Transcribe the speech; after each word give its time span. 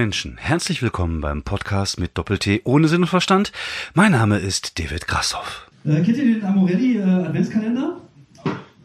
Menschen, 0.00 0.38
herzlich 0.38 0.80
willkommen 0.80 1.20
beim 1.20 1.42
Podcast 1.42 2.00
mit 2.00 2.16
Doppel-T 2.16 2.62
ohne 2.64 2.88
Sinn 2.88 3.02
und 3.02 3.08
Verstand. 3.08 3.52
Mein 3.92 4.12
Name 4.12 4.38
ist 4.38 4.78
David 4.78 5.06
Grassoff. 5.06 5.70
Äh, 5.84 6.00
kennt 6.00 6.16
ihr 6.16 6.36
den 6.36 6.42
Amorelli 6.42 6.96
äh, 6.96 7.02
Adventskalender? 7.02 8.00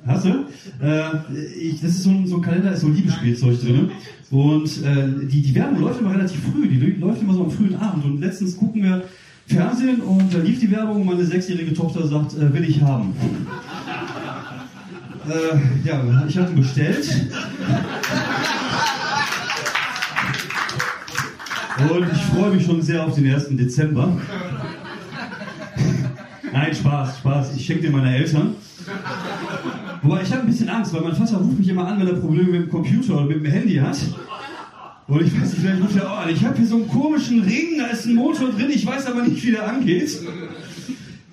Hast 0.05 0.25
du? 0.25 0.45
Äh, 0.83 1.11
ich, 1.57 1.79
das 1.79 1.91
ist 1.91 2.03
so 2.03 2.09
ein, 2.09 2.27
so 2.27 2.35
ein 2.35 2.41
Kalender, 2.41 2.73
ist 2.73 2.81
so 2.81 2.89
Liebesspielzeug 2.89 3.61
drin. 3.61 3.91
Und 4.29 4.65
äh, 4.83 5.25
die, 5.25 5.41
die 5.41 5.55
Werbung 5.55 5.79
läuft 5.79 6.01
immer 6.01 6.11
relativ 6.11 6.41
früh, 6.51 6.67
die 6.67 6.79
läuft 6.99 7.21
immer 7.21 7.33
so 7.33 7.45
am 7.45 7.51
frühen 7.51 7.77
Abend. 7.77 8.03
Und 8.03 8.19
letztens 8.19 8.57
gucken 8.57 8.83
wir 8.83 9.05
Fernsehen 9.47 10.01
und 10.01 10.33
da 10.33 10.39
lief 10.39 10.59
die 10.59 10.69
Werbung 10.69 10.99
und 10.99 11.05
meine 11.05 11.23
sechsjährige 11.23 11.73
Tochter 11.73 12.05
sagt, 12.05 12.33
äh, 12.33 12.53
will 12.53 12.65
ich 12.65 12.81
haben. 12.81 13.15
Äh, 15.29 15.87
ja, 15.87 16.25
ich 16.27 16.37
hatte 16.37 16.51
bestellt. 16.51 17.07
Und 21.77 22.07
ich 22.11 22.21
freue 22.23 22.51
mich 22.51 22.65
schon 22.65 22.81
sehr 22.81 23.05
auf 23.05 23.15
den 23.15 23.31
1. 23.31 23.49
Dezember. 23.51 24.17
Nein, 26.53 26.73
Spaß, 26.73 27.17
Spaß. 27.17 27.55
Ich 27.57 27.65
schenke 27.65 27.83
dir 27.83 27.91
meine 27.91 28.15
Eltern. 28.15 28.55
Wobei 30.01 30.21
ich 30.21 30.31
habe 30.31 30.41
ein 30.41 30.47
bisschen 30.47 30.69
Angst, 30.69 30.93
weil 30.93 31.01
mein 31.01 31.15
Vater 31.15 31.37
ruft 31.37 31.59
mich 31.59 31.67
immer 31.67 31.85
an, 31.87 31.99
wenn 31.99 32.07
er 32.07 32.13
Probleme 32.13 32.51
mit 32.51 32.61
dem 32.61 32.69
Computer 32.69 33.15
oder 33.15 33.25
mit 33.25 33.37
dem 33.37 33.45
Handy 33.45 33.75
hat. 33.75 33.97
Und 35.07 35.21
ich 35.21 35.33
weiß 35.33 35.49
nicht, 35.49 35.61
vielleicht 35.61 35.83
ruft 35.83 35.97
er 35.97 36.09
an. 36.09 36.29
Ich 36.29 36.45
habe 36.45 36.55
hier 36.55 36.65
so 36.65 36.75
einen 36.75 36.87
komischen 36.87 37.41
Ring, 37.41 37.77
da 37.77 37.87
ist 37.87 38.05
ein 38.05 38.15
Motor 38.15 38.51
drin, 38.51 38.69
ich 38.69 38.85
weiß 38.85 39.07
aber 39.07 39.23
nicht, 39.23 39.43
wie 39.43 39.51
der 39.51 39.67
angeht. 39.67 40.17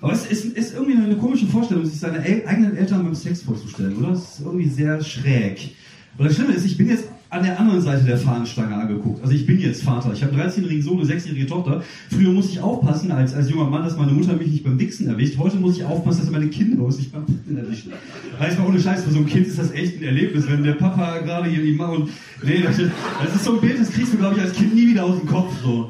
Aber 0.01 0.11
es 0.11 0.25
ist, 0.25 0.45
ist 0.45 0.73
irgendwie 0.75 0.97
eine 1.01 1.15
komische 1.15 1.45
Vorstellung, 1.45 1.85
sich 1.85 1.99
seine 1.99 2.23
El 2.23 2.45
eigenen 2.45 2.75
Eltern 2.75 3.03
beim 3.03 3.15
Sex 3.15 3.43
vorzustellen, 3.43 3.95
oder? 3.95 4.09
Das 4.09 4.39
ist 4.39 4.41
irgendwie 4.41 4.67
sehr 4.67 5.01
schräg. 5.01 5.75
Und 6.17 6.25
das 6.25 6.35
Schlimme 6.35 6.53
ist, 6.53 6.65
ich 6.65 6.77
bin 6.77 6.89
jetzt 6.89 7.05
an 7.33 7.43
der 7.43 7.59
anderen 7.59 7.81
Seite 7.81 8.03
der 8.03 8.17
Fahnenstange 8.17 8.75
angeguckt. 8.75 9.21
Also 9.23 9.33
ich 9.33 9.47
bin 9.47 9.59
jetzt 9.59 9.83
Vater. 9.83 10.13
Ich 10.13 10.21
habe 10.23 10.33
einen 10.33 10.49
13-jährigen 10.49 10.83
Sohn, 10.83 10.99
eine 10.99 11.09
6-jährige 11.09 11.47
Tochter. 11.47 11.83
Früher 12.11 12.31
musste 12.31 12.51
ich 12.51 12.59
aufpassen 12.61 13.11
als, 13.11 13.33
als 13.33 13.49
junger 13.49 13.69
Mann, 13.69 13.83
dass 13.83 13.97
meine 13.97 14.11
Mutter 14.11 14.33
mich 14.33 14.47
nicht 14.47 14.63
beim 14.63 14.79
Wichsen 14.79 15.07
erwischt. 15.07 15.39
Heute 15.39 15.57
muss 15.57 15.77
ich 15.77 15.83
aufpassen, 15.83 16.21
dass 16.21 16.29
meine 16.29 16.47
Kinder 16.49 16.83
uns 16.83 16.99
nicht 16.99 17.11
beim 17.11 17.27
Wichsen 17.27 17.57
erwischen. 17.57 17.93
Heißt 18.39 18.59
mal 18.59 18.67
ohne 18.67 18.79
Scheiß, 18.79 19.03
für 19.03 19.11
so 19.11 19.17
ein 19.17 19.25
Kind 19.25 19.47
ist 19.47 19.57
das 19.57 19.71
echt 19.71 19.99
ein 19.99 20.03
Erlebnis, 20.03 20.47
wenn 20.47 20.63
der 20.63 20.73
Papa 20.73 21.19
gerade 21.19 21.49
hier 21.49 21.63
die 21.63 21.73
und 21.79 22.11
nee, 22.43 22.61
das 22.61 22.77
ist, 22.77 22.91
das 23.23 23.35
ist 23.35 23.43
so 23.43 23.55
ein 23.55 23.61
Bild, 23.61 23.79
das 23.79 23.91
kriegst 23.91 24.13
du 24.13 24.17
glaube 24.17 24.35
ich 24.35 24.41
als 24.41 24.53
Kind 24.53 24.75
nie 24.75 24.87
wieder 24.87 25.03
aus 25.03 25.19
dem 25.19 25.27
Kopf 25.27 25.51
so. 25.63 25.89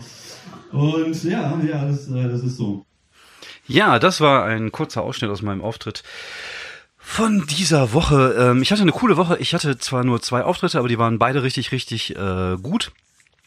Und 0.72 1.24
ja, 1.26 1.60
ja, 1.70 1.86
das, 1.86 2.10
äh, 2.10 2.30
das 2.30 2.42
ist 2.42 2.58
so. 2.58 2.86
Ja, 3.68 4.00
das 4.00 4.22
war 4.22 4.46
ein 4.46 4.72
kurzer 4.72 5.04
Ausschnitt 5.04 5.30
aus 5.30 5.42
meinem 5.42 5.62
Auftritt 5.62 6.04
von 7.04 7.46
dieser 7.46 7.94
Woche. 7.94 8.36
Ähm, 8.40 8.62
ich 8.62 8.72
hatte 8.72 8.82
eine 8.82 8.92
coole 8.92 9.18
Woche. 9.18 9.38
Ich 9.38 9.54
hatte 9.54 9.78
zwar 9.78 10.04
nur 10.04 10.22
zwei 10.22 10.44
Auftritte, 10.44 10.80
aber 10.80 10.88
die 10.88 10.98
waren 10.98 11.20
beide 11.20 11.44
richtig, 11.44 11.72
richtig 11.72 12.16
äh, 12.16 12.58
gut. 12.62 12.92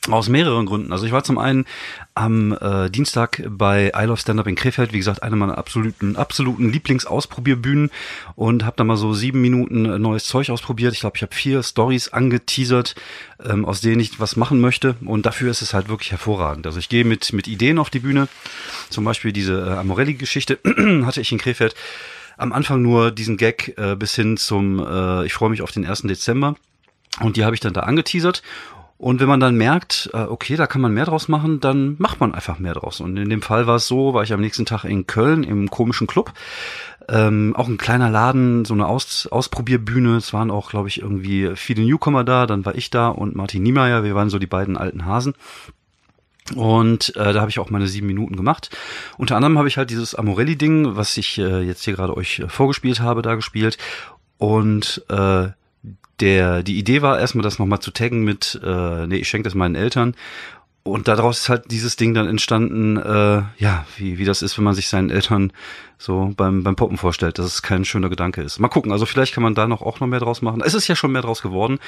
Aus 0.09 0.29
mehreren 0.29 0.67
Gründen. 0.67 0.93
Also 0.93 1.05
ich 1.05 1.11
war 1.11 1.25
zum 1.25 1.37
einen 1.37 1.65
am 2.15 2.57
äh, 2.61 2.89
Dienstag 2.91 3.43
bei 3.49 3.91
I 3.97 4.05
Love 4.05 4.21
Stand 4.21 4.39
Up 4.39 4.47
in 4.47 4.55
Krefeld, 4.55 4.93
wie 4.93 4.99
gesagt, 4.99 5.25
eine 5.25 5.35
meiner 5.35 5.59
absoluten, 5.59 6.15
absoluten 6.15 6.71
Lieblingsausprobierbühnen 6.71 7.91
und 8.37 8.65
habe 8.65 8.77
da 8.77 8.85
mal 8.85 8.97
so 8.97 9.15
sieben 9.15 9.41
Minuten 9.41 9.85
äh, 9.85 9.99
neues 9.99 10.27
Zeug 10.27 10.51
ausprobiert. 10.51 10.93
Ich 10.93 11.01
glaube, 11.01 11.17
ich 11.17 11.23
habe 11.23 11.35
vier 11.35 11.61
Stories 11.65 12.11
angeteasert, 12.11 12.95
ähm, 13.45 13.65
aus 13.65 13.81
denen 13.81 13.99
ich 13.99 14.21
was 14.21 14.37
machen 14.37 14.61
möchte 14.61 14.95
und 15.05 15.27
dafür 15.27 15.51
ist 15.51 15.63
es 15.63 15.75
halt 15.75 15.89
wirklich 15.89 16.13
hervorragend. 16.13 16.67
Also 16.67 16.79
ich 16.79 16.89
gehe 16.89 17.05
mit, 17.05 17.33
mit 17.33 17.49
Ideen 17.49 17.81
auf 17.81 17.91
die 17.91 18.01
Bühne, 18.01 18.29
zum 18.91 19.05
Beispiel 19.05 19.33
diese 19.33 19.59
äh, 19.59 19.79
Amorelli-Geschichte 19.79 20.61
hatte 21.05 21.21
ich 21.21 21.33
in 21.33 21.39
Krefeld 21.39 21.75
am 22.37 22.53
Anfang 22.53 22.83
nur 22.83 23.11
diesen 23.11 23.37
Gag 23.37 23.75
äh, 23.77 23.97
bis 23.97 24.15
hin 24.15 24.37
zum 24.37 24.79
äh, 24.79 25.27
Ich 25.27 25.35
freue 25.35 25.51
mich 25.51 25.63
auf 25.63 25.73
den 25.73 25.87
1. 25.87 26.03
Dezember. 26.03 26.57
Und 27.21 27.37
die 27.37 27.45
habe 27.45 27.55
ich 27.55 27.61
dann 27.61 27.73
da 27.73 27.81
angeteasert. 27.81 28.43
Und 28.99 29.21
wenn 29.21 29.29
man 29.29 29.41
dann 29.41 29.57
merkt, 29.57 30.11
äh, 30.15 30.23
okay, 30.23 30.57
da 30.57 30.67
kann 30.67 30.81
man 30.81 30.95
mehr 30.95 31.05
draus 31.05 31.29
machen, 31.29 31.61
dann 31.61 31.97
macht 31.99 32.19
man 32.19 32.35
einfach 32.35 32.59
mehr 32.59 32.75
draus. 32.75 33.01
Und 33.01 33.17
in 33.19 33.29
dem 33.29 33.43
Fall 33.43 33.67
war 33.67 33.77
es 33.77 33.87
so, 33.87 34.15
war 34.15 34.23
ich 34.23 34.33
am 34.33 34.41
nächsten 34.41 34.65
Tag 34.65 34.85
in 34.85 35.07
Köln 35.07 35.45
im 35.45 35.69
komischen 35.71 36.07
Club. 36.07 36.33
Ähm, 37.09 37.55
auch 37.57 37.69
ein 37.69 37.77
kleiner 37.77 38.11
Laden, 38.11 38.65
so 38.65 38.73
eine 38.73 38.87
Aus 38.87 39.27
Ausprobierbühne. 39.27 40.17
Es 40.17 40.33
waren 40.33 40.51
auch, 40.51 40.71
glaube 40.71 40.89
ich, 40.89 41.03
irgendwie 41.03 41.53
viele 41.57 41.85
Newcomer 41.85 42.25
da. 42.25 42.47
Dann 42.47 42.65
war 42.65 42.75
ich 42.75 42.91
da 42.91 43.09
und 43.09 43.37
Martin 43.37 43.63
Niemeyer. 43.63 44.03
Wir 44.03 44.15
waren 44.15 44.31
so 44.31 44.39
die 44.39 44.47
beiden 44.47 44.77
alten 44.79 45.05
Hasen. 45.05 45.35
Und 46.55 47.15
äh, 47.17 47.33
da 47.33 47.41
habe 47.41 47.51
ich 47.51 47.59
auch 47.59 47.71
meine 47.71 47.89
sieben 47.89 48.07
Minuten 48.07 48.37
gemacht. 48.37 48.71
Unter 49.19 49.37
anderem 49.37 49.59
habe 49.59 49.69
ich 49.69 49.77
halt 49.77 49.91
dieses 49.91 50.15
Amorelli-Ding, 50.15 50.97
was 50.97 51.17
ich 51.17 51.39
äh, 51.39 51.61
jetzt 51.63 51.85
hier 51.85 51.95
gerade 51.95 52.17
euch 52.17 52.39
äh, 52.39 52.49
vorgespielt 52.49 53.01
habe, 53.01 53.23
da 53.23 53.35
gespielt. 53.35 53.79
Und 54.39 55.05
äh, 55.09 55.49
der, 56.21 56.63
die 56.63 56.79
Idee 56.79 57.03
war 57.03 57.19
erstmal, 57.19 57.43
das 57.43 57.59
nochmal 57.59 57.81
zu 57.81 57.91
taggen 57.91 58.25
mit, 58.25 58.61
äh, 58.63 59.07
nee, 59.07 59.17
ich 59.17 59.29
schenke 59.29 59.45
das 59.45 59.55
meinen 59.55 59.75
Eltern. 59.75 60.15
Und 60.83 61.09
daraus 61.09 61.41
ist 61.41 61.49
halt 61.49 61.71
dieses 61.73 61.97
Ding 61.97 62.15
dann 62.15 62.29
entstanden, 62.29 62.97
äh, 62.97 63.43
ja, 63.59 63.85
wie, 63.97 64.19
wie 64.19 64.25
das 64.25 64.41
ist, 64.41 64.57
wenn 64.57 64.65
man 64.65 64.75
sich 64.75 64.89
seinen 64.89 65.11
Eltern 65.11 65.53
so 65.99 66.33
beim, 66.37 66.63
beim 66.63 66.77
Poppen 66.77 66.97
vorstellt, 66.97 67.39
dass 67.39 67.47
es 67.47 67.63
kein 67.63 67.85
schöner 67.85 68.09
Gedanke 68.09 68.41
ist. 68.41 68.61
Mal 68.61 68.69
gucken, 68.69 68.93
also 68.93 69.05
vielleicht 69.05 69.35
kann 69.35 69.43
man 69.43 69.57
da 69.57 69.67
noch 69.67 69.83
auch 69.83 69.99
noch 69.99 70.07
mehr 70.07 70.21
draus 70.21 70.43
machen. 70.43 70.63
Es 70.65 70.75
ist 70.75 70.87
ja 70.87 70.95
schon 70.95 71.11
mehr 71.11 71.23
draus 71.23 71.43
geworden. 71.43 71.81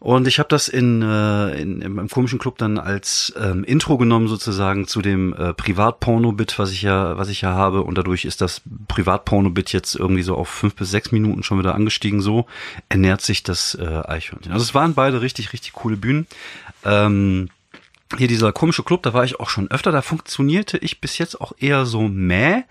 Und 0.00 0.28
ich 0.28 0.38
habe 0.38 0.48
das 0.48 0.68
in, 0.68 1.02
äh, 1.02 1.60
in, 1.60 1.82
in 1.82 1.92
meinem 1.94 2.08
komischen 2.08 2.38
Club 2.38 2.56
dann 2.58 2.78
als 2.78 3.32
ähm, 3.36 3.64
Intro 3.64 3.98
genommen 3.98 4.28
sozusagen 4.28 4.86
zu 4.86 5.02
dem 5.02 5.32
äh, 5.32 5.52
Privatporno-Bit, 5.52 6.58
was 6.58 6.70
ich 6.70 6.82
ja, 6.82 7.18
was 7.18 7.28
ich 7.28 7.40
ja 7.40 7.52
habe. 7.54 7.82
Und 7.82 7.98
dadurch 7.98 8.24
ist 8.24 8.40
das 8.40 8.62
Privatporno-Bit 8.86 9.72
jetzt 9.72 9.96
irgendwie 9.96 10.22
so 10.22 10.36
auf 10.36 10.48
fünf 10.48 10.76
bis 10.76 10.90
sechs 10.90 11.10
Minuten 11.10 11.42
schon 11.42 11.58
wieder 11.58 11.74
angestiegen. 11.74 12.20
So 12.20 12.46
ernährt 12.88 13.22
sich 13.22 13.42
das 13.42 13.74
äh, 13.74 14.02
Eichhörnchen. 14.06 14.52
Also 14.52 14.62
es 14.62 14.74
waren 14.74 14.94
beide 14.94 15.20
richtig, 15.20 15.52
richtig 15.52 15.72
coole 15.72 15.96
Bühnen. 15.96 16.28
Ähm, 16.84 17.48
hier 18.16 18.28
dieser 18.28 18.52
komische 18.52 18.84
Club, 18.84 19.02
da 19.02 19.12
war 19.12 19.24
ich 19.24 19.40
auch 19.40 19.50
schon 19.50 19.68
öfter. 19.68 19.90
Da 19.90 20.00
funktionierte 20.00 20.78
ich 20.78 21.00
bis 21.00 21.18
jetzt 21.18 21.40
auch 21.40 21.52
eher 21.58 21.86
so 21.86 22.02
mäh. 22.02 22.62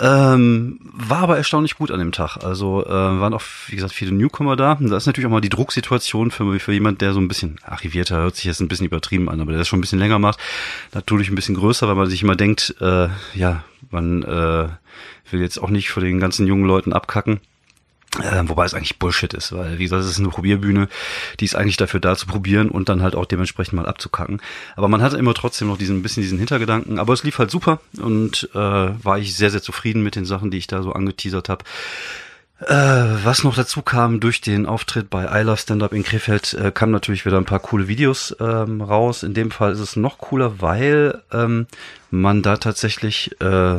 Ähm, 0.00 0.78
war 0.82 1.18
aber 1.18 1.36
erstaunlich 1.36 1.76
gut 1.76 1.90
an 1.90 1.98
dem 1.98 2.12
Tag. 2.12 2.38
Also 2.38 2.84
äh, 2.86 2.90
waren 2.90 3.34
auch, 3.34 3.42
wie 3.66 3.76
gesagt, 3.76 3.92
viele 3.92 4.12
Newcomer 4.12 4.56
da. 4.56 4.72
Und 4.72 4.88
da 4.88 4.96
ist 4.96 5.06
natürlich 5.06 5.26
auch 5.26 5.32
mal 5.32 5.42
die 5.42 5.50
Drucksituation 5.50 6.30
für, 6.30 6.58
für 6.58 6.72
jemand, 6.72 7.02
der 7.02 7.12
so 7.12 7.20
ein 7.20 7.28
bisschen 7.28 7.58
arrivierter, 7.64 8.16
hört 8.16 8.36
sich 8.36 8.44
jetzt 8.44 8.60
ein 8.60 8.68
bisschen 8.68 8.86
übertrieben 8.86 9.28
an, 9.28 9.40
aber 9.40 9.52
der 9.52 9.58
das 9.58 9.68
schon 9.68 9.78
ein 9.78 9.82
bisschen 9.82 9.98
länger 9.98 10.18
macht, 10.18 10.40
natürlich 10.92 11.28
ein 11.28 11.34
bisschen 11.34 11.54
größer, 11.54 11.86
weil 11.86 11.96
man 11.96 12.08
sich 12.08 12.22
immer 12.22 12.36
denkt, 12.36 12.74
äh, 12.80 13.08
ja, 13.34 13.62
man 13.90 14.22
äh, 14.22 14.68
will 15.30 15.40
jetzt 15.40 15.58
auch 15.58 15.70
nicht 15.70 15.90
vor 15.90 16.02
den 16.02 16.18
ganzen 16.18 16.46
jungen 16.46 16.64
Leuten 16.64 16.94
abkacken. 16.94 17.40
Äh, 18.18 18.42
wobei 18.46 18.64
es 18.64 18.74
eigentlich 18.74 18.98
Bullshit 18.98 19.32
ist, 19.34 19.52
weil 19.52 19.78
wie 19.78 19.84
gesagt, 19.84 20.02
es 20.02 20.10
ist 20.10 20.18
eine 20.18 20.30
Probierbühne, 20.30 20.88
die 21.38 21.44
ist 21.44 21.54
eigentlich 21.54 21.76
dafür 21.76 22.00
da 22.00 22.16
zu 22.16 22.26
probieren 22.26 22.68
und 22.68 22.88
dann 22.88 23.02
halt 23.02 23.14
auch 23.14 23.24
dementsprechend 23.24 23.74
mal 23.74 23.86
abzukacken. 23.86 24.42
Aber 24.74 24.88
man 24.88 25.00
hatte 25.00 25.16
immer 25.16 25.32
trotzdem 25.32 25.68
noch 25.68 25.78
diesen 25.78 26.02
bisschen 26.02 26.22
diesen 26.22 26.38
Hintergedanken. 26.38 26.98
Aber 26.98 27.12
es 27.12 27.22
lief 27.22 27.38
halt 27.38 27.52
super 27.52 27.80
und 27.98 28.48
äh, 28.52 28.58
war 28.58 29.18
ich 29.18 29.36
sehr, 29.36 29.50
sehr 29.50 29.62
zufrieden 29.62 30.02
mit 30.02 30.16
den 30.16 30.24
Sachen, 30.24 30.50
die 30.50 30.58
ich 30.58 30.66
da 30.66 30.82
so 30.82 30.92
angeteasert 30.92 31.48
habe. 31.48 31.64
Äh, 32.60 33.24
was 33.24 33.42
noch 33.42 33.54
dazu 33.54 33.80
kam 33.80 34.20
durch 34.20 34.42
den 34.42 34.66
Auftritt 34.66 35.08
bei 35.08 35.24
I 35.40 35.44
Love 35.44 35.56
Stand 35.56 35.82
Up 35.82 35.94
in 35.94 36.02
Krefeld, 36.02 36.52
äh, 36.54 36.70
kamen 36.70 36.92
natürlich 36.92 37.24
wieder 37.24 37.38
ein 37.38 37.46
paar 37.46 37.60
coole 37.60 37.88
Videos 37.88 38.36
ähm, 38.38 38.82
raus. 38.82 39.22
In 39.22 39.32
dem 39.32 39.50
Fall 39.50 39.72
ist 39.72 39.80
es 39.80 39.96
noch 39.96 40.18
cooler, 40.18 40.60
weil 40.60 41.22
ähm, 41.32 41.66
man 42.10 42.42
da 42.42 42.58
tatsächlich 42.58 43.40
äh, 43.40 43.78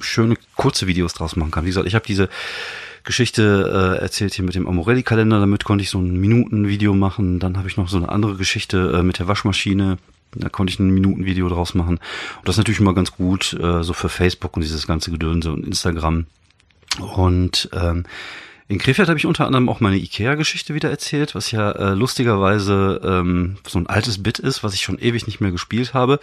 schöne 0.00 0.36
kurze 0.56 0.86
Videos 0.86 1.12
draus 1.12 1.36
machen 1.36 1.50
kann. 1.50 1.64
Wie 1.64 1.68
gesagt, 1.68 1.86
ich 1.86 1.94
habe 1.94 2.06
diese 2.06 2.30
Geschichte 3.04 3.96
äh, 3.98 4.02
erzählt 4.02 4.34
hier 4.34 4.44
mit 4.44 4.54
dem 4.54 4.66
Amorelli-Kalender. 4.66 5.40
Damit 5.40 5.64
konnte 5.64 5.82
ich 5.82 5.90
so 5.90 5.98
ein 5.98 6.16
Minutenvideo 6.16 6.94
machen. 6.94 7.38
Dann 7.38 7.56
habe 7.58 7.68
ich 7.68 7.76
noch 7.76 7.88
so 7.88 7.96
eine 7.96 8.08
andere 8.08 8.36
Geschichte 8.36 8.92
äh, 8.96 9.02
mit 9.02 9.18
der 9.18 9.28
Waschmaschine. 9.28 9.98
Da 10.34 10.48
konnte 10.48 10.72
ich 10.72 10.78
ein 10.78 10.90
Minutenvideo 10.90 11.48
draus 11.48 11.74
machen. 11.74 11.96
Und 12.38 12.48
das 12.48 12.54
ist 12.54 12.58
natürlich 12.58 12.80
immer 12.80 12.94
ganz 12.94 13.12
gut, 13.12 13.52
äh, 13.54 13.82
so 13.82 13.92
für 13.92 14.08
Facebook 14.08 14.56
und 14.56 14.62
dieses 14.62 14.86
ganze 14.86 15.10
Gedönse 15.10 15.52
und 15.52 15.66
Instagram. 15.66 16.26
Und 17.14 17.68
ähm, 17.72 18.04
in 18.68 18.78
Krefeld 18.78 19.08
habe 19.08 19.18
ich 19.18 19.26
unter 19.26 19.46
anderem 19.46 19.68
auch 19.68 19.80
meine 19.80 19.96
Ikea-Geschichte 19.96 20.74
wieder 20.74 20.88
erzählt, 20.88 21.34
was 21.34 21.50
ja 21.50 21.72
äh, 21.72 21.94
lustigerweise 21.94 23.00
ähm, 23.04 23.58
so 23.66 23.78
ein 23.78 23.86
altes 23.86 24.22
Bit 24.22 24.38
ist, 24.38 24.62
was 24.62 24.74
ich 24.74 24.82
schon 24.82 24.98
ewig 24.98 25.26
nicht 25.26 25.40
mehr 25.40 25.50
gespielt 25.50 25.92
habe 25.92 26.20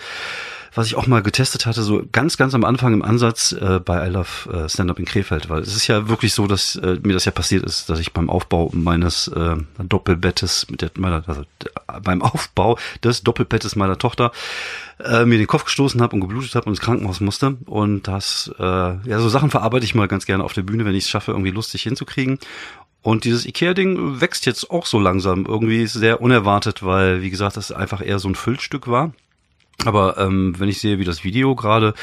was 0.74 0.88
ich 0.88 0.96
auch 0.96 1.08
mal 1.08 1.22
getestet 1.22 1.66
hatte, 1.66 1.82
so 1.82 2.04
ganz, 2.12 2.38
ganz 2.38 2.54
am 2.54 2.64
Anfang 2.64 2.94
im 2.94 3.02
Ansatz 3.02 3.52
äh, 3.54 3.80
bei 3.80 4.08
I 4.08 4.10
Love 4.10 4.66
äh, 4.66 4.70
Stand-Up 4.70 5.00
in 5.00 5.06
Krefeld, 5.06 5.50
weil 5.50 5.62
es 5.62 5.76
ist 5.76 5.88
ja 5.88 6.08
wirklich 6.08 6.34
so, 6.34 6.48
dass 6.48 6.76
äh, 6.76 6.98
mir 7.04 7.14
das 7.14 7.26
ja 7.26 7.32
passiert 7.32 7.64
ist, 7.64 7.90
dass 7.90 8.00
ich 8.00 8.14
beim 8.14 8.30
Aufbau 8.30 8.70
meines 8.74 9.28
äh, 9.30 9.56
Doppelbettes 9.82 10.68
mit 10.70 10.82
der, 10.82 10.92
meiner, 10.98 11.24
also 11.28 11.44
beim 12.04 12.22
Aufbau 12.22 12.78
des 13.04 13.24
Doppelbettes 13.24 13.76
meiner 13.76 13.98
Tochter 13.98 14.32
äh, 15.00 15.26
mir 15.26 15.38
den 15.38 15.48
Kopf 15.48 15.66
gestoßen 15.66 16.02
habe 16.02 16.16
und 16.16 16.22
geblutet 16.22 16.56
habe 16.56 16.66
und 16.66 16.74
ins 16.74 16.82
Krankenhaus 16.82 17.20
musste. 17.20 17.58
Und 17.66 18.08
das, 18.08 18.52
äh, 18.60 18.64
ja, 18.64 19.20
so 19.20 19.30
Sachen 19.30 19.50
verarbeite 19.50 19.86
ich 19.86 19.96
mal 19.96 20.08
ganz 20.08 20.26
gerne 20.26 20.44
auf 20.44 20.54
der 20.54 20.64
Bühne, 20.64 20.86
wenn 20.86 20.96
ich 20.96 21.06
es 21.06 21.10
schaffe, 21.10 21.32
irgendwie 21.32 21.52
lustig 21.52 21.84
hinzukriegen. 21.84 22.40
Und 23.02 23.24
dieses 23.24 23.46
Ikea-Ding 23.46 24.20
wächst 24.20 24.46
jetzt 24.46 24.70
auch 24.70 24.86
so 24.86 25.00
langsam. 25.00 25.46
Irgendwie 25.46 25.88
sehr 25.88 26.22
unerwartet, 26.22 26.84
weil, 26.84 27.22
wie 27.22 27.30
gesagt, 27.30 27.56
das 27.56 27.72
einfach 27.72 28.06
eher 28.06 28.20
so 28.20 28.28
ein 28.28 28.36
Füllstück 28.36 28.88
war. 28.88 29.14
Aber 29.86 30.18
ähm, 30.18 30.56
wenn 30.58 30.70
ich 30.70 30.80
sehe, 30.80 31.00
wie 31.00 31.06
das 31.06 31.24
Video 31.24 31.56
gerade 31.56 31.94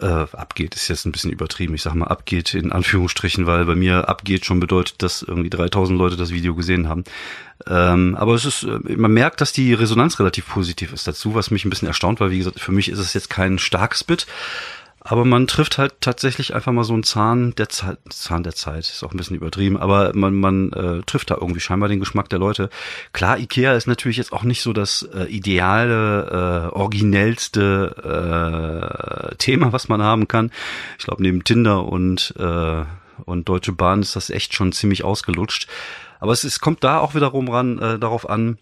äh, 0.00 0.06
abgeht, 0.06 0.74
ist 0.74 0.88
jetzt 0.88 1.04
ein 1.04 1.12
bisschen 1.12 1.30
übertrieben. 1.30 1.74
Ich 1.74 1.82
sag 1.82 1.94
mal 1.94 2.06
abgeht 2.06 2.54
in 2.54 2.72
Anführungsstrichen, 2.72 3.46
weil 3.46 3.64
bei 3.64 3.74
mir 3.74 4.08
abgeht 4.08 4.44
schon 4.44 4.60
bedeutet, 4.60 5.02
dass 5.02 5.22
irgendwie 5.22 5.50
3000 5.50 5.98
Leute 5.98 6.16
das 6.16 6.32
Video 6.32 6.54
gesehen 6.54 6.88
haben. 6.88 7.04
Ähm, 7.68 8.16
aber 8.18 8.34
es 8.34 8.44
ist, 8.44 8.64
äh, 8.64 8.96
man 8.96 9.12
merkt, 9.12 9.40
dass 9.40 9.52
die 9.52 9.74
Resonanz 9.74 10.18
relativ 10.18 10.48
positiv 10.48 10.92
ist 10.92 11.06
dazu, 11.06 11.34
was 11.34 11.50
mich 11.50 11.64
ein 11.64 11.70
bisschen 11.70 11.88
erstaunt, 11.88 12.20
weil 12.20 12.30
wie 12.30 12.38
gesagt, 12.38 12.60
für 12.60 12.72
mich 12.72 12.88
ist 12.88 12.98
es 12.98 13.14
jetzt 13.14 13.30
kein 13.30 13.58
starkes 13.58 14.04
Bit. 14.04 14.26
Aber 15.06 15.26
man 15.26 15.46
trifft 15.46 15.76
halt 15.76 15.92
tatsächlich 16.00 16.54
einfach 16.54 16.72
mal 16.72 16.82
so 16.82 16.94
einen 16.94 17.02
Zahn 17.02 17.54
der 17.56 17.68
Zeit, 17.68 17.98
Zahn 18.08 18.42
der 18.42 18.54
Zeit, 18.54 18.88
ist 18.88 19.04
auch 19.04 19.12
ein 19.12 19.18
bisschen 19.18 19.36
übertrieben, 19.36 19.76
aber 19.76 20.12
man, 20.14 20.34
man 20.34 20.72
äh, 20.72 21.02
trifft 21.02 21.30
da 21.30 21.36
irgendwie 21.38 21.60
scheinbar 21.60 21.90
den 21.90 22.00
Geschmack 22.00 22.30
der 22.30 22.38
Leute. 22.38 22.70
Klar, 23.12 23.38
Ikea 23.38 23.74
ist 23.74 23.86
natürlich 23.86 24.16
jetzt 24.16 24.32
auch 24.32 24.44
nicht 24.44 24.62
so 24.62 24.72
das 24.72 25.02
äh, 25.14 25.24
ideale, 25.24 26.70
äh, 26.72 26.74
originellste 26.74 29.28
äh, 29.30 29.34
Thema, 29.36 29.74
was 29.74 29.90
man 29.90 30.02
haben 30.02 30.26
kann. 30.26 30.50
Ich 30.98 31.04
glaube, 31.04 31.22
neben 31.22 31.44
Tinder 31.44 31.84
und, 31.84 32.32
äh, 32.38 32.84
und 33.26 33.46
Deutsche 33.46 33.72
Bahn 33.72 34.00
ist 34.00 34.16
das 34.16 34.30
echt 34.30 34.54
schon 34.54 34.72
ziemlich 34.72 35.04
ausgelutscht. 35.04 35.68
Aber 36.18 36.32
es, 36.32 36.44
es 36.44 36.60
kommt 36.60 36.82
da 36.82 37.00
auch 37.00 37.14
wiederum 37.14 37.50
ran, 37.50 37.78
äh, 37.78 37.98
darauf 37.98 38.26
an, 38.26 38.56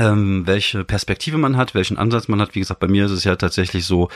ähm, 0.00 0.46
welche 0.46 0.84
Perspektive 0.84 1.38
man 1.38 1.56
hat, 1.56 1.74
welchen 1.74 1.98
Ansatz 1.98 2.28
man 2.28 2.40
hat. 2.40 2.54
Wie 2.54 2.60
gesagt, 2.60 2.80
bei 2.80 2.88
mir 2.88 3.06
ist 3.06 3.10
es 3.10 3.24
ja 3.24 3.36
tatsächlich 3.36 3.84
so, 3.84 4.08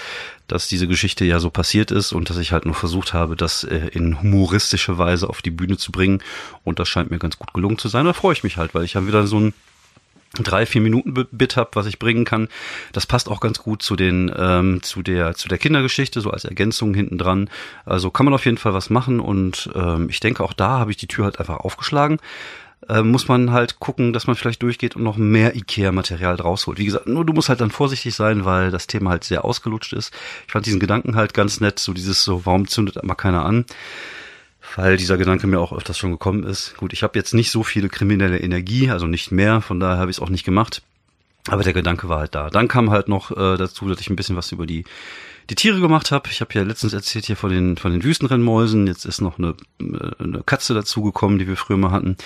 dass 0.49 0.69
diese 0.69 0.89
Geschichte 0.89 1.25
ja 1.25 1.39
so 1.39 1.51
passiert 1.51 1.91
ist 1.91 2.13
und 2.13 2.31
dass 2.31 2.39
ich 2.39 2.53
halt 2.53 2.67
nur 2.67 2.75
versucht 2.75 3.13
habe, 3.13 3.37
das 3.37 3.65
äh, 3.65 3.89
in 3.93 4.23
humoristische 4.23 4.99
Weise 4.99 5.29
auf 5.29 5.43
die 5.43 5.51
Bühne 5.51 5.77
zu 5.77 5.93
bringen. 5.93 6.23
Und 6.65 6.79
das 6.79 6.89
scheint 6.89 7.11
mir 7.11 7.19
ganz 7.19 7.39
gut 7.39 7.53
gelungen 7.53 7.79
zu 7.79 7.89
sein. 7.89 8.07
Da 8.07 8.13
freue 8.13 8.33
ich 8.33 8.45
mich 8.45 8.57
halt, 8.57 8.75
weil 8.75 8.85
ich 8.85 8.97
habe 8.97 9.07
wieder 9.07 9.27
so 9.27 9.39
ein 9.39 9.55
drei 10.43 10.67
vier 10.67 10.81
Minuten 10.81 11.15
Bit 11.31 11.57
hab, 11.57 11.77
was 11.77 11.87
ich 11.87 11.99
bringen 11.99 12.25
kann. 12.25 12.49
Das 12.93 13.07
passt 13.07 13.29
auch 13.29 13.41
ganz 13.41 13.59
gut 13.59 13.83
zu 13.83 13.97
den 13.97 14.31
ähm, 14.37 14.83
zu 14.83 15.03
der 15.03 15.35
zu 15.35 15.49
der 15.49 15.59
Kindergeschichte 15.59 16.21
so 16.21 16.31
als 16.31 16.45
Ergänzung 16.45 16.95
hinten 16.95 17.19
dran. 17.19 17.49
Also 17.85 18.11
kann 18.11 18.27
man 18.27 18.35
auf 18.35 18.45
jeden 18.45 18.59
Fall 18.59 18.75
was 18.75 18.91
machen 18.91 19.21
und 19.21 19.71
ähm, 19.75 20.09
ich 20.11 20.21
denke 20.21 20.43
auch 20.43 20.53
da 20.53 20.79
habe 20.79 20.91
ich 20.91 20.97
die 20.97 21.07
Tür 21.07 21.25
halt 21.25 21.39
einfach 21.39 21.59
aufgeschlagen 21.59 22.19
äh, 22.89 23.03
muss 23.03 23.29
man 23.29 23.53
halt 23.53 23.81
gucken, 23.81 24.13
dass 24.13 24.27
man 24.27 24.37
vielleicht 24.37 24.63
durchgeht 24.63 24.97
und 24.97 25.03
noch 25.03 25.17
mehr 25.17 25.57
Ikea-Material 25.57 26.37
draus 26.37 26.67
holt. 26.67 26.79
Wie 26.79 26.85
gesagt, 26.85 27.07
nur 27.07 27.25
du 27.25 27.33
musst 27.33 27.49
halt 27.49 27.61
dann 27.61 27.71
vorsichtig 27.71 28.15
sein, 28.15 28.45
weil 28.45 28.71
das 28.71 28.87
Thema 28.87 29.11
halt 29.11 29.25
sehr 29.25 29.45
ausgelutscht 29.45 29.93
ist. 29.93 30.13
Ich 30.47 30.53
fand 30.53 30.67
diesen 30.67 30.81
Gedanken 30.81 31.17
halt 31.17 31.35
ganz 31.35 31.61
nett, 31.61 31.79
so 31.79 31.93
dieses 31.93 32.23
so, 32.23 32.47
warum 32.47 32.69
zündet 32.69 33.03
mal 33.03 33.15
keiner 33.15 33.45
an? 33.45 33.65
Weil 34.75 34.97
dieser 34.97 35.17
Gedanke 35.17 35.47
mir 35.47 35.61
auch 35.61 35.73
öfters 35.73 35.99
schon 35.99 36.11
gekommen 36.11 36.45
ist. 36.45 36.77
Gut, 36.77 36.93
ich 36.93 37.03
habe 37.03 37.19
jetzt 37.19 37.35
nicht 37.35 37.51
so 37.51 37.63
viele 37.63 37.89
kriminelle 37.89 38.39
Energie, 38.39 38.91
also 38.91 39.07
nicht 39.07 39.31
mehr, 39.31 39.61
von 39.61 39.81
daher 39.81 39.99
habe 39.99 40.11
ich 40.11 40.19
es 40.19 40.23
auch 40.23 40.29
nicht 40.29 40.45
gemacht. 40.45 40.83
Aber 41.49 41.63
der 41.63 41.73
Gedanke 41.73 42.09
war 42.09 42.19
halt 42.19 42.35
da. 42.35 42.51
Dann 42.51 42.67
kam 42.67 42.91
halt 42.91 43.09
noch 43.09 43.31
äh, 43.31 43.57
dazu, 43.57 43.89
dass 43.89 44.01
ich 44.01 44.11
ein 44.11 44.17
bisschen 44.17 44.37
was 44.37 44.51
über 44.51 44.67
die 44.67 44.85
die 45.49 45.55
Tiere 45.55 45.81
gemacht 45.81 46.11
habe. 46.11 46.29
Ich 46.31 46.41
habe 46.41 46.53
ja 46.55 46.63
letztens 46.63 46.93
erzählt 46.93 47.27
hier 47.27 47.37
von 47.37 47.51
den 47.51 47.77
von 47.77 47.93
den 47.93 48.03
Wüstenrennmäusen. 48.03 48.87
Jetzt 48.87 49.05
ist 49.05 49.21
noch 49.21 49.39
eine, 49.39 49.55
eine 49.79 50.43
Katze 50.45 50.75
dazugekommen, 50.75 51.39
die 51.39 51.47
wir 51.47 51.57
früher 51.57 51.77
mal 51.77 51.93
hatten. 51.93 52.17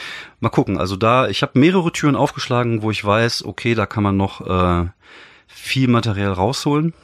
Mal 0.40 0.48
gucken. 0.48 0.78
Also 0.78 0.96
da, 0.96 1.28
ich 1.28 1.42
habe 1.42 1.58
mehrere 1.58 1.92
Türen 1.92 2.16
aufgeschlagen, 2.16 2.82
wo 2.82 2.90
ich 2.90 3.04
weiß, 3.04 3.44
okay, 3.44 3.74
da 3.74 3.86
kann 3.86 4.02
man 4.02 4.16
noch 4.16 4.46
äh, 4.46 4.88
viel 5.46 5.88
Material 5.88 6.32
rausholen 6.32 6.94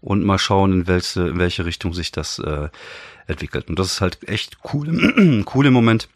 und 0.00 0.24
mal 0.24 0.38
schauen, 0.38 0.72
in 0.72 0.86
welche 0.86 1.28
in 1.28 1.38
welche 1.38 1.64
Richtung 1.64 1.94
sich 1.94 2.12
das 2.12 2.38
äh, 2.38 2.68
entwickelt. 3.26 3.68
Und 3.68 3.78
das 3.78 3.86
ist 3.86 4.00
halt 4.00 4.28
echt 4.28 4.58
cool, 4.72 5.44
cool 5.54 5.66
im 5.66 5.72
Moment 5.72 6.08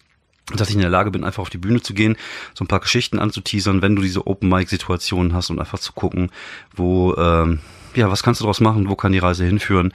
dass 0.55 0.71
ich 0.71 0.77
in 0.77 0.81
der 0.81 0.89
Lage 0.89 1.11
bin, 1.11 1.25
einfach 1.25 1.43
auf 1.43 1.51
die 1.51 1.59
Bühne 1.59 1.83
zu 1.83 1.93
gehen, 1.93 2.17
so 2.55 2.65
ein 2.65 2.69
paar 2.69 2.81
Geschichten 2.81 3.19
anzuteasern, 3.19 3.83
wenn 3.83 3.95
du 3.95 4.01
diese 4.01 4.27
Open-Mic-Situationen 4.27 5.35
hast 5.35 5.51
und 5.51 5.61
einfach 5.61 5.79
zu 5.79 5.93
gucken, 5.93 6.31
wo, 6.75 7.15
ähm, 7.17 7.61
ja, 7.95 8.11
was 8.11 8.23
kannst 8.23 8.41
du 8.41 8.45
daraus 8.45 8.61
machen, 8.61 8.89
wo 8.89 8.97
kann 8.97 9.13
die 9.13 9.19
Reise 9.19 9.45
hinführen. 9.45 9.93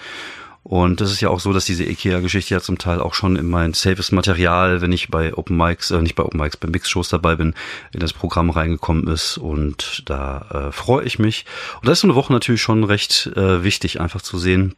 Und 0.63 1.01
das 1.01 1.11
ist 1.11 1.19
ja 1.19 1.29
auch 1.29 1.41
so, 1.41 1.51
dass 1.51 1.65
diese 1.65 1.83
IKEA-Geschichte 1.83 2.53
ja 2.53 2.61
zum 2.61 2.77
Teil 2.77 3.01
auch 3.01 3.13
schon 3.13 3.35
in 3.35 3.49
mein 3.49 3.73
safes 3.73 4.13
Material, 4.13 4.79
wenn 4.79 4.93
ich 4.93 5.09
bei 5.09 5.33
Open 5.33 5.57
Mics, 5.57 5.91
äh, 5.91 6.01
nicht 6.01 6.15
bei 6.15 6.23
Open 6.23 6.39
Mics, 6.39 6.55
bei 6.55 6.69
Mix-Shows 6.69 7.09
dabei 7.09 7.35
bin, 7.35 7.53
in 7.91 7.99
das 7.99 8.13
Programm 8.13 8.49
reingekommen 8.49 9.07
ist. 9.07 9.37
Und 9.37 10.03
da 10.05 10.67
äh, 10.69 10.71
freue 10.71 11.03
ich 11.03 11.19
mich. 11.19 11.45
Und 11.81 11.87
da 11.87 11.91
ist 11.91 11.99
so 11.99 12.07
eine 12.07 12.15
Woche 12.15 12.31
natürlich 12.31 12.61
schon 12.61 12.85
recht 12.85 13.29
äh, 13.35 13.63
wichtig, 13.63 13.99
einfach 13.99 14.21
zu 14.21 14.37
sehen, 14.37 14.75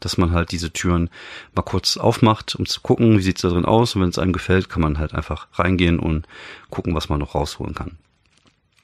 dass 0.00 0.18
man 0.18 0.32
halt 0.32 0.50
diese 0.50 0.72
Türen 0.72 1.08
mal 1.54 1.62
kurz 1.62 1.96
aufmacht, 1.96 2.56
um 2.56 2.66
zu 2.66 2.80
gucken, 2.80 3.16
wie 3.16 3.22
sieht's 3.22 3.42
da 3.42 3.48
drin 3.48 3.64
aus. 3.64 3.94
Und 3.94 4.02
wenn 4.02 4.08
es 4.08 4.18
einem 4.18 4.32
gefällt, 4.32 4.68
kann 4.68 4.82
man 4.82 4.98
halt 4.98 5.14
einfach 5.14 5.46
reingehen 5.52 6.00
und 6.00 6.26
gucken, 6.70 6.96
was 6.96 7.08
man 7.08 7.20
noch 7.20 7.36
rausholen 7.36 7.76
kann. 7.76 7.92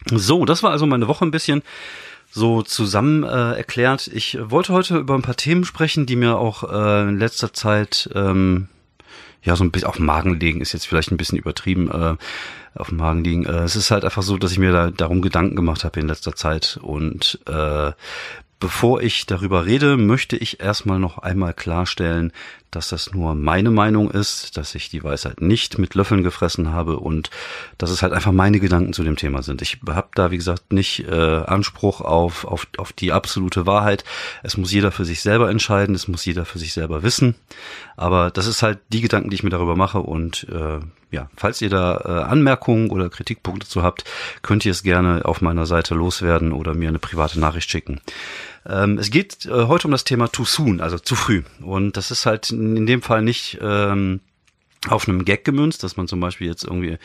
So, 0.06 0.44
das 0.44 0.62
war 0.62 0.70
also 0.70 0.86
meine 0.86 1.08
Woche 1.08 1.24
ein 1.24 1.30
bisschen 1.32 1.62
so 2.34 2.62
zusammen 2.62 3.22
äh, 3.22 3.52
erklärt. 3.52 4.08
Ich 4.08 4.38
wollte 4.40 4.72
heute 4.72 4.98
über 4.98 5.14
ein 5.14 5.22
paar 5.22 5.36
Themen 5.36 5.64
sprechen, 5.64 6.04
die 6.04 6.16
mir 6.16 6.36
auch 6.36 6.64
äh, 6.64 7.02
in 7.02 7.16
letzter 7.16 7.52
Zeit 7.52 8.10
ähm, 8.12 8.66
ja 9.44 9.54
so 9.54 9.62
ein 9.62 9.70
bisschen 9.70 9.86
auf 9.86 9.96
den 9.96 10.06
Magen 10.06 10.40
liegen, 10.40 10.60
ist 10.60 10.72
jetzt 10.72 10.88
vielleicht 10.88 11.12
ein 11.12 11.16
bisschen 11.16 11.38
übertrieben, 11.38 11.88
äh, 11.90 12.16
auf 12.74 12.88
dem 12.88 12.98
Magen 12.98 13.22
liegen. 13.22 13.46
Äh, 13.46 13.62
es 13.62 13.76
ist 13.76 13.92
halt 13.92 14.04
einfach 14.04 14.24
so, 14.24 14.36
dass 14.36 14.50
ich 14.50 14.58
mir 14.58 14.72
da 14.72 14.90
darum 14.90 15.22
Gedanken 15.22 15.54
gemacht 15.54 15.84
habe 15.84 16.00
in 16.00 16.08
letzter 16.08 16.34
Zeit 16.34 16.76
und 16.82 17.38
äh, 17.46 17.92
Bevor 18.64 19.02
ich 19.02 19.26
darüber 19.26 19.66
rede, 19.66 19.98
möchte 19.98 20.38
ich 20.38 20.60
erstmal 20.60 20.98
noch 20.98 21.18
einmal 21.18 21.52
klarstellen, 21.52 22.32
dass 22.74 22.88
das 22.88 23.12
nur 23.12 23.34
meine 23.34 23.70
Meinung 23.70 24.10
ist, 24.10 24.56
dass 24.56 24.74
ich 24.74 24.90
die 24.90 25.04
Weisheit 25.04 25.40
nicht 25.40 25.78
mit 25.78 25.94
Löffeln 25.94 26.22
gefressen 26.22 26.72
habe 26.72 26.98
und 26.98 27.30
dass 27.78 27.90
es 27.90 28.02
halt 28.02 28.12
einfach 28.12 28.32
meine 28.32 28.60
Gedanken 28.60 28.92
zu 28.92 29.04
dem 29.04 29.16
Thema 29.16 29.42
sind. 29.42 29.62
Ich 29.62 29.80
habe 29.88 30.08
da, 30.14 30.30
wie 30.30 30.36
gesagt, 30.36 30.72
nicht 30.72 31.06
äh, 31.08 31.42
Anspruch 31.44 32.00
auf, 32.00 32.44
auf, 32.44 32.66
auf 32.78 32.92
die 32.92 33.12
absolute 33.12 33.66
Wahrheit. 33.66 34.04
Es 34.42 34.56
muss 34.56 34.72
jeder 34.72 34.92
für 34.92 35.04
sich 35.04 35.22
selber 35.22 35.50
entscheiden, 35.50 35.94
es 35.94 36.08
muss 36.08 36.24
jeder 36.24 36.44
für 36.44 36.58
sich 36.58 36.72
selber 36.72 37.02
wissen. 37.02 37.34
Aber 37.96 38.30
das 38.30 38.46
ist 38.46 38.62
halt 38.62 38.78
die 38.88 39.00
Gedanken, 39.00 39.30
die 39.30 39.36
ich 39.36 39.42
mir 39.42 39.50
darüber 39.50 39.76
mache 39.76 40.00
und 40.00 40.46
äh, 40.50 40.80
ja, 41.14 41.30
falls 41.36 41.62
ihr 41.62 41.70
da 41.70 41.96
äh, 42.04 42.28
Anmerkungen 42.28 42.90
oder 42.90 43.08
Kritikpunkte 43.08 43.68
zu 43.68 43.84
habt, 43.84 44.04
könnt 44.42 44.66
ihr 44.66 44.72
es 44.72 44.82
gerne 44.82 45.24
auf 45.24 45.40
meiner 45.40 45.64
Seite 45.64 45.94
loswerden 45.94 46.52
oder 46.52 46.74
mir 46.74 46.88
eine 46.88 46.98
private 46.98 47.38
Nachricht 47.38 47.70
schicken. 47.70 48.00
Ähm, 48.66 48.98
es 48.98 49.10
geht 49.10 49.46
äh, 49.46 49.66
heute 49.66 49.88
um 49.88 49.92
das 49.92 50.04
Thema 50.04 50.28
too 50.28 50.44
soon, 50.44 50.80
also 50.80 50.98
zu 50.98 51.14
früh. 51.14 51.42
Und 51.60 51.96
das 51.96 52.10
ist 52.10 52.26
halt 52.26 52.50
in 52.50 52.86
dem 52.86 53.02
Fall 53.02 53.22
nicht 53.22 53.58
ähm, 53.60 54.20
auf 54.88 55.08
einem 55.08 55.24
Gag 55.24 55.44
gemünzt, 55.44 55.82
dass 55.82 55.96
man 55.96 56.08
zum 56.08 56.20
Beispiel 56.20 56.48
jetzt 56.48 56.64
irgendwie 56.64 56.98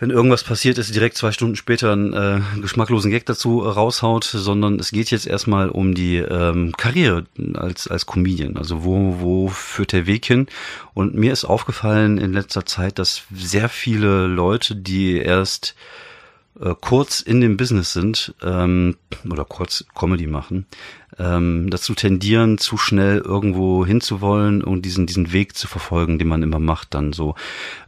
wenn 0.00 0.10
irgendwas 0.10 0.42
passiert 0.42 0.78
ist, 0.78 0.94
direkt 0.94 1.16
zwei 1.16 1.30
Stunden 1.30 1.54
später 1.54 1.92
einen 1.92 2.12
äh, 2.12 2.40
geschmacklosen 2.60 3.10
Gag 3.10 3.26
dazu 3.26 3.60
raushaut, 3.60 4.24
sondern 4.24 4.80
es 4.80 4.90
geht 4.90 5.10
jetzt 5.10 5.26
erstmal 5.26 5.68
um 5.68 5.94
die 5.94 6.16
ähm, 6.16 6.72
Karriere 6.76 7.26
als 7.54 7.86
als 7.86 8.04
Comedian. 8.06 8.56
Also 8.56 8.84
wo 8.84 9.16
wo 9.20 9.48
führt 9.48 9.92
der 9.92 10.06
Weg 10.06 10.26
hin? 10.26 10.48
Und 10.94 11.14
mir 11.14 11.32
ist 11.32 11.44
aufgefallen 11.44 12.18
in 12.18 12.32
letzter 12.32 12.66
Zeit, 12.66 12.98
dass 12.98 13.22
sehr 13.32 13.68
viele 13.68 14.26
Leute, 14.26 14.74
die 14.74 15.18
erst 15.18 15.76
äh, 16.60 16.74
kurz 16.80 17.20
in 17.20 17.40
dem 17.40 17.56
Business 17.56 17.92
sind 17.92 18.34
ähm, 18.42 18.96
oder 19.28 19.44
kurz 19.44 19.84
Comedy 19.94 20.26
machen, 20.26 20.66
ähm, 21.18 21.68
dazu 21.70 21.94
tendieren, 21.94 22.58
zu 22.58 22.76
schnell 22.76 23.18
irgendwo 23.18 23.84
hinzuwollen 23.84 24.62
und 24.62 24.82
diesen 24.82 25.06
diesen 25.06 25.32
Weg 25.32 25.56
zu 25.56 25.68
verfolgen, 25.68 26.18
den 26.18 26.28
man 26.28 26.42
immer 26.42 26.58
macht, 26.58 26.94
dann 26.94 27.12
so 27.12 27.34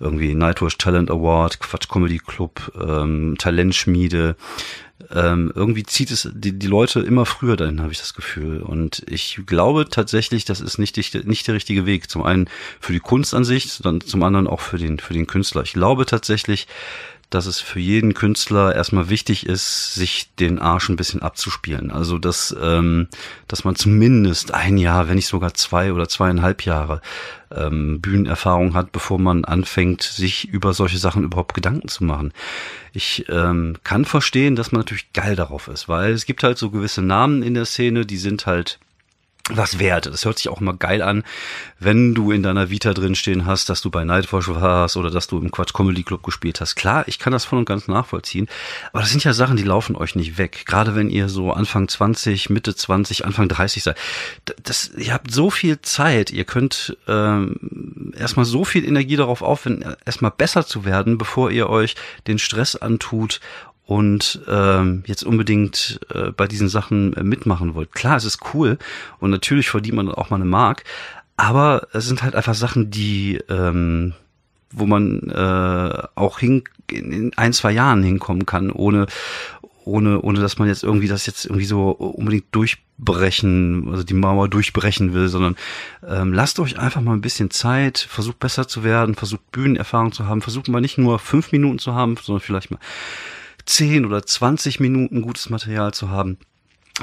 irgendwie 0.01 0.35
Nightwish 0.35 0.79
Talent 0.79 1.11
Award, 1.11 1.61
Quatsch 1.61 1.89
Comedy 1.89 2.19
Club, 2.19 2.73
ähm, 2.81 3.37
Talentschmiede. 3.39 4.37
Ähm, 5.11 5.53
irgendwie 5.55 5.83
zieht 5.83 6.11
es 6.11 6.29
die, 6.35 6.59
die 6.59 6.67
Leute 6.67 7.01
immer 7.01 7.27
früher 7.27 7.57
dahin, 7.57 7.81
habe 7.83 7.93
ich 7.93 7.99
das 7.99 8.15
Gefühl. 8.15 8.63
Und 8.63 9.05
ich 9.09 9.41
glaube 9.47 9.89
tatsächlich, 9.89 10.45
das 10.45 10.61
ist 10.61 10.79
nicht, 10.79 10.97
nicht 11.27 11.47
der 11.47 11.55
richtige 11.55 11.87
Weg. 11.87 12.11
Zum 12.11 12.23
einen 12.23 12.49
für 12.81 12.93
die 12.93 13.01
Kunst 13.01 13.35
an 13.35 13.45
sich, 13.45 13.73
sondern 13.73 14.07
zum 14.07 14.23
anderen 14.23 14.47
auch 14.47 14.61
für 14.61 14.79
den, 14.79 14.99
für 14.99 15.15
den 15.15 15.27
Künstler. 15.27 15.63
Ich 15.63 15.75
glaube 15.75 16.07
tatsächlich, 16.07 16.67
dass 17.31 17.47
es 17.47 17.61
für 17.61 17.81
jeden 17.81 18.15
Künstler 18.15 18.75
erstmal 18.75 19.09
wichtig 19.11 19.47
ist, 19.47 19.95
sich 19.95 20.35
den 20.37 20.59
Arsch 20.61 20.89
ein 20.89 20.97
bisschen 20.97 21.23
abzuspielen. 21.23 21.91
Also 21.91 22.19
dass, 22.19 22.55
ähm, 22.61 23.09
dass 23.49 23.65
man 23.65 23.75
zumindest 23.75 24.55
ein 24.55 24.79
Jahr, 24.79 25.09
wenn 25.09 25.17
nicht 25.17 25.27
sogar 25.27 25.55
zwei 25.55 25.93
oder 25.93 26.09
zweieinhalb 26.09 26.65
Jahre 26.65 27.01
ähm, 27.51 28.01
Bühnenerfahrung 28.01 28.75
hat, 28.75 28.93
bevor 28.93 29.19
man 29.19 29.45
anfängt, 29.45 30.03
sich 30.03 30.49
über 30.49 30.73
solche 30.73 30.99
Sachen 30.99 31.25
überhaupt 31.25 31.55
Gedanken 31.55 31.89
zu 31.89 32.05
machen. 32.05 32.33
Ich 32.93 33.27
ähm, 33.29 33.77
kann 33.83 34.05
verstehen, 34.05 34.55
dass 34.55 34.71
man 34.71 34.81
natürlich 34.81 35.13
geil 35.13 35.35
darauf 35.35 35.69
ist, 35.69 35.89
weil 35.89 36.13
es 36.13 36.27
gibt 36.27 36.45
halt 36.45 36.59
so 36.59 36.71
gewisse 36.71 37.03
Namen 37.03 37.43
in 37.43 37.55
der 37.55 37.65
Szene, 37.65 38.07
die 38.07 38.19
sind 38.19 38.47
halt 38.47 38.79
was 39.51 39.79
wert. 39.79 40.07
Das 40.07 40.25
hört 40.25 40.39
sich 40.39 40.49
auch 40.49 40.61
immer 40.61 40.75
geil 40.75 41.03
an, 41.03 41.23
wenn 41.79 42.15
du 42.15 42.33
in 42.33 42.43
deiner 42.43 42.69
Vita 42.69 42.93
drinstehen 42.93 43.47
hast, 43.47 43.69
dass 43.69 43.81
du 43.81 43.91
bei 43.91 44.05
Nightwatch 44.05 44.49
warst 44.49 44.97
oder 44.97 45.11
dass 45.11 45.29
du 45.29 45.39
im 45.39 45.53
Quatsch 45.53 45.73
Comedy 45.73 46.03
Club 46.03 46.25
gespielt 46.25 46.61
hast. 46.61 46.75
Klar, 46.75 47.07
ich 47.07 47.19
kann 47.21 47.33
das 47.33 47.45
voll 47.45 47.61
und 47.61 47.65
ganz 47.65 47.87
nachvollziehen, 47.87 48.49
aber 48.93 49.03
das 49.03 49.11
sind 49.11 49.23
ja 49.23 49.33
Sachen, 49.33 49.57
die 49.57 49.63
laufen 49.63 49.95
euch 49.95 50.17
nicht 50.17 50.37
weg. 50.37 50.65
Gerade 50.67 50.97
wenn 50.97 51.11
ihr 51.11 51.29
so 51.29 51.53
Anfang 51.53 51.87
20, 51.87 52.51
Mitte 52.51 52.75
20, 52.75 53.25
Anfang 53.25 53.49
30 53.49 53.85
seid. 53.85 53.97
Das, 54.65 54.91
ihr 54.97 55.13
habt 55.13 55.31
so 55.31 55.51
viel 55.51 55.81
Zeit, 55.81 56.31
ihr 56.31 56.45
könnt 56.45 56.97
ähm, 57.07 58.13
erstmal 58.19 58.47
so 58.47 58.65
viel 58.65 58.85
Energie 58.85 59.17
darauf 59.17 59.43
aufwenden, 59.43 59.95
erstmal 60.05 60.33
besser 60.33 60.67
zu 60.67 60.85
werden, 60.85 61.19
bevor 61.19 61.53
ihr 61.53 61.69
euch 61.69 61.95
den 62.27 62.39
Stress 62.39 62.75
antut 62.75 63.41
und 63.87 64.41
ähm, 64.49 65.03
jetzt 65.07 65.23
unbedingt 65.23 66.01
äh, 66.13 66.33
bei 66.33 66.47
diesen 66.47 66.69
Sachen 66.69 67.15
äh, 67.15 67.23
mitmachen 67.23 67.75
wollt. 67.75 67.93
Klar, 67.93 68.17
es 68.17 68.25
ist 68.25 68.41
cool 68.53 68.79
und 69.21 69.31
natürlich 69.31 69.71
verdient 69.71 69.97
man 69.97 70.11
auch 70.11 70.31
mal 70.31 70.37
eine 70.37 70.45
Mark, 70.45 70.85
aber 71.37 71.89
es 71.93 72.07
sind 72.07 72.23
halt 72.23 72.35
einfach 72.35 72.55
Sachen, 72.55 72.91
die 72.91 73.39
ähm, 73.49 74.15
wo 74.71 74.87
man 74.87 75.31
äh, 75.31 76.03
auch 76.15 76.39
hin, 76.39 76.65
in 76.91 77.33
ein, 77.37 77.53
zwei 77.53 77.73
Jahren 77.73 78.03
hinkommen 78.03 78.47
kann, 78.47 78.71
ohne, 78.71 79.07
ohne, 79.85 80.21
ohne 80.21 80.41
dass 80.41 80.59
man 80.59 80.69
jetzt 80.69 80.83
irgendwie 80.83 81.09
das 81.09 81.27
jetzt 81.27 81.47
irgendwie 81.47 81.65
so 81.65 81.91
unbedingt 81.91 82.47
durchbrechen, 82.51 83.89
also 83.91 84.03
die 84.03 84.15
Mauer 84.15 84.49
durchbrechen 84.49 85.15
will, 85.15 85.29
sondern 85.29 85.57
ähm, 86.07 86.33
lasst 86.33 86.59
euch 86.59 86.79
einfach 86.79 87.01
mal 87.01 87.15
ein 87.15 87.21
bisschen 87.21 87.51
Zeit, 87.51 87.99
versucht 87.99 88.39
besser 88.39 88.69
zu 88.69 88.85
werden, 88.85 89.15
versucht 89.15 89.51
Bühnenerfahrung 89.53 90.13
zu 90.13 90.27
haben, 90.27 90.43
versucht 90.43 90.69
mal 90.69 90.81
nicht 90.81 90.99
nur 90.99 91.19
fünf 91.19 91.53
Minuten 91.53 91.79
zu 91.79 91.95
haben, 91.95 92.17
sondern 92.21 92.43
vielleicht 92.43 92.71
mal 92.71 92.81
zehn 93.67 94.07
oder 94.07 94.25
zwanzig 94.25 94.81
Minuten 94.81 95.23
gutes 95.23 95.51
Material 95.51 95.93
zu 95.93 96.11
haben 96.11 96.39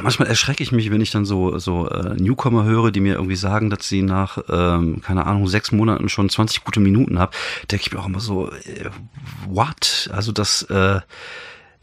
manchmal 0.01 0.27
erschrecke 0.27 0.63
ich 0.63 0.71
mich, 0.71 0.89
wenn 0.91 1.01
ich 1.01 1.11
dann 1.11 1.25
so 1.25 1.57
so 1.59 1.87
äh, 1.87 2.15
Newcomer 2.15 2.63
höre, 2.63 2.91
die 2.91 2.99
mir 2.99 3.15
irgendwie 3.15 3.35
sagen, 3.35 3.69
dass 3.69 3.87
sie 3.87 4.01
nach 4.01 4.37
ähm, 4.49 5.01
keine 5.01 5.25
Ahnung 5.25 5.47
sechs 5.47 5.71
Monaten 5.71 6.09
schon 6.09 6.29
20 6.29 6.63
gute 6.63 6.79
Minuten 6.79 7.19
haben. 7.19 7.31
Denke 7.69 7.85
ich 7.85 7.93
mir 7.93 7.99
auch 7.99 8.07
immer 8.07 8.19
so, 8.19 8.49
äh, 8.51 8.89
what? 9.47 10.09
Also 10.13 10.31
das 10.31 10.63
äh, 10.63 11.01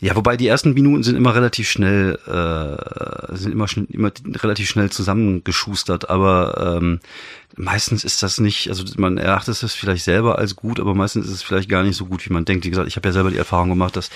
ja, 0.00 0.16
wobei 0.16 0.37
die 0.38 0.47
ersten 0.47 0.73
Minuten 0.73 1.02
sind 1.02 1.16
immer 1.16 1.35
relativ 1.35 1.69
schnell, 1.69 2.19
äh, 2.26 3.37
sind 3.37 3.52
immer, 3.52 3.69
schnell, 3.69 3.87
immer 3.90 4.11
relativ 4.42 4.69
schnell 4.71 4.90
zusammengeschustert, 4.90 6.09
aber 6.09 6.76
ähm, 6.78 7.00
meistens 7.57 8.04
ist 8.04 8.23
das 8.23 8.38
nicht, 8.38 8.69
also 8.69 8.85
man 8.97 9.19
erachtet 9.19 9.62
es 9.62 9.75
vielleicht 9.75 10.04
selber 10.04 10.38
als 10.38 10.57
gut, 10.57 10.80
aber 10.80 10.95
meistens 10.95 11.26
ist 11.26 11.33
es 11.33 11.42
vielleicht 11.42 11.69
gar 11.69 11.83
nicht 11.83 11.97
so 11.97 12.07
gut, 12.07 12.25
wie 12.26 12.33
man 12.33 12.45
denkt. 12.45 12.64
Wie 12.64 12.71
gesagt, 12.71 12.88
ich 12.88 12.97
habe 12.97 13.09
ja 13.09 13.12
selber 13.12 13.30
die 13.30 13.37
Erfahrung 13.37 13.69
gemacht, 13.69 13.97
dass 13.97 14.11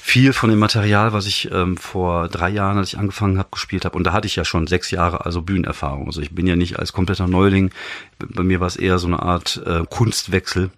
viel 0.00 0.32
von 0.32 0.50
dem 0.50 0.58
Material, 0.58 1.12
was 1.12 1.26
ich 1.26 1.50
ähm, 1.52 1.76
vor 1.76 2.28
drei 2.28 2.48
Jahren, 2.48 2.78
als 2.78 2.88
ich 2.88 2.98
angefangen 2.98 3.38
habe, 3.38 3.50
gespielt 3.52 3.84
habe, 3.84 3.96
und 3.96 4.04
da 4.04 4.12
hatte 4.12 4.26
ich 4.26 4.36
ja 4.36 4.44
schon 4.44 4.66
sechs 4.66 4.90
Jahre, 4.90 5.24
also 5.24 5.42
Bühnenerfahrung. 5.42 6.06
Also 6.06 6.20
ich 6.20 6.34
bin 6.34 6.46
ja 6.46 6.56
nicht 6.56 6.78
als 6.78 6.92
kompletter 6.92 7.28
Neuling. 7.28 7.70
Bei 8.18 8.42
mir 8.42 8.60
war 8.60 8.66
es 8.66 8.76
eher 8.76 8.98
so 8.98 9.06
eine 9.06 9.22
Art 9.22 9.62
äh, 9.64 9.84
Kunstwechsel. 9.88 10.70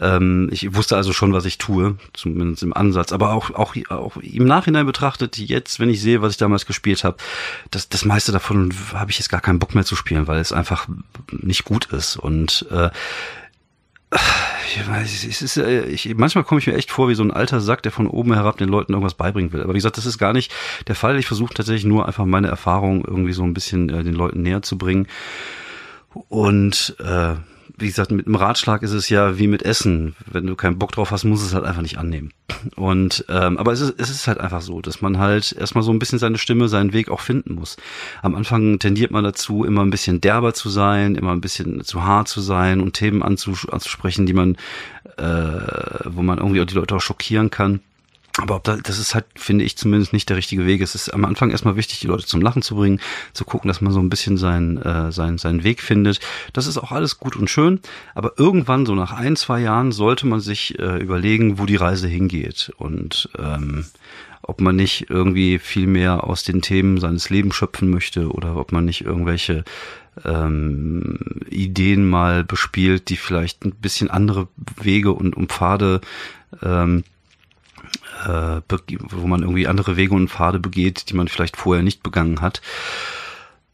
Ähm, 0.00 0.48
ich 0.52 0.74
wusste 0.74 0.96
also 0.96 1.12
schon, 1.12 1.32
was 1.32 1.44
ich 1.44 1.58
tue, 1.58 1.96
zumindest 2.12 2.62
im 2.62 2.72
Ansatz. 2.72 3.12
Aber 3.12 3.32
auch, 3.32 3.50
auch, 3.50 3.74
auch 3.90 4.16
im 4.16 4.44
Nachhinein 4.44 4.86
betrachtet, 4.86 5.38
jetzt, 5.38 5.80
wenn 5.80 5.90
ich 5.90 6.00
sehe, 6.00 6.22
was 6.22 6.32
ich 6.32 6.38
damals 6.38 6.66
gespielt 6.66 7.04
habe, 7.04 7.16
das, 7.70 7.88
das 7.88 8.04
meiste 8.04 8.32
davon 8.32 8.72
habe 8.94 9.10
ich 9.10 9.18
jetzt 9.18 9.28
gar 9.28 9.40
keinen 9.40 9.58
Bock 9.58 9.74
mehr 9.74 9.84
zu 9.84 9.96
spielen, 9.96 10.26
weil 10.26 10.38
es 10.38 10.52
einfach 10.52 10.88
nicht 11.32 11.64
gut 11.64 11.86
ist. 11.86 12.16
Und 12.16 12.66
äh, 12.70 12.90
ich 14.12 14.88
weiß, 14.88 15.24
es 15.24 15.42
ist, 15.42 15.56
äh, 15.56 15.84
ich, 15.86 16.14
manchmal 16.16 16.44
komme 16.44 16.60
ich 16.60 16.66
mir 16.66 16.74
echt 16.74 16.90
vor 16.90 17.08
wie 17.08 17.14
so 17.14 17.22
ein 17.22 17.30
alter 17.30 17.60
Sack, 17.60 17.82
der 17.82 17.92
von 17.92 18.06
oben 18.06 18.34
herab 18.34 18.56
den 18.56 18.68
Leuten 18.68 18.92
irgendwas 18.92 19.14
beibringen 19.14 19.52
will. 19.52 19.62
Aber 19.62 19.72
wie 19.72 19.78
gesagt, 19.78 19.96
das 19.96 20.06
ist 20.06 20.18
gar 20.18 20.32
nicht 20.32 20.52
der 20.88 20.94
Fall. 20.94 21.18
Ich 21.18 21.26
versuche 21.26 21.54
tatsächlich 21.54 21.84
nur 21.84 22.06
einfach 22.06 22.24
meine 22.24 22.48
Erfahrung 22.48 23.04
irgendwie 23.04 23.32
so 23.32 23.44
ein 23.44 23.54
bisschen 23.54 23.88
äh, 23.88 24.02
den 24.02 24.14
Leuten 24.14 24.42
näher 24.42 24.62
zu 24.62 24.78
bringen. 24.78 25.06
Und 26.28 26.96
äh, 26.98 27.34
wie 27.76 27.86
gesagt, 27.86 28.10
mit 28.10 28.26
einem 28.26 28.36
Ratschlag 28.36 28.82
ist 28.82 28.92
es 28.92 29.08
ja 29.08 29.38
wie 29.38 29.46
mit 29.46 29.62
Essen. 29.62 30.14
Wenn 30.26 30.46
du 30.46 30.56
keinen 30.56 30.78
Bock 30.78 30.92
drauf 30.92 31.10
hast, 31.10 31.24
musst 31.24 31.42
du 31.42 31.46
es 31.46 31.54
halt 31.54 31.64
einfach 31.64 31.82
nicht 31.82 31.98
annehmen. 31.98 32.32
Und 32.76 33.24
ähm, 33.28 33.58
aber 33.58 33.72
es 33.72 33.80
ist, 33.80 33.94
es 33.98 34.10
ist 34.10 34.26
halt 34.26 34.38
einfach 34.38 34.60
so, 34.60 34.80
dass 34.80 35.00
man 35.00 35.18
halt 35.18 35.52
erstmal 35.52 35.84
so 35.84 35.92
ein 35.92 35.98
bisschen 35.98 36.18
seine 36.18 36.38
Stimme, 36.38 36.68
seinen 36.68 36.92
Weg 36.92 37.10
auch 37.10 37.20
finden 37.20 37.54
muss. 37.54 37.76
Am 38.22 38.34
Anfang 38.34 38.78
tendiert 38.78 39.10
man 39.10 39.24
dazu, 39.24 39.64
immer 39.64 39.82
ein 39.82 39.90
bisschen 39.90 40.20
derber 40.20 40.54
zu 40.54 40.68
sein, 40.68 41.14
immer 41.14 41.32
ein 41.32 41.40
bisschen 41.40 41.82
zu 41.84 42.04
hart 42.04 42.28
zu 42.28 42.40
sein 42.40 42.80
und 42.80 42.94
Themen 42.94 43.22
anzus 43.22 43.68
anzusprechen, 43.68 44.26
die 44.26 44.34
man, 44.34 44.56
äh, 45.16 46.04
wo 46.06 46.22
man 46.22 46.38
irgendwie 46.38 46.60
auch 46.60 46.66
die 46.66 46.74
Leute 46.74 46.96
auch 46.96 47.00
schockieren 47.00 47.50
kann. 47.50 47.80
Aber 48.38 48.56
ob 48.56 48.64
da, 48.64 48.76
das 48.76 48.98
ist 48.98 49.14
halt, 49.14 49.26
finde 49.34 49.64
ich 49.64 49.76
zumindest 49.76 50.12
nicht 50.12 50.28
der 50.28 50.36
richtige 50.36 50.64
Weg. 50.64 50.80
Es 50.80 50.94
ist 50.94 51.08
am 51.10 51.24
Anfang 51.24 51.50
erstmal 51.50 51.76
wichtig, 51.76 52.00
die 52.00 52.06
Leute 52.06 52.26
zum 52.26 52.40
Lachen 52.40 52.62
zu 52.62 52.76
bringen, 52.76 53.00
zu 53.32 53.44
gucken, 53.44 53.68
dass 53.68 53.80
man 53.80 53.92
so 53.92 54.00
ein 54.00 54.08
bisschen 54.08 54.36
seinen, 54.36 54.76
äh, 54.78 55.10
seinen, 55.10 55.38
seinen 55.38 55.64
Weg 55.64 55.80
findet. 55.80 56.20
Das 56.52 56.66
ist 56.66 56.78
auch 56.78 56.92
alles 56.92 57.18
gut 57.18 57.36
und 57.36 57.50
schön. 57.50 57.80
Aber 58.14 58.34
irgendwann, 58.36 58.86
so 58.86 58.94
nach 58.94 59.12
ein, 59.12 59.36
zwei 59.36 59.60
Jahren, 59.60 59.92
sollte 59.92 60.26
man 60.26 60.40
sich 60.40 60.78
äh, 60.78 60.98
überlegen, 60.98 61.58
wo 61.58 61.66
die 61.66 61.76
Reise 61.76 62.06
hingeht. 62.08 62.72
Und 62.76 63.28
ähm, 63.38 63.86
ob 64.42 64.60
man 64.60 64.76
nicht 64.76 65.10
irgendwie 65.10 65.58
viel 65.58 65.86
mehr 65.86 66.24
aus 66.24 66.44
den 66.44 66.62
Themen 66.62 66.98
seines 66.98 67.30
Lebens 67.30 67.54
schöpfen 67.54 67.90
möchte 67.90 68.30
oder 68.30 68.56
ob 68.56 68.72
man 68.72 68.84
nicht 68.84 69.02
irgendwelche 69.02 69.64
ähm, 70.24 71.18
Ideen 71.50 72.08
mal 72.08 72.44
bespielt, 72.44 73.10
die 73.10 73.16
vielleicht 73.16 73.64
ein 73.64 73.72
bisschen 73.72 74.10
andere 74.10 74.48
Wege 74.80 75.12
und 75.12 75.36
um 75.36 75.48
Pfade 75.48 76.00
ähm, 76.62 77.04
äh, 78.24 78.60
wo 79.10 79.26
man 79.26 79.42
irgendwie 79.42 79.66
andere 79.66 79.96
Wege 79.96 80.14
und 80.14 80.28
Pfade 80.28 80.58
begeht, 80.58 81.10
die 81.10 81.14
man 81.14 81.28
vielleicht 81.28 81.56
vorher 81.56 81.82
nicht 81.82 82.02
begangen 82.02 82.40
hat. 82.40 82.60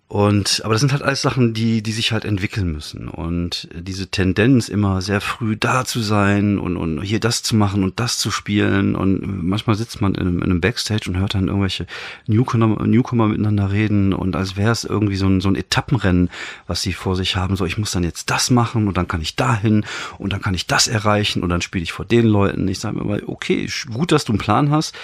Und, 0.08 0.62
aber 0.64 0.72
das 0.72 0.80
sind 0.80 0.92
halt 0.92 1.02
alles 1.02 1.20
Sachen, 1.20 1.52
die, 1.52 1.82
die 1.82 1.90
sich 1.90 2.12
halt 2.12 2.24
entwickeln 2.24 2.70
müssen. 2.70 3.08
Und 3.08 3.68
diese 3.74 4.06
Tendenz, 4.06 4.68
immer 4.68 5.02
sehr 5.02 5.20
früh 5.20 5.56
da 5.56 5.84
zu 5.84 6.00
sein 6.00 6.60
und, 6.60 6.76
und 6.76 7.02
hier 7.02 7.18
das 7.18 7.42
zu 7.42 7.56
machen 7.56 7.82
und 7.82 7.98
das 7.98 8.16
zu 8.16 8.30
spielen. 8.30 8.94
Und 8.94 9.42
manchmal 9.44 9.74
sitzt 9.74 10.00
man 10.00 10.14
in 10.14 10.20
einem, 10.20 10.36
in 10.38 10.44
einem 10.44 10.60
Backstage 10.60 11.10
und 11.10 11.16
hört 11.16 11.34
dann 11.34 11.48
irgendwelche 11.48 11.88
Newcomer, 12.28 12.86
Newcomer 12.86 13.26
miteinander 13.26 13.72
reden 13.72 14.12
und 14.12 14.36
als 14.36 14.56
wäre 14.56 14.70
es 14.70 14.84
irgendwie 14.84 15.16
so 15.16 15.26
ein, 15.26 15.40
so 15.40 15.48
ein 15.48 15.56
Etappenrennen, 15.56 16.30
was 16.68 16.82
sie 16.82 16.92
vor 16.92 17.16
sich 17.16 17.34
haben. 17.34 17.56
So, 17.56 17.66
ich 17.66 17.76
muss 17.76 17.90
dann 17.90 18.04
jetzt 18.04 18.30
das 18.30 18.50
machen 18.50 18.86
und 18.86 18.96
dann 18.96 19.08
kann 19.08 19.22
ich 19.22 19.34
dahin 19.34 19.84
und 20.18 20.32
dann 20.32 20.40
kann 20.40 20.54
ich 20.54 20.68
das 20.68 20.86
erreichen 20.86 21.42
und 21.42 21.48
dann 21.48 21.62
spiele 21.62 21.82
ich 21.82 21.90
vor 21.90 22.04
den 22.04 22.26
Leuten. 22.26 22.68
Ich 22.68 22.78
sage 22.78 22.96
mir 22.96 23.04
mal, 23.04 23.22
okay, 23.26 23.68
gut, 23.92 24.12
dass 24.12 24.24
du 24.24 24.32
einen 24.32 24.38
Plan 24.38 24.70
hast. 24.70 24.94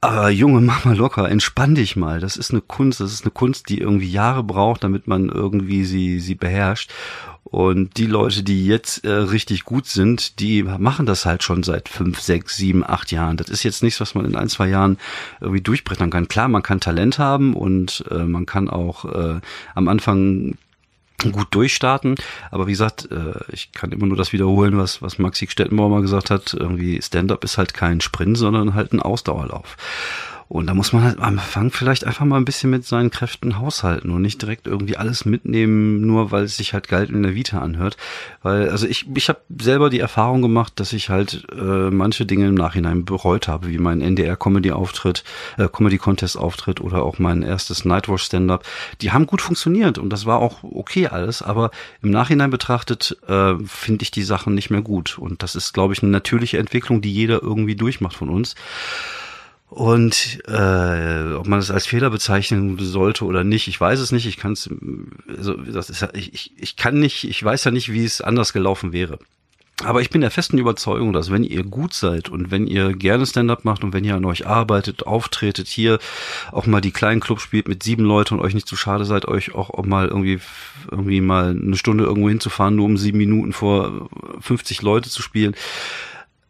Aber 0.00 0.30
Junge, 0.30 0.60
mach 0.60 0.84
mal 0.84 0.96
locker, 0.96 1.28
entspann 1.28 1.74
dich 1.74 1.96
mal. 1.96 2.20
Das 2.20 2.36
ist 2.36 2.52
eine 2.52 2.60
Kunst, 2.60 3.00
das 3.00 3.12
ist 3.12 3.24
eine 3.24 3.32
Kunst, 3.32 3.68
die 3.68 3.78
irgendwie 3.78 4.10
Jahre 4.10 4.44
braucht, 4.44 4.84
damit 4.84 5.08
man 5.08 5.28
irgendwie 5.28 5.84
sie, 5.84 6.20
sie 6.20 6.36
beherrscht. 6.36 6.92
Und 7.42 7.96
die 7.96 8.06
Leute, 8.06 8.42
die 8.44 8.66
jetzt 8.66 9.04
äh, 9.04 9.10
richtig 9.10 9.64
gut 9.64 9.86
sind, 9.86 10.38
die 10.38 10.62
machen 10.62 11.06
das 11.06 11.24
halt 11.24 11.42
schon 11.42 11.62
seit 11.62 11.88
fünf, 11.88 12.20
sechs, 12.20 12.56
sieben, 12.56 12.84
acht 12.84 13.10
Jahren. 13.10 13.38
Das 13.38 13.48
ist 13.48 13.62
jetzt 13.64 13.82
nichts, 13.82 14.00
was 14.00 14.14
man 14.14 14.26
in 14.26 14.36
ein, 14.36 14.48
zwei 14.48 14.68
Jahren 14.68 14.98
irgendwie 15.40 15.62
durchbrechen 15.62 16.10
kann. 16.10 16.28
Klar, 16.28 16.48
man 16.48 16.62
kann 16.62 16.78
Talent 16.78 17.18
haben 17.18 17.54
und 17.54 18.04
äh, 18.10 18.24
man 18.24 18.46
kann 18.46 18.68
auch 18.68 19.04
äh, 19.06 19.40
am 19.74 19.88
Anfang 19.88 20.58
gut 21.32 21.48
durchstarten. 21.50 22.14
Aber 22.50 22.66
wie 22.66 22.72
gesagt, 22.72 23.10
äh, 23.10 23.34
ich 23.52 23.72
kann 23.72 23.92
immer 23.92 24.06
nur 24.06 24.16
das 24.16 24.32
wiederholen, 24.32 24.78
was, 24.78 25.02
was 25.02 25.18
Maxi 25.18 25.46
Stettenbauer 25.48 25.90
mal 25.90 26.02
gesagt 26.02 26.30
hat. 26.30 26.54
Irgendwie 26.54 27.00
Stand-up 27.02 27.44
ist 27.44 27.58
halt 27.58 27.74
kein 27.74 28.00
Sprint, 28.00 28.38
sondern 28.38 28.74
halt 28.74 28.92
ein 28.92 29.00
Ausdauerlauf. 29.00 29.76
Und 30.48 30.66
da 30.66 30.74
muss 30.74 30.94
man 30.94 31.04
halt 31.04 31.18
am 31.18 31.24
Anfang 31.24 31.70
vielleicht 31.70 32.04
einfach 32.04 32.24
mal 32.24 32.38
ein 32.38 32.46
bisschen 32.46 32.70
mit 32.70 32.86
seinen 32.86 33.10
Kräften 33.10 33.58
haushalten 33.58 34.10
und 34.10 34.22
nicht 34.22 34.40
direkt 34.40 34.66
irgendwie 34.66 34.96
alles 34.96 35.26
mitnehmen, 35.26 36.06
nur 36.06 36.30
weil 36.30 36.44
es 36.44 36.56
sich 36.56 36.72
halt 36.72 36.88
geil 36.88 37.08
in 37.10 37.22
der 37.22 37.34
Vita 37.34 37.60
anhört. 37.60 37.98
Weil, 38.42 38.70
also 38.70 38.86
ich, 38.86 39.06
ich 39.14 39.28
habe 39.28 39.40
selber 39.60 39.90
die 39.90 40.00
Erfahrung 40.00 40.40
gemacht, 40.40 40.72
dass 40.76 40.94
ich 40.94 41.10
halt 41.10 41.46
äh, 41.52 41.90
manche 41.90 42.24
Dinge 42.24 42.46
im 42.46 42.54
Nachhinein 42.54 43.04
bereut 43.04 43.46
habe, 43.46 43.68
wie 43.68 43.76
mein 43.76 44.00
NDR-Comedy-Auftritt, 44.00 45.22
äh, 45.58 45.68
Comedy-Contest-Auftritt 45.68 46.80
oder 46.80 47.02
auch 47.02 47.18
mein 47.18 47.42
erstes 47.42 47.84
Nightwatch-Stand-up. 47.84 48.64
Die 49.02 49.12
haben 49.12 49.26
gut 49.26 49.42
funktioniert 49.42 49.98
und 49.98 50.10
das 50.10 50.24
war 50.24 50.38
auch 50.38 50.62
okay 50.62 51.08
alles, 51.08 51.42
aber 51.42 51.70
im 52.00 52.10
Nachhinein 52.10 52.50
betrachtet 52.50 53.18
äh, 53.28 53.54
finde 53.66 54.02
ich 54.02 54.10
die 54.12 54.22
Sachen 54.22 54.54
nicht 54.54 54.70
mehr 54.70 54.82
gut. 54.82 55.18
Und 55.18 55.42
das 55.42 55.56
ist, 55.56 55.74
glaube 55.74 55.92
ich, 55.92 56.02
eine 56.02 56.10
natürliche 56.10 56.56
Entwicklung, 56.56 57.02
die 57.02 57.12
jeder 57.12 57.42
irgendwie 57.42 57.76
durchmacht 57.76 58.16
von 58.16 58.30
uns. 58.30 58.54
Und 59.70 60.40
äh, 60.48 61.34
ob 61.34 61.46
man 61.46 61.58
es 61.58 61.70
als 61.70 61.86
Fehler 61.86 62.08
bezeichnen 62.08 62.78
sollte 62.78 63.24
oder 63.26 63.44
nicht, 63.44 63.68
ich 63.68 63.78
weiß 63.78 64.00
es 64.00 64.12
nicht. 64.12 64.26
Ich 64.26 64.38
kann 64.38 64.52
es, 64.52 64.70
also 65.28 65.54
das 65.54 65.90
ist, 65.90 66.08
ich, 66.14 66.32
ich, 66.32 66.52
ich 66.56 66.76
kann 66.76 66.98
nicht, 66.98 67.24
ich 67.24 67.42
weiß 67.42 67.64
ja 67.64 67.70
nicht, 67.70 67.92
wie 67.92 68.04
es 68.04 68.22
anders 68.22 68.52
gelaufen 68.52 68.92
wäre. 68.92 69.18
Aber 69.84 70.00
ich 70.00 70.10
bin 70.10 70.22
der 70.22 70.32
festen 70.32 70.58
Überzeugung, 70.58 71.12
dass 71.12 71.30
wenn 71.30 71.44
ihr 71.44 71.62
gut 71.62 71.94
seid 71.94 72.30
und 72.30 72.50
wenn 72.50 72.66
ihr 72.66 72.94
gerne 72.94 73.26
Stand-up 73.26 73.64
macht 73.64 73.84
und 73.84 73.92
wenn 73.92 74.02
ihr 74.02 74.16
an 74.16 74.24
euch 74.24 74.44
arbeitet, 74.44 75.06
auftretet, 75.06 75.68
hier 75.68 76.00
auch 76.50 76.66
mal 76.66 76.80
die 76.80 76.90
kleinen 76.90 77.20
Clubs 77.20 77.42
spielt 77.42 77.68
mit 77.68 77.84
sieben 77.84 78.02
Leuten 78.04 78.34
und 78.34 78.40
euch 78.40 78.54
nicht 78.54 78.66
zu 78.66 78.74
schade 78.74 79.04
seid, 79.04 79.26
euch 79.26 79.54
auch, 79.54 79.70
auch 79.70 79.84
mal 79.84 80.08
irgendwie 80.08 80.40
irgendwie 80.90 81.20
mal 81.20 81.50
eine 81.50 81.76
Stunde 81.76 82.04
irgendwo 82.04 82.28
hinzufahren, 82.28 82.74
nur 82.74 82.86
um 82.86 82.96
sieben 82.96 83.18
Minuten 83.18 83.52
vor 83.52 84.08
50 84.40 84.82
Leute 84.82 85.10
zu 85.10 85.22
spielen, 85.22 85.54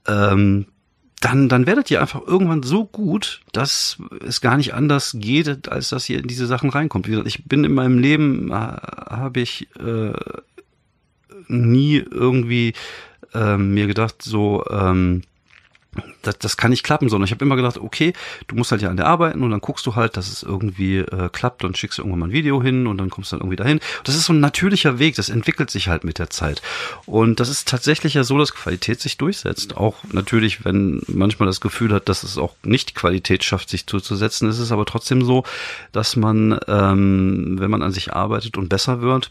ähm, 0.06 0.66
dann, 1.20 1.48
dann 1.48 1.66
werdet 1.66 1.90
ihr 1.90 2.00
einfach 2.00 2.26
irgendwann 2.26 2.62
so 2.62 2.84
gut, 2.84 3.40
dass 3.52 3.98
es 4.25 4.40
gar 4.40 4.56
nicht 4.56 4.75
anders 4.75 5.16
geht, 5.18 5.68
als 5.68 5.88
dass 5.88 6.08
ihr 6.08 6.20
in 6.20 6.28
diese 6.28 6.46
Sachen 6.46 6.70
reinkommt. 6.70 7.06
Wie 7.06 7.10
gesagt, 7.10 7.28
ich 7.28 7.44
bin 7.44 7.64
in 7.64 7.75
meinem 7.75 7.98
Leben, 7.98 8.50
äh, 8.50 8.54
habe 8.54 9.40
ich 9.40 9.68
äh, 9.80 10.12
nie 11.48 11.96
irgendwie 11.96 12.75
äh, 13.34 13.56
mir 13.56 13.87
gedacht, 13.87 14.22
so, 14.22 14.64
ähm, 14.70 15.22
das, 16.23 16.38
das 16.38 16.57
kann 16.57 16.71
nicht 16.71 16.85
klappen, 16.85 17.09
sondern 17.09 17.25
ich 17.25 17.30
habe 17.30 17.45
immer 17.45 17.57
gedacht, 17.57 17.78
okay, 17.78 18.12
du 18.47 18.57
musst 18.57 18.71
halt 18.71 18.83
ja 18.83 18.90
an 18.90 18.97
der 18.97 19.07
arbeiten 19.07 19.42
und 19.42 19.50
dann 19.50 19.61
guckst 19.61 19.87
du 19.87 19.97
halt, 19.97 20.16
dass 20.16 20.28
es 20.28 20.42
irgendwie 20.42 20.99
äh, 20.99 21.28
klappt 21.30 21.64
und 21.64 21.78
schickst 21.78 21.99
irgendwann 21.99 22.21
mal 22.21 22.26
ein 22.28 22.33
Video 22.33 22.62
hin 22.62 22.87
und 22.87 22.99
dann 22.99 23.11
kommst 23.11 23.33
du 23.33 23.37
dann 23.37 23.40
irgendwie 23.40 23.57
dahin. 23.57 23.80
Das 24.04 24.14
ist 24.14 24.26
so 24.26 24.33
ein 24.33 24.40
natürlicher 24.40 24.99
Weg, 24.99 25.14
das 25.16 25.28
entwickelt 25.28 25.71
sich 25.71 25.88
halt 25.88 26.04
mit 26.04 26.18
der 26.18 26.30
Zeit. 26.30 26.62
Und 27.07 27.40
das 27.40 27.49
ist 27.49 27.68
tatsächlich 27.68 28.14
ja 28.14 28.25
so, 28.25 28.38
dass 28.38 28.54
Qualität 28.54 29.00
sich 29.00 29.16
durchsetzt. 29.16 29.76
Auch 29.76 29.97
natürlich, 30.12 30.64
wenn 30.64 31.02
manchmal 31.09 31.47
das 31.47 31.61
Gefühl 31.61 31.92
hat, 31.92 32.09
dass 32.09 32.23
es 32.23 32.37
auch 32.38 32.54
nicht 32.62 32.95
Qualität 32.95 33.42
schafft, 33.45 33.71
sich 33.71 33.87
durchzusetzen, 33.87 34.49
ist 34.49 34.59
es 34.59 34.73
aber 34.73 34.85
trotzdem 34.85 35.23
so, 35.23 35.45
dass 35.92 36.16
man, 36.16 36.59
ähm, 36.68 37.57
wenn 37.59 37.71
man 37.71 37.83
an 37.83 37.92
sich 37.92 38.12
arbeitet 38.12 38.59
und 38.59 38.68
besser 38.68 39.00
wird, 39.00 39.30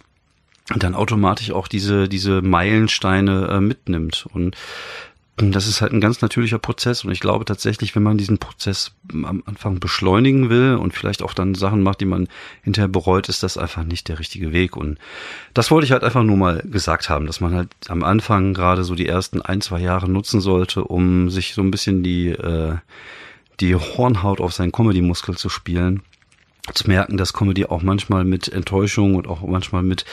dann 0.75 0.95
automatisch 0.95 1.51
auch 1.51 1.67
diese, 1.67 2.09
diese 2.09 2.41
Meilensteine 2.41 3.47
äh, 3.51 3.61
mitnimmt. 3.61 4.25
Und 4.33 4.55
das 5.37 5.67
ist 5.67 5.81
halt 5.81 5.93
ein 5.93 6.01
ganz 6.01 6.21
natürlicher 6.21 6.57
Prozess 6.57 7.05
und 7.05 7.11
ich 7.11 7.19
glaube 7.19 7.45
tatsächlich, 7.45 7.95
wenn 7.95 8.01
man 8.01 8.17
diesen 8.17 8.39
Prozess 8.39 8.93
am 9.13 9.43
Anfang 9.45 9.79
beschleunigen 9.79 10.49
will 10.49 10.75
und 10.75 10.95
vielleicht 10.95 11.21
auch 11.21 11.35
dann 11.35 11.53
Sachen 11.53 11.83
macht, 11.83 12.01
die 12.01 12.05
man 12.05 12.27
hinterher 12.63 12.87
bereut, 12.87 13.29
ist 13.29 13.43
das 13.43 13.55
einfach 13.55 13.83
nicht 13.83 14.07
der 14.07 14.17
richtige 14.17 14.51
Weg. 14.51 14.75
Und 14.75 14.97
das 15.53 15.69
wollte 15.69 15.85
ich 15.85 15.91
halt 15.91 16.03
einfach 16.03 16.23
nur 16.23 16.37
mal 16.37 16.63
gesagt 16.65 17.09
haben, 17.09 17.27
dass 17.27 17.39
man 17.39 17.53
halt 17.53 17.69
am 17.87 18.03
Anfang 18.03 18.55
gerade 18.55 18.83
so 18.83 18.95
die 18.95 19.07
ersten 19.07 19.43
ein, 19.43 19.61
zwei 19.61 19.79
Jahre 19.79 20.09
nutzen 20.09 20.41
sollte, 20.41 20.83
um 20.83 21.29
sich 21.29 21.53
so 21.53 21.61
ein 21.61 21.69
bisschen 21.69 22.01
die, 22.01 22.29
äh, 22.29 22.77
die 23.59 23.75
Hornhaut 23.75 24.41
auf 24.41 24.53
seinen 24.53 24.71
Comedy-Muskel 24.71 25.37
zu 25.37 25.49
spielen 25.49 26.01
zu 26.73 26.87
merken, 26.87 27.17
dass 27.17 27.33
Comedy 27.33 27.65
auch 27.65 27.81
manchmal 27.81 28.23
mit 28.23 28.47
Enttäuschung 28.47 29.15
und 29.15 29.27
auch 29.27 29.41
manchmal 29.41 29.83
mit 29.83 30.05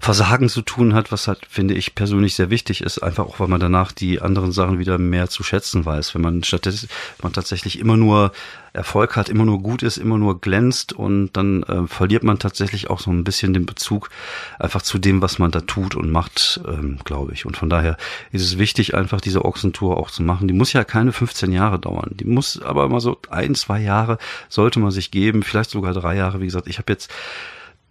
Versagen 0.00 0.48
zu 0.48 0.62
tun 0.62 0.94
hat, 0.94 1.12
was 1.12 1.28
halt, 1.28 1.40
finde 1.48 1.74
ich, 1.74 1.94
persönlich 1.94 2.34
sehr 2.34 2.50
wichtig 2.50 2.80
ist, 2.82 2.98
einfach 2.98 3.26
auch, 3.26 3.40
weil 3.40 3.48
man 3.48 3.60
danach 3.60 3.92
die 3.92 4.20
anderen 4.20 4.52
Sachen 4.52 4.78
wieder 4.78 4.98
mehr 4.98 5.28
zu 5.28 5.42
schätzen 5.42 5.84
weiß. 5.84 6.14
Wenn 6.14 6.22
man 6.22 6.44
stattdessen 6.44 6.88
man 7.22 7.32
tatsächlich 7.32 7.78
immer 7.78 7.96
nur 7.96 8.32
Erfolg 8.74 9.14
hat, 9.14 9.28
immer 9.28 9.44
nur 9.44 9.62
gut 9.62 9.84
ist, 9.84 9.98
immer 9.98 10.18
nur 10.18 10.40
glänzt 10.40 10.92
und 10.92 11.30
dann 11.34 11.62
äh, 11.62 11.86
verliert 11.86 12.24
man 12.24 12.40
tatsächlich 12.40 12.90
auch 12.90 12.98
so 12.98 13.10
ein 13.12 13.22
bisschen 13.22 13.54
den 13.54 13.66
Bezug 13.66 14.10
einfach 14.58 14.82
zu 14.82 14.98
dem, 14.98 15.22
was 15.22 15.38
man 15.38 15.52
da 15.52 15.60
tut 15.60 15.94
und 15.94 16.10
macht, 16.10 16.60
ähm, 16.66 16.98
glaube 17.04 17.32
ich. 17.32 17.46
Und 17.46 17.56
von 17.56 17.70
daher 17.70 17.96
ist 18.32 18.42
es 18.42 18.58
wichtig, 18.58 18.94
einfach 18.94 19.20
diese 19.20 19.44
Ochsentour 19.44 19.96
auch 19.96 20.10
zu 20.10 20.24
machen. 20.24 20.48
Die 20.48 20.54
muss 20.54 20.72
ja 20.72 20.82
keine 20.82 21.12
15 21.12 21.52
Jahre 21.52 21.78
dauern. 21.78 22.10
Die 22.14 22.24
muss 22.24 22.60
aber 22.60 22.88
mal 22.88 22.98
so 22.98 23.16
ein, 23.30 23.54
zwei 23.54 23.80
Jahre 23.80 24.18
sollte 24.48 24.80
man 24.80 24.90
sich 24.90 25.12
geben, 25.12 25.44
vielleicht 25.44 25.70
sogar 25.70 25.93
drei 25.94 26.16
Jahre. 26.16 26.40
Wie 26.40 26.46
gesagt, 26.46 26.68
ich 26.68 26.78
habe 26.78 26.92
jetzt 26.92 27.10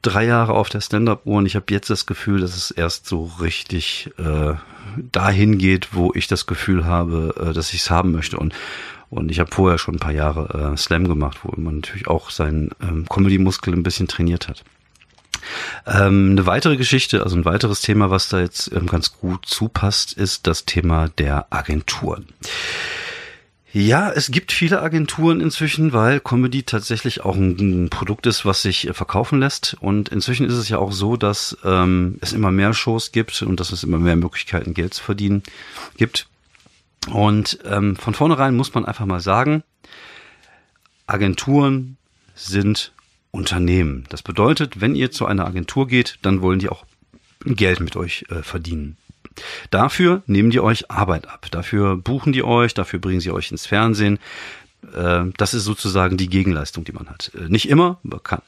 drei 0.01 0.25
Jahre 0.25 0.53
auf 0.53 0.69
der 0.69 0.81
Stand-up-Uhr 0.81 1.37
und 1.37 1.45
ich 1.45 1.55
habe 1.55 1.65
jetzt 1.69 1.89
das 1.89 2.05
Gefühl, 2.05 2.41
dass 2.41 2.55
es 2.55 2.69
erst 2.71 3.07
so 3.07 3.31
richtig 3.41 4.11
äh, 4.17 4.53
dahin 5.11 5.57
geht, 5.57 5.95
wo 5.95 6.11
ich 6.13 6.27
das 6.27 6.45
Gefühl 6.45 6.85
habe, 6.85 7.33
äh, 7.39 7.53
dass 7.53 7.73
ich 7.73 7.81
es 7.81 7.89
haben 7.89 8.11
möchte. 8.11 8.37
Und 8.37 8.53
und 9.13 9.29
ich 9.29 9.39
habe 9.39 9.53
vorher 9.53 9.77
schon 9.77 9.95
ein 9.95 9.99
paar 9.99 10.11
Jahre 10.11 10.73
äh, 10.73 10.77
Slam 10.77 11.07
gemacht, 11.07 11.39
wo 11.43 11.53
man 11.55 11.75
natürlich 11.75 12.07
auch 12.07 12.31
seinen 12.31 12.71
ähm, 12.81 13.05
Comedy-Muskel 13.07 13.71
ein 13.71 13.83
bisschen 13.83 14.07
trainiert 14.07 14.47
hat. 14.47 14.63
Ähm, 15.85 16.31
eine 16.31 16.45
weitere 16.47 16.77
Geschichte, 16.77 17.21
also 17.21 17.35
ein 17.35 17.45
weiteres 17.45 17.81
Thema, 17.81 18.09
was 18.09 18.29
da 18.29 18.39
jetzt 18.39 18.71
ähm, 18.73 18.87
ganz 18.87 19.13
gut 19.13 19.45
zupasst, 19.45 20.13
ist 20.13 20.47
das 20.47 20.65
Thema 20.65 21.09
der 21.09 21.45
Agenturen. 21.51 22.27
Ja, 23.75 24.11
es 24.11 24.29
gibt 24.29 24.51
viele 24.51 24.83
Agenturen 24.83 25.41
inzwischen, 25.41 25.93
weil 25.93 26.19
Comedy 26.19 26.61
tatsächlich 26.61 27.21
auch 27.21 27.35
ein, 27.35 27.57
ein 27.57 27.89
Produkt 27.89 28.27
ist, 28.27 28.45
was 28.45 28.61
sich 28.61 28.87
äh, 28.87 28.93
verkaufen 28.93 29.39
lässt. 29.39 29.75
Und 29.79 30.09
inzwischen 30.09 30.45
ist 30.45 30.53
es 30.53 30.69
ja 30.69 30.77
auch 30.77 30.91
so, 30.91 31.17
dass 31.17 31.57
ähm, 31.63 32.19
es 32.21 32.33
immer 32.33 32.51
mehr 32.51 32.75
Shows 32.75 33.11
gibt 33.11 33.41
und 33.41 33.59
dass 33.59 33.71
es 33.71 33.83
immer 33.83 33.97
mehr 33.97 34.15
Möglichkeiten, 34.15 34.75
Geld 34.75 34.93
zu 34.93 35.03
verdienen 35.03 35.41
gibt. 35.97 36.27
Und 37.11 37.57
ähm, 37.65 37.95
von 37.95 38.13
vornherein 38.13 38.55
muss 38.55 38.75
man 38.75 38.85
einfach 38.85 39.07
mal 39.07 39.21
sagen, 39.21 39.63
Agenturen 41.07 41.97
sind 42.35 42.93
Unternehmen. 43.31 44.05
Das 44.09 44.21
bedeutet, 44.21 44.81
wenn 44.81 44.93
ihr 44.93 45.09
zu 45.09 45.25
einer 45.25 45.47
Agentur 45.47 45.87
geht, 45.87 46.19
dann 46.21 46.43
wollen 46.43 46.59
die 46.59 46.69
auch 46.69 46.85
Geld 47.43 47.79
mit 47.79 47.95
euch 47.95 48.25
äh, 48.29 48.43
verdienen. 48.43 48.97
Dafür 49.71 50.23
nehmen 50.25 50.49
die 50.49 50.59
euch 50.59 50.89
Arbeit 50.91 51.27
ab. 51.27 51.47
Dafür 51.51 51.97
buchen 51.97 52.33
die 52.33 52.43
euch, 52.43 52.73
dafür 52.73 52.99
bringen 52.99 53.21
sie 53.21 53.31
euch 53.31 53.51
ins 53.51 53.65
Fernsehen. 53.65 54.19
Äh, 54.95 55.25
das 55.37 55.53
ist 55.53 55.63
sozusagen 55.63 56.17
die 56.17 56.29
Gegenleistung, 56.29 56.83
die 56.83 56.91
man 56.91 57.09
hat. 57.09 57.31
Äh, 57.35 57.49
nicht 57.49 57.69
immer, 57.69 57.99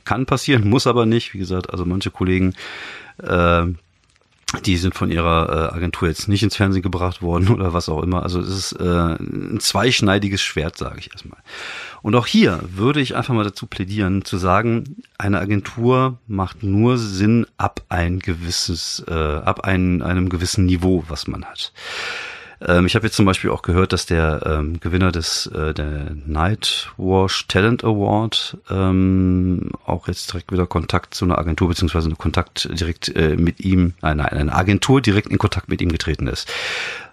kann, 0.03 0.25
passieren, 0.25 0.69
muss 0.69 0.87
aber 0.87 1.05
nicht. 1.05 1.33
Wie 1.33 1.39
gesagt, 1.39 1.69
also 1.69 1.85
manche 1.85 2.11
Kollegen 2.11 2.53
äh, 3.21 3.65
die 4.59 4.77
sind 4.77 4.96
von 4.96 5.11
ihrer 5.11 5.72
äh, 5.72 5.75
Agentur 5.75 6.07
jetzt 6.07 6.27
nicht 6.27 6.44
ins 6.44 6.55
Fernsehen 6.55 6.81
gebracht 6.81 7.22
worden 7.22 7.50
oder 7.53 7.74
was 7.74 7.89
auch 7.89 8.01
immer. 8.01 8.24
Also 8.24 8.39
es 8.39 8.50
ist 8.50 8.74
äh, 8.74 8.83
ein 8.83 9.59
zweischneidiges 9.59 10.41
Schwert, 10.41 10.77
sage 10.77 11.00
ich 11.00 11.11
erstmal. 11.11 11.39
Und 12.01 12.15
auch 12.15 12.27
hier 12.27 12.59
würde 12.68 13.01
ich 13.01 13.15
einfach 13.15 13.33
mal 13.33 13.44
dazu 13.44 13.68
plädieren, 13.68 14.24
zu 14.25 14.37
sagen, 14.37 14.98
eine 15.18 15.39
Agentur 15.39 16.20
macht 16.27 16.63
nur 16.63 16.98
Sinn 16.98 17.48
ab 17.57 17.81
ein 17.89 18.20
gewisses, 18.20 19.03
äh, 19.07 19.13
ab 19.13 19.61
ein, 19.61 20.01
einem 20.01 20.29
gewissen 20.29 20.65
Niveau, 20.65 21.03
was 21.07 21.27
man 21.27 21.46
hat. 21.46 21.74
Ähm, 22.61 22.85
ich 22.85 22.96
habe 22.96 23.05
jetzt 23.05 23.15
zum 23.15 23.25
Beispiel 23.25 23.50
auch 23.50 23.61
gehört, 23.61 23.94
dass 23.94 24.05
der 24.05 24.41
ähm, 24.46 24.79
Gewinner 24.79 25.11
des 25.11 25.48
äh, 25.48 25.74
der 25.74 26.11
Nightwash 26.25 27.48
Talent 27.48 27.83
Award 27.83 28.57
ähm, 28.70 29.72
auch 29.85 30.07
jetzt 30.07 30.31
direkt 30.31 30.51
wieder 30.51 30.68
Kontakt 30.68 31.13
zu 31.13 31.25
einer 31.25 31.37
Agentur 31.37 31.70
beziehungsweise 31.70 32.07
eine 32.07 32.15
Kontakt 32.15 32.70
direkt 32.79 33.15
äh, 33.15 33.35
mit 33.35 33.59
ihm, 33.59 33.94
nein, 34.01 34.18
nein, 34.18 34.29
eine 34.29 34.53
Agentur 34.53 35.01
direkt 35.01 35.27
in 35.27 35.37
Kontakt 35.37 35.70
mit 35.70 35.81
ihm 35.81 35.89
getreten 35.89 36.27
ist 36.27 36.51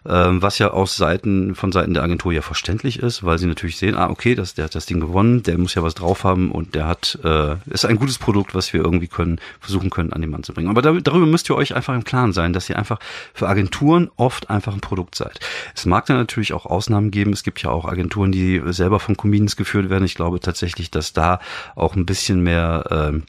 was 0.04 0.58
ja 0.58 0.70
aus 0.70 0.96
Seiten 0.96 1.54
von 1.54 1.72
Seiten 1.72 1.94
der 1.94 2.02
Agentur 2.02 2.32
ja 2.32 2.42
verständlich 2.42 2.98
ist, 2.98 3.24
weil 3.24 3.38
sie 3.38 3.46
natürlich 3.46 3.76
sehen, 3.76 3.94
ah 3.94 4.10
okay, 4.10 4.34
das, 4.34 4.54
der 4.54 4.64
hat 4.64 4.74
das 4.74 4.86
Ding 4.86 5.00
gewonnen, 5.00 5.42
der 5.42 5.58
muss 5.58 5.74
ja 5.74 5.82
was 5.82 5.94
drauf 5.94 6.24
haben 6.24 6.50
und 6.50 6.74
der 6.74 6.86
hat 6.86 7.18
äh, 7.24 7.56
ist 7.66 7.84
ein 7.84 7.96
gutes 7.96 8.18
Produkt, 8.18 8.54
was 8.54 8.72
wir 8.72 8.82
irgendwie 8.82 9.08
können 9.08 9.40
versuchen 9.60 9.90
können 9.90 10.12
an 10.12 10.20
den 10.20 10.30
Mann 10.30 10.42
zu 10.42 10.52
bringen. 10.52 10.68
Aber 10.68 10.82
da, 10.82 10.92
darüber 10.92 11.26
müsst 11.26 11.48
ihr 11.50 11.56
euch 11.56 11.74
einfach 11.74 11.94
im 11.94 12.04
Klaren 12.04 12.32
sein, 12.32 12.52
dass 12.52 12.68
ihr 12.68 12.78
einfach 12.78 12.98
für 13.32 13.48
Agenturen 13.48 14.10
oft 14.16 14.50
einfach 14.50 14.74
ein 14.74 14.80
Produkt 14.80 15.14
seid. 15.14 15.38
Es 15.74 15.86
mag 15.86 16.06
da 16.06 16.14
natürlich 16.14 16.52
auch 16.52 16.66
Ausnahmen 16.66 17.10
geben. 17.10 17.32
Es 17.32 17.44
gibt 17.44 17.62
ja 17.62 17.70
auch 17.70 17.84
Agenturen, 17.84 18.32
die 18.32 18.60
selber 18.66 19.00
von 19.00 19.16
Comedians 19.16 19.56
geführt 19.56 19.90
werden. 19.90 20.04
Ich 20.04 20.14
glaube 20.14 20.40
tatsächlich, 20.40 20.90
dass 20.90 21.12
da 21.12 21.40
auch 21.76 21.94
ein 21.94 22.06
bisschen 22.06 22.42
mehr 22.42 23.12
äh, 23.14 23.20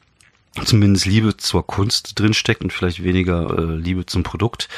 zumindest 0.65 1.05
Liebe 1.05 1.35
zur 1.37 1.65
Kunst 1.65 2.19
drinsteckt 2.19 2.61
und 2.63 2.71
vielleicht 2.71 3.03
weniger 3.03 3.57
äh, 3.57 3.75
Liebe 3.75 4.05
zum 4.05 4.23
Produkt. 4.23 4.69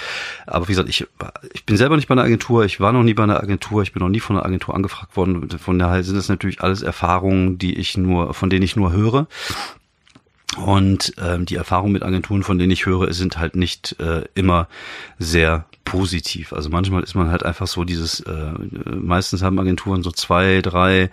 Aber 0.48 0.68
wie 0.68 0.72
gesagt, 0.72 0.90
ich, 0.90 1.06
ich 1.54 1.66
bin 1.66 1.78
selber 1.78 1.96
nicht 1.96 2.08
bei 2.08 2.14
einer 2.14 2.24
Agentur, 2.24 2.64
ich 2.64 2.80
war 2.80 2.94
noch 2.94 3.04
nie 3.04 3.14
bei 3.14 3.24
einer 3.24 3.42
Agentur, 3.42 3.82
ich 3.84 3.92
bin 3.92 4.02
noch 4.02 4.10
nie 4.10 4.22
von 4.22 4.38
einer 4.38 4.46
Agentur 4.46 4.74
angefragt 4.74 5.18
worden. 5.18 5.50
Von 5.60 5.78
daher 5.78 6.04
sind 6.04 6.16
es 6.16 6.30
natürlich 6.30 6.62
alles 6.62 6.82
Erfahrungen, 6.82 7.58
die 7.58 7.76
ich 7.76 7.98
nur, 7.98 8.34
von 8.34 8.50
denen 8.50 8.64
ich 8.64 8.76
nur 8.76 8.94
höre. 8.94 9.28
Und 10.56 11.14
ähm, 11.18 11.46
die 11.46 11.56
Erfahrungen 11.56 11.92
mit 11.92 12.04
Agenturen, 12.04 12.44
von 12.44 12.58
denen 12.58 12.72
ich 12.72 12.86
höre, 12.86 13.12
sind 13.14 13.38
halt 13.38 13.58
nicht 13.58 14.00
äh, 14.00 14.24
immer 14.36 14.70
sehr 15.20 15.66
positiv. 15.84 16.54
Also 16.54 16.70
manchmal 16.70 17.04
ist 17.04 17.16
man 17.16 17.30
halt 17.30 17.44
einfach 17.44 17.68
so 17.68 17.84
dieses, 17.84 18.22
äh, 18.22 18.52
meistens 18.90 19.42
haben 19.42 19.60
Agenturen 19.60 20.04
so 20.04 20.12
zwei, 20.12 20.62
drei 20.62 21.10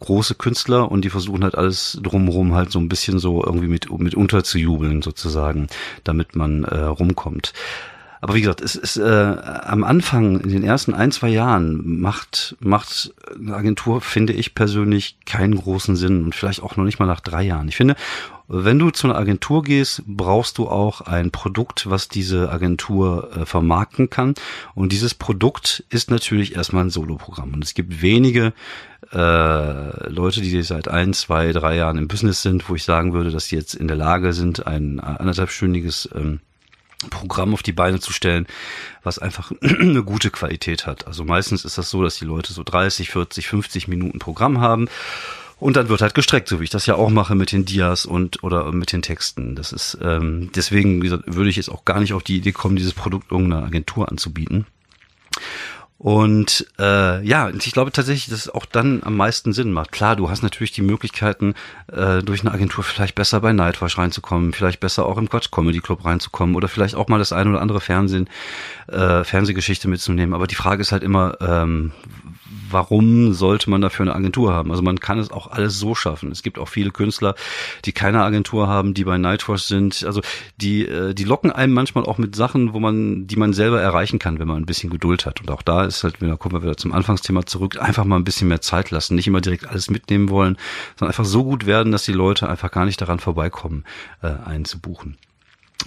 große 0.00 0.34
Künstler 0.34 0.90
und 0.90 1.04
die 1.04 1.10
versuchen 1.10 1.44
halt 1.44 1.56
alles 1.56 1.98
drumherum 2.02 2.54
halt 2.54 2.70
so 2.70 2.78
ein 2.78 2.88
bisschen 2.88 3.18
so 3.18 3.44
irgendwie 3.44 3.66
mit, 3.66 3.90
mit 3.98 4.14
unterzujubeln 4.14 5.02
sozusagen, 5.02 5.68
damit 6.04 6.36
man 6.36 6.64
äh, 6.64 6.78
rumkommt. 6.84 7.52
Aber 8.20 8.34
wie 8.34 8.40
gesagt, 8.40 8.60
es 8.60 8.74
ist 8.74 8.96
äh, 8.96 9.02
am 9.02 9.84
Anfang, 9.84 10.40
in 10.40 10.50
den 10.50 10.64
ersten 10.64 10.94
ein, 10.94 11.12
zwei 11.12 11.28
Jahren, 11.28 12.00
macht, 12.00 12.56
macht 12.60 13.14
eine 13.34 13.54
Agentur, 13.54 14.00
finde 14.00 14.32
ich 14.32 14.54
persönlich, 14.54 15.18
keinen 15.24 15.56
großen 15.56 15.96
Sinn 15.96 16.24
und 16.24 16.34
vielleicht 16.34 16.62
auch 16.62 16.76
noch 16.76 16.84
nicht 16.84 16.98
mal 16.98 17.06
nach 17.06 17.20
drei 17.20 17.42
Jahren. 17.42 17.68
Ich 17.68 17.76
finde, 17.76 17.94
wenn 18.50 18.78
du 18.78 18.90
zu 18.90 19.06
einer 19.06 19.18
Agentur 19.18 19.62
gehst, 19.62 20.02
brauchst 20.06 20.56
du 20.56 20.68
auch 20.68 21.02
ein 21.02 21.30
Produkt, 21.30 21.90
was 21.90 22.08
diese 22.08 22.50
Agentur 22.50 23.30
äh, 23.36 23.46
vermarkten 23.46 24.08
kann. 24.08 24.34
Und 24.74 24.90
dieses 24.90 25.14
Produkt 25.14 25.84
ist 25.90 26.10
natürlich 26.10 26.56
erstmal 26.56 26.84
ein 26.84 26.90
Soloprogramm. 26.90 27.52
Und 27.52 27.62
es 27.62 27.74
gibt 27.74 28.00
wenige 28.00 28.54
äh, 29.12 30.08
Leute, 30.08 30.40
die 30.40 30.62
seit 30.62 30.88
ein, 30.88 31.12
zwei, 31.12 31.52
drei 31.52 31.76
Jahren 31.76 31.98
im 31.98 32.08
Business 32.08 32.40
sind, 32.40 32.70
wo 32.70 32.74
ich 32.74 32.84
sagen 32.84 33.12
würde, 33.12 33.30
dass 33.30 33.48
sie 33.48 33.56
jetzt 33.56 33.74
in 33.74 33.86
der 33.86 33.98
Lage 33.98 34.32
sind, 34.32 34.66
ein 34.66 34.98
anderthalbstündiges 34.98 36.08
ähm, 36.14 36.40
Programm 37.10 37.54
auf 37.54 37.62
die 37.62 37.72
Beine 37.72 38.00
zu 38.00 38.12
stellen, 38.12 38.46
was 39.02 39.18
einfach 39.18 39.52
eine 39.60 40.02
gute 40.02 40.30
Qualität 40.30 40.86
hat. 40.86 41.06
Also 41.06 41.24
meistens 41.24 41.64
ist 41.64 41.78
das 41.78 41.90
so, 41.90 42.02
dass 42.02 42.18
die 42.18 42.24
Leute 42.24 42.52
so 42.52 42.62
30, 42.64 43.10
40, 43.10 43.48
50 43.48 43.88
Minuten 43.88 44.18
Programm 44.18 44.60
haben 44.60 44.88
und 45.60 45.76
dann 45.76 45.88
wird 45.88 46.02
halt 46.02 46.14
gestreckt, 46.14 46.48
so 46.48 46.60
wie 46.60 46.64
ich 46.64 46.70
das 46.70 46.86
ja 46.86 46.94
auch 46.94 47.10
mache 47.10 47.34
mit 47.34 47.52
den 47.52 47.64
Dias 47.64 48.06
und 48.06 48.42
oder 48.42 48.70
mit 48.72 48.92
den 48.92 49.02
Texten. 49.02 49.54
Das 49.54 49.72
ist 49.72 49.98
ähm, 50.02 50.50
deswegen 50.54 50.98
wie 51.02 51.06
gesagt, 51.06 51.24
würde 51.26 51.50
ich 51.50 51.56
jetzt 51.56 51.70
auch 51.70 51.84
gar 51.84 52.00
nicht 52.00 52.12
auf 52.12 52.22
die 52.22 52.36
Idee 52.36 52.52
kommen, 52.52 52.76
dieses 52.76 52.94
Produkt 52.94 53.30
irgendeiner 53.30 53.64
Agentur 53.64 54.08
anzubieten. 54.08 54.66
Und 55.98 56.64
äh, 56.78 57.24
ja, 57.26 57.50
ich 57.50 57.72
glaube 57.72 57.90
tatsächlich, 57.90 58.26
dass 58.30 58.46
es 58.46 58.48
auch 58.48 58.66
dann 58.66 59.02
am 59.02 59.16
meisten 59.16 59.52
Sinn 59.52 59.72
macht. 59.72 59.90
Klar, 59.90 60.14
du 60.14 60.30
hast 60.30 60.42
natürlich 60.42 60.70
die 60.70 60.82
Möglichkeiten, 60.82 61.54
äh, 61.92 62.22
durch 62.22 62.42
eine 62.42 62.52
Agentur 62.52 62.84
vielleicht 62.84 63.16
besser 63.16 63.40
bei 63.40 63.52
Nightwash 63.52 63.98
reinzukommen, 63.98 64.52
vielleicht 64.52 64.78
besser 64.78 65.06
auch 65.06 65.18
im 65.18 65.28
Quatsch 65.28 65.50
Comedy 65.50 65.80
Club 65.80 66.04
reinzukommen 66.04 66.54
oder 66.54 66.68
vielleicht 66.68 66.94
auch 66.94 67.08
mal 67.08 67.18
das 67.18 67.32
ein 67.32 67.48
oder 67.48 67.60
andere 67.60 67.80
Fernsehen, 67.80 68.30
äh, 68.86 69.24
Fernsehgeschichte 69.24 69.88
mitzunehmen. 69.88 70.34
Aber 70.34 70.46
die 70.46 70.54
Frage 70.54 70.82
ist 70.82 70.92
halt 70.92 71.02
immer, 71.02 71.36
ähm, 71.40 71.90
warum 72.70 73.32
sollte 73.32 73.70
man 73.70 73.80
dafür 73.80 74.04
eine 74.04 74.14
Agentur 74.14 74.52
haben? 74.52 74.70
Also 74.70 74.82
man 74.82 75.00
kann 75.00 75.18
es 75.18 75.30
auch 75.30 75.50
alles 75.50 75.78
so 75.78 75.94
schaffen. 75.94 76.30
Es 76.32 76.42
gibt 76.42 76.58
auch 76.58 76.68
viele 76.68 76.90
Künstler, 76.90 77.34
die 77.84 77.92
keine 77.92 78.22
Agentur 78.22 78.68
haben, 78.68 78.94
die 78.94 79.04
bei 79.04 79.18
Nightwash 79.18 79.62
sind. 79.62 80.04
Also 80.04 80.20
die, 80.56 80.86
äh, 80.86 81.14
die 81.14 81.24
locken 81.24 81.52
einem 81.52 81.72
manchmal 81.72 82.04
auch 82.04 82.18
mit 82.18 82.34
Sachen, 82.36 82.72
wo 82.72 82.80
man, 82.80 83.26
die 83.26 83.36
man 83.36 83.52
selber 83.52 83.80
erreichen 83.80 84.18
kann, 84.18 84.38
wenn 84.38 84.48
man 84.48 84.58
ein 84.58 84.66
bisschen 84.66 84.90
Geduld 84.90 85.26
hat. 85.26 85.40
Und 85.40 85.50
auch 85.50 85.62
da 85.62 85.84
ist 85.84 86.04
halt, 86.04 86.16
da 86.20 86.36
kommen 86.36 86.54
wir 86.54 86.62
wieder 86.62 86.76
zum 86.76 86.92
Anfangsthema 86.92 87.46
zurück, 87.46 87.80
einfach 87.80 88.04
mal 88.04 88.16
ein 88.16 88.24
bisschen 88.24 88.48
mehr 88.48 88.60
Zeit 88.60 88.90
lassen, 88.90 89.14
nicht 89.14 89.26
immer 89.26 89.40
direkt 89.40 89.68
alles 89.68 89.90
mitnehmen 89.90 90.30
wollen, 90.30 90.56
sondern 90.96 91.10
einfach 91.10 91.24
so 91.24 91.44
gut 91.44 91.66
werden, 91.66 91.92
dass 91.92 92.04
die 92.04 92.12
Leute 92.12 92.48
einfach 92.48 92.70
gar 92.70 92.84
nicht 92.84 93.00
daran 93.00 93.20
vorbeikommen, 93.20 93.84
äh, 94.22 94.28
einzubuchen. 94.44 95.16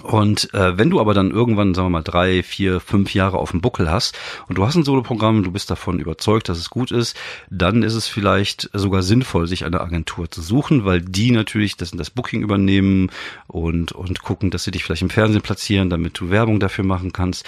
Und 0.03 0.53
äh, 0.53 0.77
wenn 0.77 0.89
du 0.89 0.99
aber 0.99 1.13
dann 1.13 1.31
irgendwann, 1.31 1.73
sagen 1.73 1.87
wir 1.87 1.91
mal, 1.91 2.01
drei, 2.01 2.43
vier, 2.43 2.79
fünf 2.79 3.13
Jahre 3.13 3.37
auf 3.37 3.51
dem 3.51 3.61
Buckel 3.61 3.91
hast 3.91 4.17
und 4.47 4.57
du 4.57 4.65
hast 4.65 4.75
ein 4.75 4.83
Soloprogramm, 4.83 5.43
du 5.43 5.51
bist 5.51 5.69
davon 5.69 5.99
überzeugt, 5.99 6.49
dass 6.49 6.57
es 6.57 6.69
gut 6.69 6.91
ist, 6.91 7.15
dann 7.49 7.83
ist 7.83 7.93
es 7.93 8.07
vielleicht 8.07 8.69
sogar 8.73 9.03
sinnvoll, 9.03 9.47
sich 9.47 9.65
eine 9.65 9.81
Agentur 9.81 10.31
zu 10.31 10.41
suchen, 10.41 10.85
weil 10.85 11.01
die 11.01 11.31
natürlich 11.31 11.75
das, 11.77 11.91
das 11.91 12.09
Booking 12.09 12.41
übernehmen 12.41 13.11
und, 13.47 13.91
und 13.91 14.23
gucken, 14.23 14.49
dass 14.49 14.63
sie 14.63 14.71
dich 14.71 14.83
vielleicht 14.83 15.03
im 15.03 15.09
Fernsehen 15.09 15.41
platzieren, 15.41 15.89
damit 15.89 16.19
du 16.19 16.29
Werbung 16.29 16.59
dafür 16.59 16.85
machen 16.85 17.11
kannst. 17.11 17.45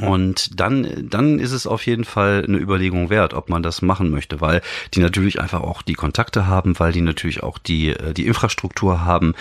Und 0.00 0.58
dann, 0.58 1.08
dann 1.10 1.38
ist 1.38 1.52
es 1.52 1.66
auf 1.66 1.86
jeden 1.86 2.04
Fall 2.04 2.44
eine 2.46 2.58
Überlegung 2.58 3.10
wert, 3.10 3.34
ob 3.34 3.50
man 3.50 3.62
das 3.62 3.82
machen 3.82 4.10
möchte, 4.10 4.40
weil 4.40 4.62
die 4.94 5.00
natürlich 5.00 5.40
einfach 5.40 5.60
auch 5.60 5.82
die 5.82 5.94
Kontakte 5.94 6.46
haben, 6.46 6.78
weil 6.78 6.92
die 6.92 7.02
natürlich 7.02 7.42
auch 7.42 7.58
die, 7.58 7.90
äh, 7.90 8.14
die 8.14 8.26
Infrastruktur 8.26 9.04
haben, 9.04 9.34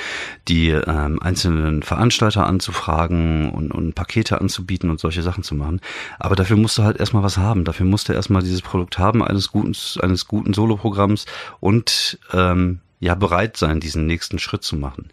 die 0.47 0.69
ähm, 0.69 1.21
einzelnen 1.21 1.83
Veranstalter 1.83 2.45
anzufragen 2.45 3.51
und, 3.51 3.71
und 3.71 3.95
Pakete 3.95 4.41
anzubieten 4.41 4.89
und 4.89 4.99
solche 4.99 5.21
Sachen 5.21 5.43
zu 5.43 5.55
machen. 5.55 5.79
Aber 6.19 6.35
dafür 6.35 6.57
musst 6.57 6.77
du 6.77 6.83
halt 6.83 6.97
erstmal 6.97 7.23
was 7.23 7.37
haben. 7.37 7.63
Dafür 7.63 7.85
musst 7.85 8.09
du 8.09 8.13
erstmal 8.13 8.41
dieses 8.41 8.61
Produkt 8.61 8.99
haben, 8.99 9.23
eines 9.23 9.51
guten, 9.51 9.75
eines 10.01 10.27
guten 10.27 10.53
Soloprogramms 10.53 11.25
und 11.59 12.19
ähm, 12.33 12.79
ja 12.99 13.15
bereit 13.15 13.57
sein, 13.57 13.79
diesen 13.79 14.05
nächsten 14.05 14.39
Schritt 14.39 14.63
zu 14.63 14.75
machen. 14.75 15.09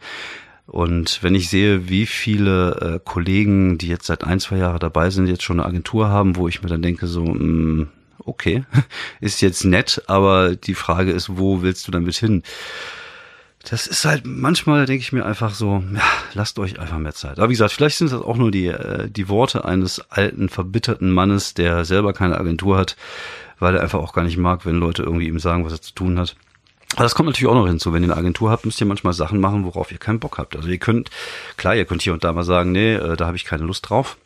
Und 0.69 1.23
wenn 1.23 1.35
ich 1.35 1.49
sehe, 1.49 1.89
wie 1.89 2.05
viele 2.05 2.97
äh, 2.97 3.01
Kollegen, 3.03 3.79
die 3.79 3.89
jetzt 3.89 4.05
seit 4.05 4.23
ein, 4.23 4.39
zwei 4.39 4.59
Jahren 4.59 4.79
dabei 4.79 5.09
sind, 5.09 5.27
jetzt 5.27 5.43
schon 5.43 5.59
eine 5.59 5.67
Agentur 5.67 6.11
haben, 6.11 6.37
wo 6.37 6.47
ich 6.47 6.63
mir 6.63 6.69
dann 6.69 6.83
denke, 6.83 7.07
so, 7.07 7.25
mh, 7.25 7.43
mm, 7.43 7.89
okay, 8.27 8.65
ist 9.23 9.41
jetzt 9.41 9.65
nett, 9.65 10.03
aber 10.09 10.57
die 10.57 10.75
Frage 10.75 11.11
ist, 11.11 11.39
wo 11.39 11.63
willst 11.63 11.89
du 11.89 11.91
damit 11.91 12.17
hin? 12.17 12.43
Das 13.65 13.87
ist 13.87 14.05
halt 14.05 14.27
manchmal, 14.27 14.85
denke 14.85 15.01
ich 15.01 15.11
mir 15.11 15.25
einfach 15.25 15.55
so, 15.55 15.83
ja, 15.95 16.03
lasst 16.35 16.59
euch 16.59 16.79
einfach 16.79 16.99
mehr 16.99 17.15
Zeit. 17.15 17.39
Aber 17.39 17.49
wie 17.49 17.55
gesagt, 17.55 17.73
vielleicht 17.73 17.97
sind 17.97 18.13
das 18.13 18.21
auch 18.21 18.37
nur 18.37 18.51
die, 18.51 18.67
äh, 18.67 19.09
die 19.09 19.31
Worte 19.31 19.65
eines 19.65 20.01
alten, 20.11 20.51
verbitterten 20.51 21.11
Mannes, 21.11 21.55
der 21.55 21.87
selber 21.87 22.13
keine 22.13 22.39
Agentur 22.39 22.77
hat, 22.77 22.97
weil 23.59 23.75
er 23.75 23.83
einfach 23.83 24.01
auch 24.01 24.13
gar 24.13 24.23
nicht 24.23 24.37
mag, 24.37 24.67
wenn 24.67 24.77
Leute 24.77 25.03
irgendwie 25.03 25.29
ihm 25.29 25.39
sagen, 25.39 25.65
was 25.65 25.73
er 25.73 25.81
zu 25.81 25.95
tun 25.95 26.19
hat. 26.19 26.37
Das 26.97 27.15
kommt 27.15 27.29
natürlich 27.29 27.51
auch 27.51 27.55
noch 27.55 27.67
hinzu. 27.67 27.93
Wenn 27.93 28.03
ihr 28.03 28.11
eine 28.11 28.17
Agentur 28.17 28.51
habt, 28.51 28.65
müsst 28.65 28.81
ihr 28.81 28.87
manchmal 28.87 29.13
Sachen 29.13 29.41
machen, 29.41 29.65
worauf 29.65 29.93
ihr 29.93 29.99
keinen 29.99 30.21
Bock 30.21 30.39
habt. 30.39 30.57
Also 30.57 30.69
ihr 30.69 30.79
könnt, 30.79 31.11
klar, 31.57 31.77
ihr 31.77 31.85
könnt 31.85 32.03
hier 32.03 32.13
und 32.13 32.25
da 32.25 32.33
mal 32.33 32.45
sagen, 32.45 32.73
nee, 32.73 32.95
äh, 32.95 33.17
da 33.17 33.27
habe 33.27 33.37
ich 33.37 33.45
keine 33.45 33.65
Lust 33.65 33.89
drauf. 33.89 34.17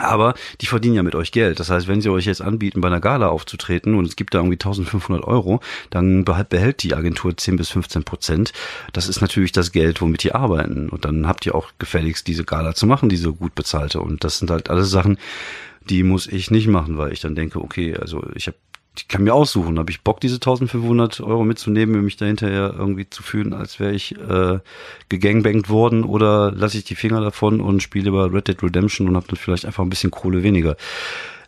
Aber 0.00 0.34
die 0.62 0.66
verdienen 0.66 0.94
ja 0.94 1.02
mit 1.02 1.14
euch 1.14 1.32
Geld. 1.32 1.60
Das 1.60 1.68
heißt, 1.68 1.86
wenn 1.86 2.00
sie 2.00 2.08
euch 2.08 2.24
jetzt 2.24 2.40
anbieten, 2.40 2.80
bei 2.80 2.88
einer 2.88 3.00
Gala 3.00 3.28
aufzutreten 3.28 3.94
und 3.94 4.06
es 4.06 4.16
gibt 4.16 4.32
da 4.32 4.38
irgendwie 4.38 4.54
1500 4.54 5.22
Euro, 5.24 5.60
dann 5.90 6.24
behält 6.24 6.82
die 6.82 6.94
Agentur 6.94 7.36
10 7.36 7.56
bis 7.56 7.68
15 7.68 8.02
Prozent. 8.02 8.52
Das 8.94 9.08
ist 9.08 9.20
natürlich 9.20 9.52
das 9.52 9.70
Geld, 9.70 10.00
womit 10.00 10.24
die 10.24 10.34
arbeiten. 10.34 10.88
Und 10.88 11.04
dann 11.04 11.26
habt 11.26 11.44
ihr 11.44 11.54
auch 11.54 11.68
gefälligst 11.78 12.26
diese 12.26 12.44
Gala 12.44 12.74
zu 12.74 12.86
machen, 12.86 13.10
diese 13.10 13.32
gut 13.32 13.54
bezahlte. 13.54 14.00
Und 14.00 14.24
das 14.24 14.38
sind 14.38 14.50
halt 14.50 14.70
alles 14.70 14.90
Sachen, 14.90 15.18
die 15.88 16.02
muss 16.04 16.26
ich 16.26 16.50
nicht 16.50 16.68
machen, 16.68 16.96
weil 16.96 17.12
ich 17.12 17.20
dann 17.20 17.34
denke, 17.34 17.60
okay, 17.60 17.94
also 17.94 18.24
ich 18.34 18.46
habe 18.46 18.56
ich 18.96 19.08
kann 19.08 19.24
mir 19.24 19.32
aussuchen, 19.32 19.78
habe 19.78 19.90
ich 19.90 20.02
Bock, 20.02 20.20
diese 20.20 20.36
1500 20.36 21.20
Euro 21.20 21.44
mitzunehmen, 21.44 21.96
um 21.96 22.04
mich 22.04 22.16
da 22.16 22.26
hinterher 22.26 22.74
irgendwie 22.76 23.08
zu 23.08 23.22
fühlen, 23.22 23.54
als 23.54 23.80
wäre 23.80 23.92
ich 23.92 24.18
äh, 24.18 24.58
gegangbankt 25.08 25.70
worden 25.70 26.04
oder 26.04 26.52
lasse 26.52 26.76
ich 26.76 26.84
die 26.84 26.94
Finger 26.94 27.22
davon 27.22 27.60
und 27.60 27.82
spiele 27.82 28.10
über 28.10 28.32
Red 28.32 28.48
Dead 28.48 28.62
Redemption 28.62 29.08
und 29.08 29.16
habe 29.16 29.26
dann 29.28 29.36
vielleicht 29.36 29.64
einfach 29.64 29.82
ein 29.82 29.88
bisschen 29.88 30.10
Kohle 30.10 30.42
weniger. 30.42 30.76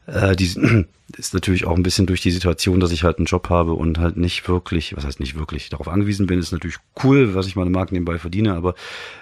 Äh, 0.07 0.37
die 0.37 0.47
ist 1.19 1.35
natürlich 1.35 1.67
auch 1.67 1.77
ein 1.77 1.83
bisschen 1.83 2.07
durch 2.07 2.23
die 2.23 2.31
Situation, 2.31 2.81
dass 2.81 2.93
ich 2.93 3.05
halt 3.05 3.19
einen 3.19 3.27
Job 3.27 3.51
habe 3.51 3.75
und 3.75 3.99
halt 3.99 4.17
nicht 4.17 4.49
wirklich, 4.49 4.97
was 4.97 5.05
heißt 5.05 5.21
nicht 5.21 5.39
wirklich, 5.39 5.69
darauf 5.69 5.89
angewiesen 5.89 6.27
bin, 6.27 6.39
ist 6.39 6.53
natürlich 6.53 6.79
cool, 7.03 7.35
was 7.35 7.47
ich 7.47 7.57
meine 7.57 7.71
Marken 7.71 7.95
nebenbei 7.95 8.19
verdiene, 8.19 8.55
aber 8.55 8.75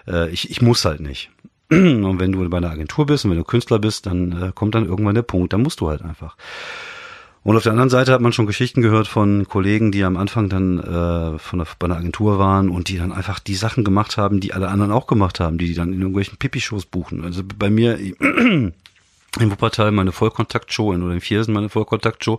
äh, 0.06 0.30
ich, 0.30 0.48
ich 0.48 0.62
muss 0.62 0.84
halt 0.84 1.00
nicht. 1.00 1.30
Und 1.70 2.20
wenn 2.20 2.32
du 2.32 2.48
bei 2.48 2.58
einer 2.58 2.70
Agentur 2.70 3.06
bist 3.06 3.24
und 3.24 3.30
wenn 3.30 3.38
du 3.38 3.44
Künstler 3.44 3.78
bist, 3.78 4.06
dann 4.06 4.42
äh, 4.42 4.52
kommt 4.54 4.74
dann 4.74 4.86
irgendwann 4.86 5.14
der 5.14 5.22
Punkt, 5.22 5.52
dann 5.52 5.62
musst 5.62 5.80
du 5.80 5.88
halt 5.88 6.02
einfach. 6.02 6.36
Und 7.44 7.56
auf 7.56 7.64
der 7.64 7.72
anderen 7.72 7.90
Seite 7.90 8.12
hat 8.12 8.20
man 8.20 8.32
schon 8.32 8.46
Geschichten 8.46 8.82
gehört 8.82 9.08
von 9.08 9.48
Kollegen, 9.48 9.90
die 9.90 10.04
am 10.04 10.16
Anfang 10.16 10.48
dann 10.48 10.78
äh, 10.78 11.38
von 11.38 11.58
der, 11.58 11.66
bei 11.78 11.86
einer 11.86 11.96
Agentur 11.96 12.38
waren 12.38 12.68
und 12.68 12.88
die 12.88 12.98
dann 12.98 13.12
einfach 13.12 13.40
die 13.40 13.56
Sachen 13.56 13.82
gemacht 13.82 14.16
haben, 14.16 14.38
die 14.38 14.52
alle 14.52 14.68
anderen 14.68 14.92
auch 14.92 15.08
gemacht 15.08 15.40
haben, 15.40 15.58
die 15.58 15.66
die 15.66 15.74
dann 15.74 15.92
in 15.92 16.00
irgendwelchen 16.00 16.38
Pipi-Shows 16.38 16.86
buchen. 16.86 17.24
Also 17.24 17.42
bei 17.58 17.68
mir 17.68 17.98
in 19.40 19.50
Wuppertal 19.50 19.92
meine 19.92 20.12
Vollkontaktshow 20.12 20.92
in 20.92 21.02
oder 21.02 21.14
in 21.14 21.20
Viersen 21.20 21.54
meine 21.54 21.70
Vollkontaktshow. 21.70 22.38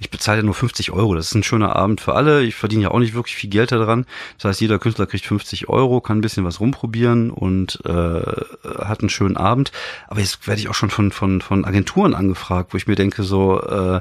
Ich 0.00 0.10
bezahle 0.10 0.42
nur 0.42 0.54
50 0.54 0.90
Euro. 0.90 1.14
Das 1.14 1.26
ist 1.26 1.34
ein 1.34 1.44
schöner 1.44 1.76
Abend 1.76 2.00
für 2.00 2.14
alle. 2.14 2.42
Ich 2.42 2.56
verdiene 2.56 2.82
ja 2.82 2.90
auch 2.90 2.98
nicht 2.98 3.14
wirklich 3.14 3.36
viel 3.36 3.50
Geld 3.50 3.70
daran. 3.70 4.06
Das 4.38 4.46
heißt, 4.46 4.60
jeder 4.60 4.78
Künstler 4.80 5.06
kriegt 5.06 5.24
50 5.24 5.68
Euro, 5.68 6.00
kann 6.00 6.18
ein 6.18 6.22
bisschen 6.22 6.44
was 6.44 6.58
rumprobieren 6.58 7.30
und 7.30 7.80
äh, 7.84 7.90
hat 7.90 9.00
einen 9.00 9.10
schönen 9.10 9.36
Abend. 9.36 9.70
Aber 10.08 10.20
jetzt 10.20 10.46
werde 10.48 10.60
ich 10.60 10.68
auch 10.68 10.74
schon 10.74 10.90
von 10.90 11.12
von 11.12 11.40
von 11.40 11.64
Agenturen 11.64 12.14
angefragt, 12.14 12.72
wo 12.72 12.76
ich 12.76 12.88
mir 12.88 12.96
denke 12.96 13.22
so 13.22 13.60
äh, 13.60 14.00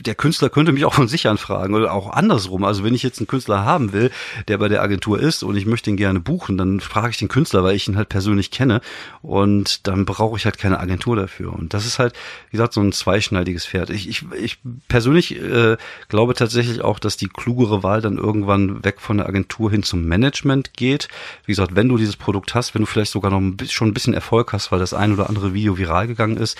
der 0.00 0.14
Künstler 0.14 0.48
könnte 0.48 0.72
mich 0.72 0.84
auch 0.84 0.94
von 0.94 1.08
sich 1.08 1.28
anfragen 1.28 1.74
oder 1.74 1.92
auch 1.92 2.10
andersrum. 2.12 2.64
Also 2.64 2.84
wenn 2.84 2.94
ich 2.94 3.02
jetzt 3.02 3.18
einen 3.18 3.26
Künstler 3.26 3.64
haben 3.64 3.92
will, 3.92 4.10
der 4.48 4.58
bei 4.58 4.68
der 4.68 4.82
Agentur 4.82 5.20
ist 5.20 5.42
und 5.42 5.56
ich 5.56 5.66
möchte 5.66 5.90
ihn 5.90 5.96
gerne 5.96 6.20
buchen, 6.20 6.56
dann 6.56 6.80
frage 6.80 7.10
ich 7.10 7.18
den 7.18 7.28
Künstler, 7.28 7.62
weil 7.62 7.76
ich 7.76 7.88
ihn 7.88 7.96
halt 7.96 8.08
persönlich 8.08 8.50
kenne 8.50 8.80
und 9.22 9.86
dann 9.86 10.04
brauche 10.06 10.36
ich 10.36 10.44
halt 10.44 10.49
keine 10.58 10.80
Agentur 10.80 11.16
dafür. 11.16 11.52
Und 11.52 11.74
das 11.74 11.86
ist 11.86 11.98
halt, 11.98 12.14
wie 12.50 12.56
gesagt, 12.56 12.72
so 12.72 12.80
ein 12.80 12.92
zweischneidiges 12.92 13.66
Pferd. 13.66 13.90
Ich, 13.90 14.08
ich, 14.08 14.24
ich 14.32 14.58
persönlich 14.88 15.40
äh, 15.40 15.76
glaube 16.08 16.34
tatsächlich 16.34 16.82
auch, 16.82 16.98
dass 16.98 17.16
die 17.16 17.28
klugere 17.28 17.82
Wahl 17.82 18.00
dann 18.00 18.18
irgendwann 18.18 18.84
weg 18.84 19.00
von 19.00 19.18
der 19.18 19.26
Agentur 19.26 19.70
hin 19.70 19.82
zum 19.82 20.04
Management 20.04 20.74
geht. 20.74 21.08
Wie 21.44 21.52
gesagt, 21.52 21.74
wenn 21.74 21.88
du 21.88 21.96
dieses 21.96 22.16
Produkt 22.16 22.54
hast, 22.54 22.74
wenn 22.74 22.82
du 22.82 22.86
vielleicht 22.86 23.12
sogar 23.12 23.30
noch 23.30 23.38
ein 23.38 23.56
bisschen, 23.56 23.74
schon 23.74 23.88
ein 23.88 23.94
bisschen 23.94 24.14
Erfolg 24.14 24.52
hast, 24.52 24.72
weil 24.72 24.78
das 24.78 24.94
ein 24.94 25.12
oder 25.12 25.28
andere 25.28 25.54
Video 25.54 25.78
viral 25.78 26.06
gegangen 26.06 26.36
ist, 26.36 26.58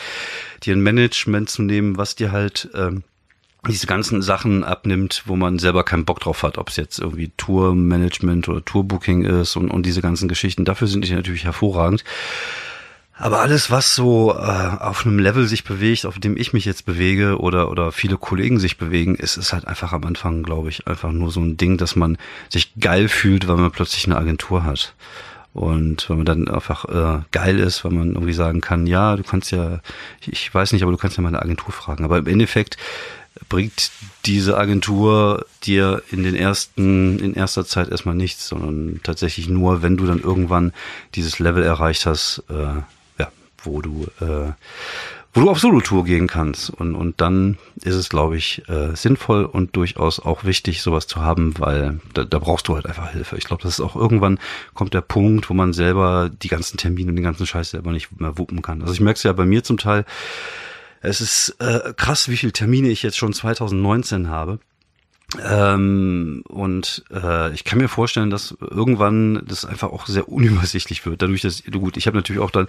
dir 0.63 0.75
ein 0.75 0.83
Management 0.83 1.51
zu 1.51 1.63
nehmen, 1.63 1.97
was 1.97 2.15
dir 2.15 2.33
halt 2.33 2.69
ähm, 2.75 3.03
diese 3.69 3.87
ganzen 3.87 4.23
Sachen 4.23 4.65
abnimmt, 4.65 5.25
wo 5.27 5.37
man 5.37 5.59
selber 5.59 5.85
keinen 5.85 6.07
Bock 6.07 6.21
drauf 6.21 6.43
hat, 6.43 6.57
ob 6.57 6.71
es 6.71 6.77
jetzt 6.77 6.99
irgendwie 6.99 7.31
Tourmanagement 7.37 8.49
oder 8.49 8.65
Tourbooking 8.65 9.25
ist 9.25 9.57
und, 9.57 9.71
und 9.71 9.85
diese 9.85 10.01
ganzen 10.01 10.29
Geschichten. 10.29 10.65
Dafür 10.65 10.89
sind 10.89 11.07
die 11.07 11.13
natürlich 11.13 11.45
hervorragend. 11.45 12.05
Aber 13.21 13.41
alles, 13.41 13.71
was 13.71 13.95
so 13.95 14.33
äh, 14.33 14.39
auf 14.39 15.05
einem 15.05 15.19
Level 15.19 15.47
sich 15.47 15.65
bewegt, 15.65 16.07
auf 16.07 16.19
dem 16.19 16.39
ich 16.39 16.55
mich 16.55 16.65
jetzt 16.65 16.87
bewege 16.87 17.39
oder 17.39 17.71
oder 17.71 17.93
viele 17.93 18.17
Kollegen 18.17 18.59
sich 18.59 18.79
bewegen, 18.79 19.15
ist 19.15 19.37
es 19.37 19.53
halt 19.53 19.69
einfach 19.69 19.93
am 19.93 20.05
Anfang, 20.05 20.43
glaube 20.43 20.71
ich, 20.71 20.87
einfach 20.87 21.13
nur 21.13 21.31
so 21.31 21.41
ein 21.41 21.59
Ding, 21.59 21.77
dass 21.77 21.97
man 21.97 22.17
sich 22.49 22.73
geil 22.81 23.09
fühlt, 23.09 23.47
weil 23.47 23.57
man 23.57 23.73
plötzlich 23.73 24.07
eine 24.07 24.17
Agentur 24.17 24.65
hat. 24.65 24.95
Und 25.53 26.09
wenn 26.09 26.17
man 26.17 26.25
dann 26.25 26.49
einfach 26.49 26.87
äh, 26.87 27.23
geil 27.31 27.59
ist, 27.59 27.85
weil 27.85 27.93
man 27.93 28.15
irgendwie 28.15 28.33
sagen 28.33 28.63
kann, 28.63 28.87
ja, 28.87 29.17
du 29.17 29.23
kannst 29.23 29.51
ja, 29.51 29.81
ich 30.23 30.55
weiß 30.55 30.73
nicht, 30.73 30.83
aber 30.83 30.93
du 30.93 30.99
kannst 30.99 31.19
ja 31.19 31.23
mal 31.23 31.29
eine 31.29 31.43
Agentur 31.43 31.73
fragen. 31.73 32.05
Aber 32.05 32.17
im 32.17 32.27
Endeffekt 32.27 32.79
bringt 33.51 33.91
diese 34.25 34.57
Agentur 34.57 35.45
dir 35.65 36.03
in 36.11 36.23
den 36.23 36.37
ersten, 36.37 37.19
in 37.19 37.35
erster 37.35 37.67
Zeit 37.67 37.91
erstmal 37.91 38.15
nichts, 38.15 38.49
sondern 38.49 39.01
tatsächlich 39.03 39.49
nur, 39.49 39.83
wenn 39.83 39.99
du 39.99 40.07
dann 40.07 40.21
irgendwann 40.21 40.73
dieses 41.15 41.39
Level 41.39 41.63
erreicht 41.63 42.07
hast, 42.07 42.45
äh, 42.49 42.81
wo 43.65 43.81
du, 43.83 44.07
äh, 44.21 44.53
wo 45.33 45.41
du 45.41 45.51
auf 45.51 45.61
Solo-Tour 45.61 46.05
gehen 46.05 46.27
kannst. 46.27 46.71
Und, 46.71 46.95
und 46.95 47.21
dann 47.21 47.59
ist 47.83 47.95
es, 47.95 48.09
glaube 48.09 48.37
ich, 48.37 48.69
äh, 48.69 48.95
sinnvoll 48.95 49.45
und 49.45 49.77
durchaus 49.77 50.21
auch 50.21 50.45
wichtig, 50.45 50.83
sowas 50.83 51.07
zu 51.07 51.21
haben, 51.21 51.55
weil 51.59 52.01
da, 52.15 52.25
da 52.25 52.39
brauchst 52.39 52.69
du 52.69 52.75
halt 52.75 52.87
einfach 52.87 53.11
Hilfe. 53.11 53.37
Ich 53.37 53.45
glaube, 53.45 53.63
das 53.63 53.75
ist 53.75 53.81
auch 53.81 53.97
irgendwann 53.97 54.39
kommt 54.75 54.95
der 54.95 55.03
Punkt, 55.03 55.49
wo 55.51 55.55
man 55.55 55.73
selber 55.73 56.31
die 56.31 56.49
ganzen 56.49 56.77
Termine 56.77 57.11
und 57.11 57.17
den 57.17 57.25
ganzen 57.25 57.47
Scheiß 57.47 57.71
selber 57.71 57.93
nicht 57.93 58.21
mehr 58.21 58.39
wuppen 58.39 58.63
kann. 58.63 58.83
Also 58.83 58.93
ich 58.93 59.01
merke 59.01 59.19
es 59.19 59.23
ja 59.23 59.33
bei 59.33 59.47
mir 59.47 59.63
zum 59.63 59.79
Teil, 59.79 60.05
es 61.03 61.21
ist 61.21 61.57
äh, 61.61 61.95
krass, 61.97 62.29
wie 62.29 62.37
viele 62.37 62.53
Termine 62.53 62.89
ich 62.89 63.03
jetzt 63.03 63.17
schon 63.17 63.33
2019 63.33 64.29
habe. 64.29 64.59
Ähm, 65.49 66.43
und 66.49 67.05
äh, 67.13 67.53
ich 67.53 67.63
kann 67.63 67.79
mir 67.79 67.89
vorstellen, 67.89 68.31
dass 68.31 68.57
irgendwann 68.61 69.43
das 69.47 69.65
einfach 69.65 69.91
auch 69.91 70.07
sehr 70.07 70.29
unübersichtlich 70.33 71.07
wird. 71.07 71.23
Dadurch, 71.23 71.43
dass 71.43 71.63
gut, 71.71 71.97
ich 71.97 72.07
habe 72.07 72.17
natürlich 72.17 72.43
auch 72.43 72.51
dann 72.51 72.67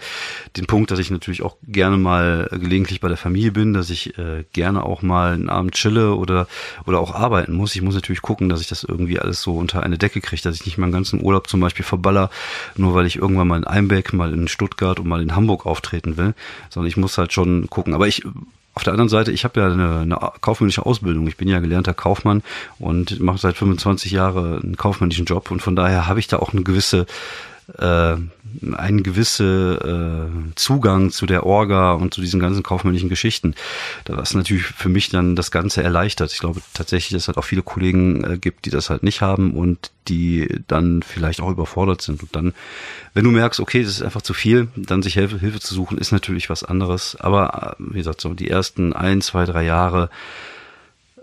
den 0.58 0.68
Punkt, 0.68 0.92
dass 0.92 1.00
ich 1.00 1.10
natürlich 1.10 1.42
auch 1.42 1.58
gerne 1.64 1.98
mal 1.98 2.48
gelegentlich 2.52 3.00
bei 3.00 3.08
der 3.08 3.18
Familie 3.18 3.52
bin, 3.52 3.74
dass 3.74 3.90
ich 3.90 4.18
äh, 4.18 4.46
gerne 4.54 4.84
auch 4.84 5.02
mal 5.02 5.34
einen 5.34 5.50
Abend 5.50 5.74
chille 5.74 6.16
oder 6.16 6.48
oder 6.86 7.00
auch 7.00 7.16
arbeiten 7.16 7.54
muss. 7.54 7.76
Ich 7.76 7.82
muss 7.82 7.96
natürlich 7.96 8.22
gucken, 8.22 8.50
dass 8.50 8.62
ich 8.62 8.68
das 8.68 8.84
irgendwie 8.84 9.20
alles 9.20 9.42
so 9.42 9.58
unter 9.58 9.82
eine 9.82 9.98
Decke 9.98 10.22
kriege, 10.22 10.42
dass 10.44 10.56
ich 10.56 10.66
nicht 10.66 10.78
meinen 10.78 10.92
ganzen 10.92 11.24
Urlaub 11.24 11.48
zum 11.48 11.60
Beispiel 11.62 11.86
verballer, 11.86 12.30
nur 12.76 12.94
weil 12.94 13.08
ich 13.08 13.16
irgendwann 13.16 13.48
mal 13.48 13.58
in 13.58 13.66
Einbeck, 13.66 14.14
mal 14.14 14.34
in 14.34 14.48
Stuttgart 14.48 15.00
und 15.00 15.08
mal 15.08 15.22
in 15.22 15.36
Hamburg 15.36 15.66
auftreten 15.66 16.18
will, 16.18 16.36
sondern 16.70 16.88
ich 16.88 16.98
muss 16.98 17.18
halt 17.18 17.34
schon 17.34 17.70
gucken. 17.70 17.96
Aber 17.96 18.08
ich 18.08 18.24
auf 18.74 18.84
der 18.84 18.94
anderen 18.94 19.10
Seite, 19.10 19.32
ich 19.32 19.44
habe 19.44 19.60
ja 19.60 19.68
eine, 19.68 20.00
eine 20.00 20.18
kaufmännische 20.40 20.86
Ausbildung. 20.86 21.28
Ich 21.28 21.38
bin 21.38 21.48
ja 21.48 21.60
gelernter 21.60 21.94
Kaufmann 21.94 22.42
und 22.80 23.20
mache 23.20 23.38
seit 23.38 23.58
25 23.58 24.12
Jahren 24.12 24.62
einen 24.62 24.78
kaufmännischen 24.78 25.26
Job 25.26 25.52
und 25.52 25.62
von 25.62 25.76
daher 25.76 26.08
habe 26.08 26.20
ich 26.20 26.28
da 26.28 26.38
auch 26.38 26.54
eine 26.54 26.64
gewisse 26.64 27.06
äh, 27.78 28.16
einen 28.74 29.04
gewisse 29.04 30.30
äh, 30.30 30.54
Zugang 30.56 31.12
zu 31.12 31.26
der 31.26 31.46
Orga 31.46 31.94
und 31.94 32.14
zu 32.14 32.22
diesen 32.22 32.40
ganzen 32.40 32.64
kaufmännischen 32.64 33.10
Geschichten. 33.10 33.56
Was 34.06 34.34
natürlich 34.34 34.64
für 34.64 34.90
mich 34.90 35.10
dann 35.10 35.36
das 35.36 35.52
Ganze 35.52 35.84
erleichtert. 35.84 36.32
Ich 36.34 36.40
glaube 36.40 36.62
tatsächlich, 36.74 37.14
dass 37.14 37.24
es 37.24 37.28
halt 37.28 37.38
auch 37.38 37.46
viele 37.46 37.62
Kollegen 37.62 38.24
äh, 38.24 38.38
gibt, 38.38 38.66
die 38.66 38.70
das 38.70 38.90
halt 38.90 39.04
nicht 39.04 39.22
haben 39.22 39.54
und 39.54 39.92
die 40.08 40.62
dann 40.68 41.04
vielleicht 41.04 41.42
auch 41.42 41.50
überfordert 41.50 42.02
sind. 42.02 42.24
Und 42.24 42.36
dann, 42.36 42.54
wenn 43.14 43.24
du 43.24 43.32
merkst, 43.32 43.60
okay, 43.60 43.84
das 43.84 43.92
ist 43.92 44.02
einfach 44.02 44.22
zu 44.22 44.34
viel, 44.34 44.68
dann 44.76 45.04
sich 45.04 45.14
Hilfe, 45.14 45.40
Hilfe 45.40 45.60
zu 45.60 45.74
suchen, 45.74 45.98
ist 45.98 46.12
natürlich 46.12 46.50
was 46.50 46.64
anderes. 46.64 47.16
Aber 47.16 47.76
äh, 47.80 47.84
wie 47.94 48.00
gesagt, 48.00 48.22
so 48.22 48.34
die 48.34 48.50
ersten 48.50 48.94
ein, 48.94 49.22
zwei, 49.22 49.46
drei 49.46 49.64
Jahre 49.64 50.10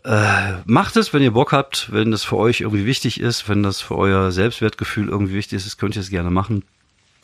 äh, 0.05 0.53
macht 0.65 0.97
es, 0.97 1.13
wenn 1.13 1.23
ihr 1.23 1.33
Bock 1.33 1.53
habt, 1.53 1.93
wenn 1.93 2.11
das 2.11 2.25
für 2.25 2.37
euch 2.37 2.61
irgendwie 2.61 2.87
wichtig 2.87 3.21
ist, 3.21 3.49
wenn 3.49 3.63
das 3.63 3.81
für 3.81 3.97
euer 3.97 4.31
Selbstwertgefühl 4.33 5.09
irgendwie 5.09 5.35
wichtig 5.35 5.65
ist, 5.65 5.79
könnt 5.79 5.97
ihr 5.97 6.03
es 6.03 6.11
gerne 6.11 6.31
machen. 6.31 6.65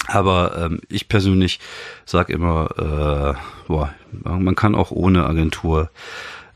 Aber 0.06 0.56
ähm, 0.58 0.80
ich 0.88 1.08
persönlich 1.08 1.60
sage 2.04 2.32
immer, 2.32 3.36
äh, 3.36 3.68
boah, 3.68 3.94
man 4.12 4.54
kann 4.54 4.74
auch 4.74 4.90
ohne 4.90 5.24
Agentur 5.24 5.90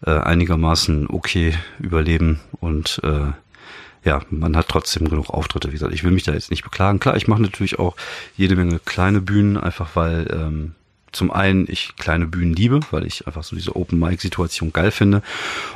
äh, 0.05 0.11
einigermaßen 0.11 1.09
okay 1.09 1.57
überleben 1.79 2.41
und 2.61 3.01
äh, 3.05 3.33
ja, 4.05 4.23
man 4.31 4.57
hat 4.57 4.69
trotzdem 4.69 5.09
genug 5.09 5.31
Auftritte. 5.31 5.69
Wie 5.69 5.73
gesagt, 5.73 5.93
ich 5.93 6.05
will 6.05 6.13
mich 6.13 6.23
da 6.23 6.33
jetzt 6.33 6.51
nicht 6.51 6.63
beklagen. 6.63 7.01
Klar, 7.01 7.17
ich 7.17 7.27
mache 7.27 7.43
natürlich 7.43 7.79
auch 7.79 7.97
jede 8.37 8.55
Menge 8.55 8.79
kleine 8.79 9.21
Bühnen, 9.21 9.57
einfach 9.57 9.91
weil 9.95 10.29
ähm, 10.33 10.75
zum 11.13 11.31
einen 11.31 11.67
ich 11.69 11.97
kleine 11.97 12.27
Bühnen 12.27 12.55
liebe, 12.55 12.81
weil 12.91 13.07
ich 13.07 13.27
einfach 13.27 13.43
so 13.43 13.57
diese 13.57 13.77
Open-Mic-Situation 13.77 14.73
geil 14.73 14.91
finde 14.91 15.23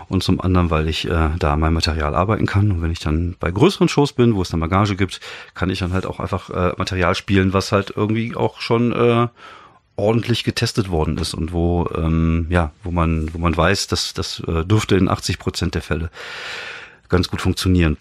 und 0.08 0.22
zum 0.22 0.40
anderen, 0.40 0.70
weil 0.70 0.88
ich 0.88 1.08
äh, 1.08 1.30
da 1.38 1.56
mein 1.56 1.72
Material 1.72 2.14
arbeiten 2.14 2.46
kann 2.46 2.70
und 2.70 2.82
wenn 2.82 2.90
ich 2.90 3.00
dann 3.00 3.36
bei 3.40 3.50
größeren 3.50 3.88
Shows 3.88 4.12
bin, 4.12 4.34
wo 4.34 4.42
es 4.42 4.50
dann 4.50 4.60
Bagage 4.60 4.96
gibt, 4.96 5.20
kann 5.54 5.70
ich 5.70 5.78
dann 5.78 5.92
halt 5.92 6.06
auch 6.06 6.20
einfach 6.20 6.50
äh, 6.50 6.72
Material 6.76 7.14
spielen, 7.14 7.52
was 7.52 7.72
halt 7.72 7.92
irgendwie 7.96 8.36
auch 8.36 8.60
schon 8.60 8.92
äh, 8.92 9.28
ordentlich 9.96 10.44
getestet 10.44 10.90
worden 10.90 11.18
ist 11.18 11.34
und 11.34 11.52
wo 11.52 11.88
ähm, 11.94 12.46
ja, 12.48 12.72
wo 12.82 12.90
man 12.90 13.32
wo 13.34 13.38
man 13.38 13.56
weiß, 13.56 13.86
dass 13.88 14.14
das 14.14 14.40
äh, 14.46 14.64
dürfte 14.64 14.96
in 14.96 15.08
80 15.08 15.38
Prozent 15.38 15.74
der 15.74 15.82
Fälle 15.82 16.10
ganz 17.08 17.28
gut 17.28 17.40
funktionieren. 17.40 17.98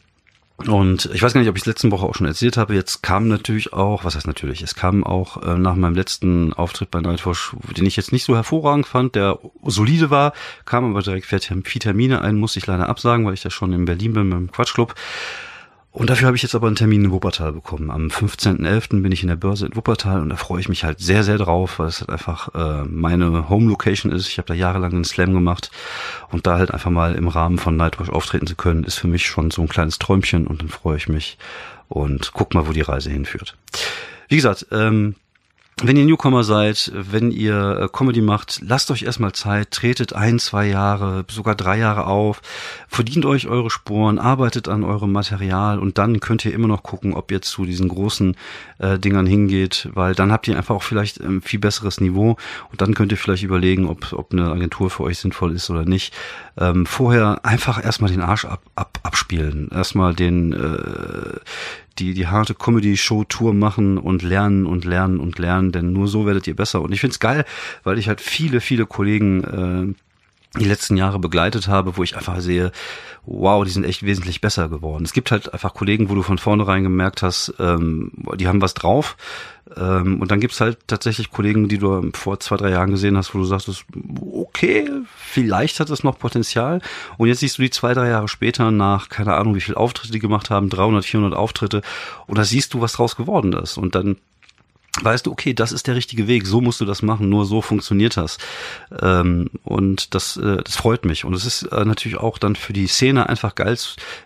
Und 0.67 1.09
ich 1.13 1.21
weiß 1.21 1.33
gar 1.33 1.41
nicht, 1.41 1.49
ob 1.49 1.55
ich 1.55 1.63
es 1.63 1.67
letzten 1.67 1.91
Woche 1.91 2.05
auch 2.05 2.15
schon 2.15 2.27
erzählt 2.27 2.57
habe. 2.57 2.73
Jetzt 2.73 3.03
kam 3.03 3.27
natürlich 3.27 3.73
auch, 3.73 4.03
was 4.03 4.15
heißt 4.15 4.27
natürlich, 4.27 4.61
es 4.61 4.75
kam 4.75 5.03
auch 5.03 5.41
äh, 5.43 5.57
nach 5.57 5.75
meinem 5.75 5.95
letzten 5.95 6.53
Auftritt 6.53 6.91
bei 6.91 7.01
Nightwatch, 7.01 7.55
den 7.77 7.85
ich 7.85 7.95
jetzt 7.95 8.11
nicht 8.11 8.23
so 8.23 8.35
hervorragend 8.35 8.87
fand, 8.87 9.15
der 9.15 9.39
solide 9.63 10.09
war, 10.09 10.33
kam 10.65 10.89
aber 10.89 11.01
direkt 11.01 11.25
vier 11.25 11.81
Termine 11.81 12.21
ein, 12.21 12.37
musste 12.37 12.59
ich 12.59 12.67
leider 12.67 12.89
absagen, 12.89 13.25
weil 13.25 13.33
ich 13.33 13.41
da 13.41 13.49
schon 13.49 13.73
in 13.73 13.85
Berlin 13.85 14.13
bin 14.13 14.29
beim 14.29 14.51
Quatschclub. 14.51 14.95
Und 15.93 16.09
dafür 16.09 16.27
habe 16.27 16.37
ich 16.37 16.43
jetzt 16.43 16.55
aber 16.55 16.67
einen 16.67 16.77
Termin 16.77 17.05
in 17.05 17.11
Wuppertal 17.11 17.51
bekommen. 17.51 17.91
Am 17.91 18.07
15.11. 18.07 19.01
bin 19.01 19.11
ich 19.11 19.23
in 19.23 19.27
der 19.27 19.35
Börse 19.35 19.65
in 19.65 19.75
Wuppertal 19.75 20.21
und 20.21 20.29
da 20.29 20.37
freue 20.37 20.61
ich 20.61 20.69
mich 20.69 20.85
halt 20.85 20.99
sehr, 20.99 21.23
sehr 21.23 21.37
drauf, 21.37 21.79
weil 21.79 21.87
es 21.87 21.99
halt 21.99 22.09
einfach 22.09 22.55
äh, 22.55 22.85
meine 22.85 23.49
Home-Location 23.49 24.09
ist. 24.11 24.29
Ich 24.29 24.37
habe 24.37 24.47
da 24.47 24.53
jahrelang 24.53 24.93
einen 24.93 25.03
Slam 25.03 25.33
gemacht 25.33 25.69
und 26.29 26.47
da 26.47 26.57
halt 26.57 26.71
einfach 26.71 26.91
mal 26.91 27.15
im 27.15 27.27
Rahmen 27.27 27.57
von 27.57 27.75
Nightwatch 27.75 28.09
auftreten 28.09 28.47
zu 28.47 28.55
können, 28.55 28.85
ist 28.85 28.99
für 28.99 29.09
mich 29.09 29.25
schon 29.25 29.51
so 29.51 29.63
ein 29.63 29.67
kleines 29.67 29.99
Träumchen 29.99 30.47
und 30.47 30.61
dann 30.61 30.69
freue 30.69 30.95
ich 30.95 31.09
mich 31.09 31.37
und 31.89 32.31
guck 32.33 32.53
mal, 32.53 32.67
wo 32.67 32.71
die 32.71 32.81
Reise 32.81 33.09
hinführt. 33.09 33.57
Wie 34.29 34.37
gesagt, 34.37 34.67
ähm, 34.71 35.15
wenn 35.83 35.97
ihr 35.97 36.05
Newcomer 36.05 36.43
seid, 36.43 36.91
wenn 36.93 37.31
ihr 37.31 37.79
äh, 37.81 37.89
Comedy 37.91 38.21
macht, 38.21 38.61
lasst 38.63 38.91
euch 38.91 39.01
erstmal 39.01 39.31
Zeit, 39.31 39.71
tretet 39.71 40.13
ein, 40.13 40.37
zwei 40.37 40.67
Jahre, 40.67 41.25
sogar 41.27 41.55
drei 41.55 41.79
Jahre 41.79 42.05
auf, 42.05 42.41
verdient 42.87 43.25
euch 43.25 43.47
eure 43.47 43.71
Spuren, 43.71 44.19
arbeitet 44.19 44.67
an 44.67 44.83
eurem 44.83 45.11
Material 45.11 45.79
und 45.79 45.97
dann 45.97 46.19
könnt 46.19 46.45
ihr 46.45 46.53
immer 46.53 46.67
noch 46.67 46.83
gucken, 46.83 47.13
ob 47.13 47.31
ihr 47.31 47.41
zu 47.41 47.65
diesen 47.65 47.87
großen 47.87 48.35
äh, 48.77 48.99
Dingern 48.99 49.25
hingeht, 49.25 49.89
weil 49.93 50.13
dann 50.13 50.31
habt 50.31 50.47
ihr 50.47 50.55
einfach 50.55 50.75
auch 50.75 50.83
vielleicht 50.83 51.19
ein 51.19 51.25
ähm, 51.25 51.41
viel 51.41 51.59
besseres 51.59 51.99
Niveau 51.99 52.37
und 52.71 52.81
dann 52.81 52.93
könnt 52.93 53.11
ihr 53.11 53.17
vielleicht 53.17 53.43
überlegen, 53.43 53.87
ob, 53.87 54.13
ob 54.13 54.33
eine 54.33 54.51
Agentur 54.51 54.91
für 54.91 55.03
euch 55.03 55.17
sinnvoll 55.17 55.55
ist 55.55 55.69
oder 55.71 55.85
nicht. 55.85 56.13
Ähm, 56.59 56.85
vorher 56.85 57.43
einfach 57.43 57.83
erstmal 57.83 58.11
den 58.11 58.21
Arsch 58.21 58.45
ab, 58.45 58.61
ab, 58.75 58.99
abspielen, 59.01 59.69
erstmal 59.71 60.13
den 60.13 60.53
äh, 60.53 61.39
die, 62.01 62.13
die 62.13 62.27
harte 62.27 62.55
Comedy-Show-Tour 62.55 63.53
machen 63.53 63.97
und 63.97 64.23
lernen 64.23 64.65
und 64.65 64.85
lernen 64.85 65.19
und 65.19 65.37
lernen, 65.37 65.71
denn 65.71 65.93
nur 65.93 66.07
so 66.07 66.25
werdet 66.25 66.47
ihr 66.47 66.55
besser. 66.55 66.81
Und 66.81 66.91
ich 66.91 66.99
find's 66.99 67.19
geil, 67.19 67.45
weil 67.83 67.97
ich 67.99 68.07
halt 68.07 68.21
viele, 68.21 68.59
viele 68.59 68.85
Kollegen 68.85 69.95
äh, 69.95 70.10
die 70.59 70.65
letzten 70.65 70.97
Jahre 70.97 71.17
begleitet 71.17 71.67
habe, 71.69 71.95
wo 71.95 72.03
ich 72.03 72.17
einfach 72.17 72.41
sehe, 72.41 72.71
wow, 73.25 73.63
die 73.63 73.71
sind 73.71 73.85
echt 73.85 74.03
wesentlich 74.03 74.41
besser 74.41 74.67
geworden. 74.67 75.05
Es 75.05 75.13
gibt 75.13 75.31
halt 75.31 75.53
einfach 75.53 75.73
Kollegen, 75.73 76.09
wo 76.09 76.15
du 76.15 76.23
von 76.23 76.37
vornherein 76.37 76.83
gemerkt 76.83 77.21
hast, 77.21 77.53
ähm, 77.59 78.11
die 78.35 78.47
haben 78.47 78.61
was 78.61 78.73
drauf. 78.73 79.15
Ähm, 79.77 80.19
und 80.19 80.29
dann 80.29 80.41
gibt's 80.41 80.59
halt 80.59 80.79
tatsächlich 80.87 81.31
Kollegen, 81.31 81.69
die 81.69 81.77
du 81.77 82.11
vor 82.13 82.39
zwei, 82.41 82.57
drei 82.57 82.71
Jahren 82.71 82.91
gesehen 82.91 83.15
hast, 83.15 83.33
wo 83.33 83.37
du 83.37 83.45
sagst, 83.45 83.69
okay, 84.33 84.89
vielleicht 85.15 85.79
hat 85.79 85.89
das 85.89 86.03
noch 86.03 86.19
Potenzial. 86.19 86.81
Und 87.17 87.29
jetzt 87.29 87.39
siehst 87.39 87.57
du 87.57 87.61
die 87.61 87.69
zwei, 87.69 87.93
drei 87.93 88.09
Jahre 88.09 88.27
später 88.27 88.71
nach, 88.71 89.07
keine 89.07 89.35
Ahnung, 89.35 89.55
wie 89.55 89.61
viel 89.61 89.75
Auftritte 89.75 90.11
die 90.11 90.19
gemacht 90.19 90.49
haben, 90.49 90.69
300, 90.69 91.05
400 91.05 91.37
Auftritte. 91.37 91.81
Und 92.27 92.37
da 92.37 92.43
siehst 92.43 92.73
du, 92.73 92.81
was 92.81 92.93
draus 92.93 93.15
geworden 93.15 93.53
ist. 93.53 93.77
Und 93.77 93.95
dann 93.95 94.17
weißt 94.99 95.25
du, 95.25 95.31
okay, 95.31 95.53
das 95.53 95.71
ist 95.71 95.87
der 95.87 95.95
richtige 95.95 96.27
Weg, 96.27 96.45
so 96.45 96.59
musst 96.59 96.81
du 96.81 96.85
das 96.85 97.01
machen, 97.01 97.29
nur 97.29 97.45
so 97.45 97.61
funktioniert 97.61 98.17
das. 98.17 98.37
Ähm, 99.01 99.49
und 99.63 100.13
das, 100.13 100.35
äh, 100.35 100.57
das 100.63 100.75
freut 100.75 101.05
mich. 101.05 101.23
Und 101.23 101.33
es 101.33 101.45
ist 101.45 101.63
äh, 101.63 101.85
natürlich 101.85 102.17
auch 102.17 102.37
dann 102.37 102.57
für 102.57 102.73
die 102.73 102.87
Szene 102.87 103.29
einfach 103.29 103.55
geil, 103.55 103.77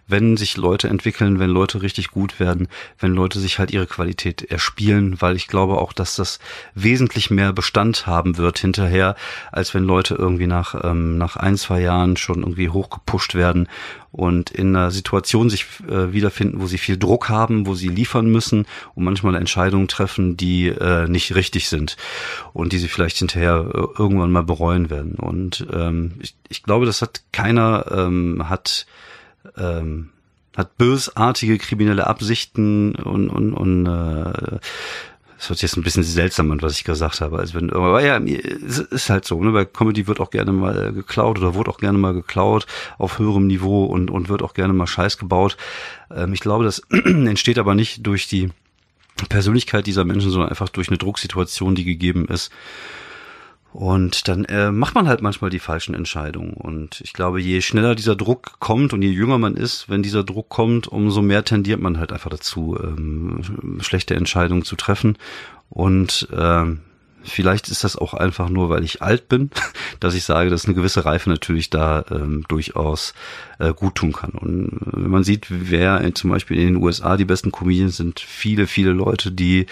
wenn 0.08 0.38
sich 0.38 0.58
Leute 0.58 0.88
entwickeln, 0.88 1.38
wenn 1.38 1.52
Leute 1.52 1.84
richtig 1.84 2.10
gut 2.10 2.40
werden, 2.40 2.68
wenn 2.98 3.14
Leute 3.14 3.40
sich 3.40 3.60
halt 3.60 3.70
ihre 3.70 3.86
Qualität 3.86 4.42
erspielen, 4.42 5.22
weil 5.22 5.36
ich 5.36 5.48
glaube 5.48 5.78
auch, 5.78 5.94
dass 5.94 6.16
das 6.16 6.40
wesentlich 6.74 7.30
mehr 7.30 7.54
Bestand 7.54 8.08
haben 8.08 8.38
wird 8.38 8.58
hinterher, 8.58 9.16
als 9.52 9.76
wenn 9.76 9.84
Leute 9.84 10.16
irgendwie 10.16 10.48
nach, 10.48 10.84
ähm, 10.84 11.20
nach 11.20 11.36
ein, 11.36 11.58
zwei 11.58 11.80
Jahren 11.82 12.18
schon 12.18 12.40
irgendwie 12.40 12.70
hochgepusht 12.70 13.36
werden 13.36 13.68
und 14.16 14.50
in 14.50 14.76
einer 14.76 14.92
Situation 14.92 15.50
sich 15.50 15.66
äh, 15.90 16.14
wiederfinden, 16.14 16.62
wo 16.62 16.68
sie 16.68 16.78
viel 16.78 16.98
Druck 16.98 17.28
haben, 17.28 17.68
wo 17.68 17.76
sie 17.76 17.90
liefern 17.90 18.28
müssen 18.28 18.66
und 18.96 19.04
manchmal 19.04 19.36
Entscheidungen 19.36 19.88
treffen, 19.88 20.38
die 20.38 20.68
äh, 20.68 21.08
nicht 21.08 21.36
richtig 21.36 21.68
sind 21.68 21.98
und 22.54 22.72
die 22.72 22.78
sie 22.78 22.88
vielleicht 22.88 23.18
hinterher 23.18 23.70
äh, 23.74 24.00
irgendwann 24.00 24.32
mal 24.32 24.44
bereuen 24.44 24.90
werden. 24.90 25.16
Und 25.16 25.68
ähm, 25.72 26.14
ich, 26.22 26.36
ich 26.48 26.64
glaube, 26.64 26.86
das 26.86 27.02
hat 27.02 27.24
keiner 27.34 27.86
ähm, 27.92 28.48
hat 28.48 28.86
ähm, 29.58 30.12
hat 30.56 30.78
bösartige 30.78 31.58
kriminelle 31.58 32.08
Absichten 32.08 32.96
und 32.96 33.30
und, 33.30 33.54
und 33.54 33.86
äh, 33.86 34.60
das 35.46 35.50
hört 35.50 35.60
sich 35.60 35.70
jetzt 35.70 35.78
ein 35.78 35.84
bisschen 35.84 36.02
seltsam 36.02 36.52
an, 36.52 36.64
was 36.64 36.76
ich 36.76 36.84
gesagt 36.84 37.22
habe. 37.22 37.38
Also 37.38 37.54
wenn, 37.54 37.72
aber 37.72 38.02
ja, 38.02 38.18
es 38.18 38.80
ist 38.80 39.12
halt 39.12 39.26
so, 39.26 39.44
ne? 39.44 39.52
Bei 39.52 39.64
Comedy 39.64 40.08
wird 40.08 40.20
auch 40.20 40.32
gerne 40.32 40.52
mal 40.52 40.92
geklaut 40.92 41.38
oder 41.38 41.54
wurde 41.54 41.70
auch 41.70 41.78
gerne 41.78 42.00
mal 42.00 42.16
geklaut 42.16 42.66
auf 42.98 43.20
höherem 43.20 43.46
Niveau 43.46 43.86
und, 43.86 44.10
und 44.10 44.28
wird 44.28 44.42
auch 44.42 44.56
gerne 44.56 44.74
mal 44.74 44.88
Scheiß 44.88 45.20
gebaut. 45.20 45.56
Ähm, 46.10 46.34
ich 46.34 46.40
glaube, 46.40 46.64
das 46.64 46.80
entsteht 46.90 47.60
aber 47.60 47.76
nicht 47.76 48.08
durch 48.08 48.28
die 48.28 48.50
Persönlichkeit 49.30 49.86
dieser 49.86 50.04
Menschen, 50.04 50.32
sondern 50.32 50.50
einfach 50.50 50.70
durch 50.70 50.88
eine 50.88 50.98
Drucksituation, 50.98 51.76
die 51.76 51.86
gegeben 51.86 52.28
ist. 52.28 52.52
Und 53.76 54.30
dann 54.30 54.46
äh, 54.46 54.72
macht 54.72 54.96
man 54.96 55.06
halt 55.06 55.22
manchmal 55.22 55.50
die 55.50 55.60
falschen 55.60 55.96
Entscheidungen. 55.96 56.54
Und 56.54 57.02
ich 57.02 57.12
glaube, 57.12 57.42
je 57.42 57.60
schneller 57.60 57.94
dieser 57.94 58.16
Druck 58.16 58.58
kommt 58.60 58.94
und 58.94 59.02
je 59.02 59.10
jünger 59.10 59.38
man 59.38 59.56
ist, 59.56 59.90
wenn 59.90 60.02
dieser 60.02 60.24
Druck 60.24 60.48
kommt, 60.48 60.88
umso 60.88 61.22
mehr 61.22 61.44
tendiert 61.44 61.82
man 61.82 62.00
halt 62.00 62.14
einfach 62.14 62.30
dazu, 62.30 62.78
ähm, 62.82 63.42
schlechte 63.82 64.16
Entscheidungen 64.16 64.64
zu 64.64 64.78
treffen. 64.78 65.18
Und 65.68 66.30
ähm, 66.32 66.80
Vielleicht 67.26 67.70
ist 67.70 67.84
das 67.84 67.96
auch 67.96 68.14
einfach 68.14 68.50
nur, 68.50 68.70
weil 68.70 68.84
ich 68.84 69.02
alt 69.02 69.28
bin, 69.28 69.50
dass 70.00 70.16
ich 70.16 70.24
sage, 70.24 70.50
dass 70.50 70.66
eine 70.66 70.76
gewisse 70.76 71.06
Reife 71.06 71.30
natürlich 71.30 71.70
da 71.70 72.06
ähm, 72.12 72.46
durchaus 72.48 73.14
äh, 73.60 73.74
gut 73.74 73.96
tun 73.96 74.14
kann. 74.14 74.32
Und 74.32 74.68
äh, 74.68 75.04
wenn 75.04 75.12
man 75.12 75.24
sieht, 75.24 75.48
wer 75.50 76.02
in, 76.02 76.16
zum 76.16 76.30
Beispiel 76.30 76.58
in 76.58 76.74
den 76.74 76.84
USA 76.84 77.18
die 77.18 77.26
besten 77.26 77.52
Comedians 77.52 77.98
sind, 77.98 78.20
viele, 78.20 78.68
viele 78.68 78.92
Leute, 78.92 79.32
die 79.32 79.66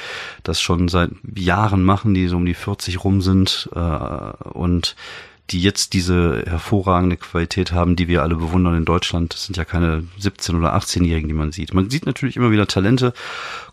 das 0.43 0.61
schon 0.61 0.87
seit 0.87 1.11
Jahren 1.35 1.83
machen, 1.83 2.13
die 2.13 2.27
so 2.27 2.37
um 2.37 2.45
die 2.45 2.53
40 2.53 3.03
rum 3.03 3.21
sind 3.21 3.69
äh, 3.73 3.79
und 3.79 4.95
die 5.49 5.61
jetzt 5.61 5.93
diese 5.93 6.43
hervorragende 6.45 7.17
Qualität 7.17 7.73
haben, 7.73 7.95
die 7.95 8.07
wir 8.07 8.23
alle 8.23 8.35
bewundern 8.35 8.77
in 8.77 8.85
Deutschland. 8.85 9.33
Das 9.33 9.45
sind 9.45 9.57
ja 9.57 9.65
keine 9.65 10.07
17- 10.19 10.57
oder 10.57 10.75
18-Jährigen, 10.75 11.27
die 11.27 11.33
man 11.33 11.51
sieht. 11.51 11.73
Man 11.73 11.89
sieht 11.89 12.05
natürlich 12.05 12.37
immer 12.37 12.51
wieder 12.51 12.65
Talente 12.65 13.13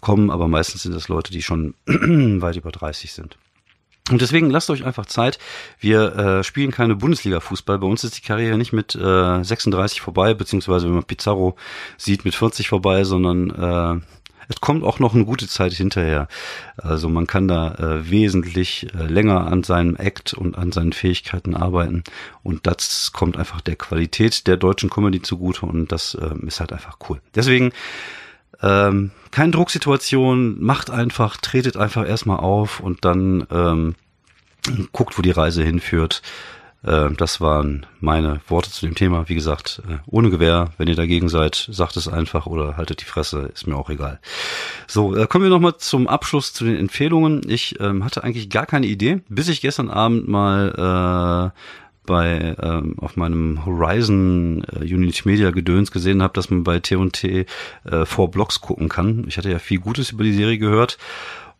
kommen, 0.00 0.30
aber 0.30 0.48
meistens 0.48 0.82
sind 0.82 0.94
das 0.94 1.08
Leute, 1.08 1.32
die 1.32 1.42
schon 1.42 1.74
weit 1.86 2.56
über 2.56 2.72
30 2.72 3.12
sind. 3.12 3.38
Und 4.10 4.20
deswegen 4.20 4.50
lasst 4.50 4.70
euch 4.70 4.84
einfach 4.84 5.06
Zeit. 5.06 5.38
Wir 5.78 6.16
äh, 6.16 6.44
spielen 6.44 6.70
keine 6.70 6.96
Bundesliga-Fußball. 6.96 7.78
Bei 7.78 7.86
uns 7.86 8.04
ist 8.04 8.18
die 8.18 8.22
Karriere 8.26 8.58
nicht 8.58 8.72
mit 8.72 8.94
äh, 8.94 9.42
36 9.42 10.00
vorbei, 10.00 10.34
beziehungsweise 10.34 10.86
wenn 10.86 10.94
man 10.94 11.04
Pizarro 11.04 11.56
sieht, 11.96 12.24
mit 12.24 12.34
40 12.34 12.68
vorbei, 12.68 13.04
sondern 13.04 13.50
äh, 13.50 14.00
es 14.50 14.60
kommt 14.60 14.82
auch 14.82 14.98
noch 14.98 15.14
eine 15.14 15.24
gute 15.24 15.46
Zeit 15.46 15.72
hinterher. 15.72 16.26
Also 16.76 17.08
man 17.08 17.28
kann 17.28 17.46
da 17.46 17.74
äh, 17.74 18.10
wesentlich 18.10 18.92
äh, 18.94 19.04
länger 19.04 19.46
an 19.46 19.62
seinem 19.62 19.94
Act 19.94 20.34
und 20.34 20.58
an 20.58 20.72
seinen 20.72 20.92
Fähigkeiten 20.92 21.54
arbeiten 21.54 22.02
und 22.42 22.66
das 22.66 23.12
kommt 23.12 23.36
einfach 23.36 23.60
der 23.60 23.76
Qualität 23.76 24.48
der 24.48 24.56
deutschen 24.56 24.90
Comedy 24.90 25.22
zugute 25.22 25.66
und 25.66 25.92
das 25.92 26.14
äh, 26.14 26.34
ist 26.46 26.58
halt 26.58 26.72
einfach 26.72 26.98
cool. 27.08 27.20
Deswegen 27.36 27.70
ähm, 28.62 29.10
keine 29.30 29.52
Drucksituation, 29.52 30.62
macht 30.62 30.90
einfach, 30.90 31.36
tretet 31.36 31.76
einfach 31.76 32.06
erstmal 32.06 32.40
auf 32.40 32.80
und 32.80 33.04
dann 33.04 33.46
ähm, 33.50 33.94
guckt, 34.92 35.16
wo 35.16 35.22
die 35.22 35.30
Reise 35.30 35.62
hinführt. 35.62 36.22
Äh, 36.82 37.10
das 37.16 37.40
waren 37.40 37.86
meine 38.00 38.40
Worte 38.48 38.70
zu 38.70 38.86
dem 38.86 38.94
Thema. 38.94 39.28
Wie 39.28 39.34
gesagt, 39.34 39.82
äh, 39.88 39.98
ohne 40.06 40.30
Gewehr. 40.30 40.72
Wenn 40.78 40.88
ihr 40.88 40.96
dagegen 40.96 41.28
seid, 41.28 41.68
sagt 41.70 41.96
es 41.96 42.08
einfach 42.08 42.46
oder 42.46 42.76
haltet 42.76 43.00
die 43.00 43.06
Fresse. 43.06 43.50
Ist 43.52 43.66
mir 43.66 43.76
auch 43.76 43.90
egal. 43.90 44.20
So, 44.86 45.16
äh, 45.16 45.26
kommen 45.26 45.44
wir 45.44 45.50
nochmal 45.50 45.76
zum 45.76 46.08
Abschluss 46.08 46.52
zu 46.52 46.64
den 46.64 46.76
Empfehlungen. 46.76 47.42
Ich 47.48 47.78
ähm, 47.80 48.04
hatte 48.04 48.24
eigentlich 48.24 48.50
gar 48.50 48.66
keine 48.66 48.86
Idee, 48.86 49.22
bis 49.28 49.48
ich 49.48 49.60
gestern 49.60 49.90
Abend 49.90 50.28
mal 50.28 51.52
äh, 51.54 51.58
bei 52.10 52.56
ähm, 52.60 52.96
auf 52.98 53.16
meinem 53.16 53.64
Horizon 53.64 54.64
äh, 54.72 54.80
Unity 54.84 55.22
Media 55.24 55.52
Gedöns 55.52 55.92
gesehen 55.92 56.22
habe, 56.22 56.34
dass 56.34 56.50
man 56.50 56.64
bei 56.64 56.80
T&T 56.80 57.46
äh, 57.84 58.04
vor 58.04 58.32
Blogs 58.32 58.60
gucken 58.60 58.88
kann. 58.88 59.24
Ich 59.28 59.38
hatte 59.38 59.50
ja 59.50 59.60
viel 59.60 59.78
Gutes 59.78 60.10
über 60.10 60.24
die 60.24 60.34
Serie 60.34 60.58
gehört 60.58 60.98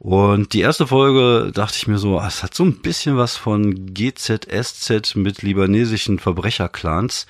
und 0.01 0.55
die 0.55 0.63
erste 0.63 0.87
Folge 0.87 1.53
dachte 1.53 1.77
ich 1.77 1.87
mir 1.87 1.99
so, 1.99 2.19
ah, 2.19 2.27
es 2.27 2.43
hat 2.43 2.55
so 2.55 2.65
ein 2.65 2.81
bisschen 2.81 3.17
was 3.17 3.37
von 3.37 3.95
GZSZ 3.95 5.15
mit 5.15 5.43
libanesischen 5.43 6.19
Verbrecherclans. 6.19 7.27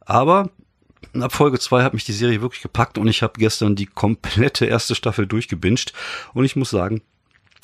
Aber 0.00 0.50
ab 1.20 1.32
Folge 1.32 1.58
zwei 1.58 1.82
hat 1.82 1.94
mich 1.94 2.04
die 2.04 2.12
Serie 2.12 2.40
wirklich 2.40 2.62
gepackt 2.62 2.96
und 2.96 3.08
ich 3.08 3.22
habe 3.22 3.34
gestern 3.38 3.74
die 3.76 3.86
komplette 3.86 4.66
erste 4.66 4.94
Staffel 4.94 5.26
durchgebinged. 5.26 5.92
Und 6.32 6.44
ich 6.46 6.56
muss 6.56 6.70
sagen, 6.70 7.02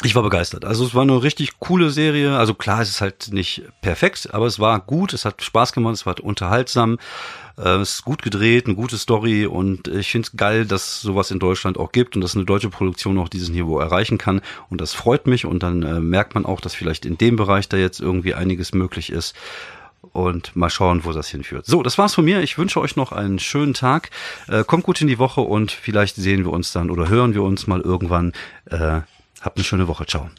ich 0.04 0.14
war 0.14 0.22
begeistert. 0.22 0.64
Also 0.64 0.84
es 0.84 0.94
war 0.94 1.02
eine 1.02 1.22
richtig 1.22 1.58
coole 1.58 1.90
Serie. 1.90 2.36
Also 2.36 2.54
klar, 2.54 2.80
es 2.80 2.88
ist 2.88 3.00
halt 3.00 3.32
nicht 3.32 3.62
perfekt, 3.80 4.32
aber 4.32 4.46
es 4.46 4.58
war 4.58 4.80
gut, 4.80 5.12
es 5.12 5.24
hat 5.24 5.42
Spaß 5.42 5.72
gemacht, 5.72 5.94
es 5.94 6.06
war 6.06 6.16
unterhaltsam, 6.22 6.98
äh, 7.58 7.76
es 7.76 7.94
ist 7.94 8.04
gut 8.04 8.22
gedreht, 8.22 8.66
eine 8.66 8.74
gute 8.74 8.98
Story 8.98 9.46
und 9.46 9.88
ich 9.88 10.10
finde 10.10 10.26
es 10.26 10.36
geil, 10.36 10.66
dass 10.66 11.00
sowas 11.00 11.30
in 11.30 11.38
Deutschland 11.38 11.78
auch 11.78 11.92
gibt 11.92 12.16
und 12.16 12.22
dass 12.22 12.34
eine 12.34 12.44
deutsche 12.44 12.70
Produktion 12.70 13.18
auch 13.18 13.28
dieses 13.28 13.48
Niveau 13.48 13.78
erreichen 13.78 14.18
kann 14.18 14.40
und 14.70 14.80
das 14.80 14.94
freut 14.94 15.26
mich 15.26 15.44
und 15.44 15.62
dann 15.62 15.82
äh, 15.82 16.00
merkt 16.00 16.34
man 16.34 16.46
auch, 16.46 16.60
dass 16.60 16.74
vielleicht 16.74 17.04
in 17.04 17.18
dem 17.18 17.36
Bereich 17.36 17.68
da 17.68 17.76
jetzt 17.76 18.00
irgendwie 18.00 18.34
einiges 18.34 18.72
möglich 18.72 19.10
ist 19.10 19.34
und 20.12 20.54
mal 20.56 20.70
schauen, 20.70 21.04
wo 21.04 21.12
das 21.12 21.28
hinführt. 21.28 21.66
So, 21.66 21.82
das 21.82 21.96
war's 21.96 22.14
von 22.14 22.24
mir. 22.24 22.42
Ich 22.42 22.58
wünsche 22.58 22.80
euch 22.80 22.96
noch 22.96 23.12
einen 23.12 23.38
schönen 23.38 23.74
Tag. 23.74 24.10
Äh, 24.48 24.64
kommt 24.64 24.84
gut 24.84 25.00
in 25.00 25.06
die 25.06 25.18
Woche 25.18 25.40
und 25.40 25.70
vielleicht 25.70 26.16
sehen 26.16 26.44
wir 26.44 26.52
uns 26.52 26.72
dann 26.72 26.90
oder 26.90 27.08
hören 27.08 27.34
wir 27.34 27.42
uns 27.42 27.66
mal 27.66 27.80
irgendwann. 27.80 28.32
Äh, 28.66 29.02
Habt 29.42 29.56
eine 29.56 29.64
schöne 29.64 29.88
Woche. 29.88 30.06
Ciao. 30.06 30.30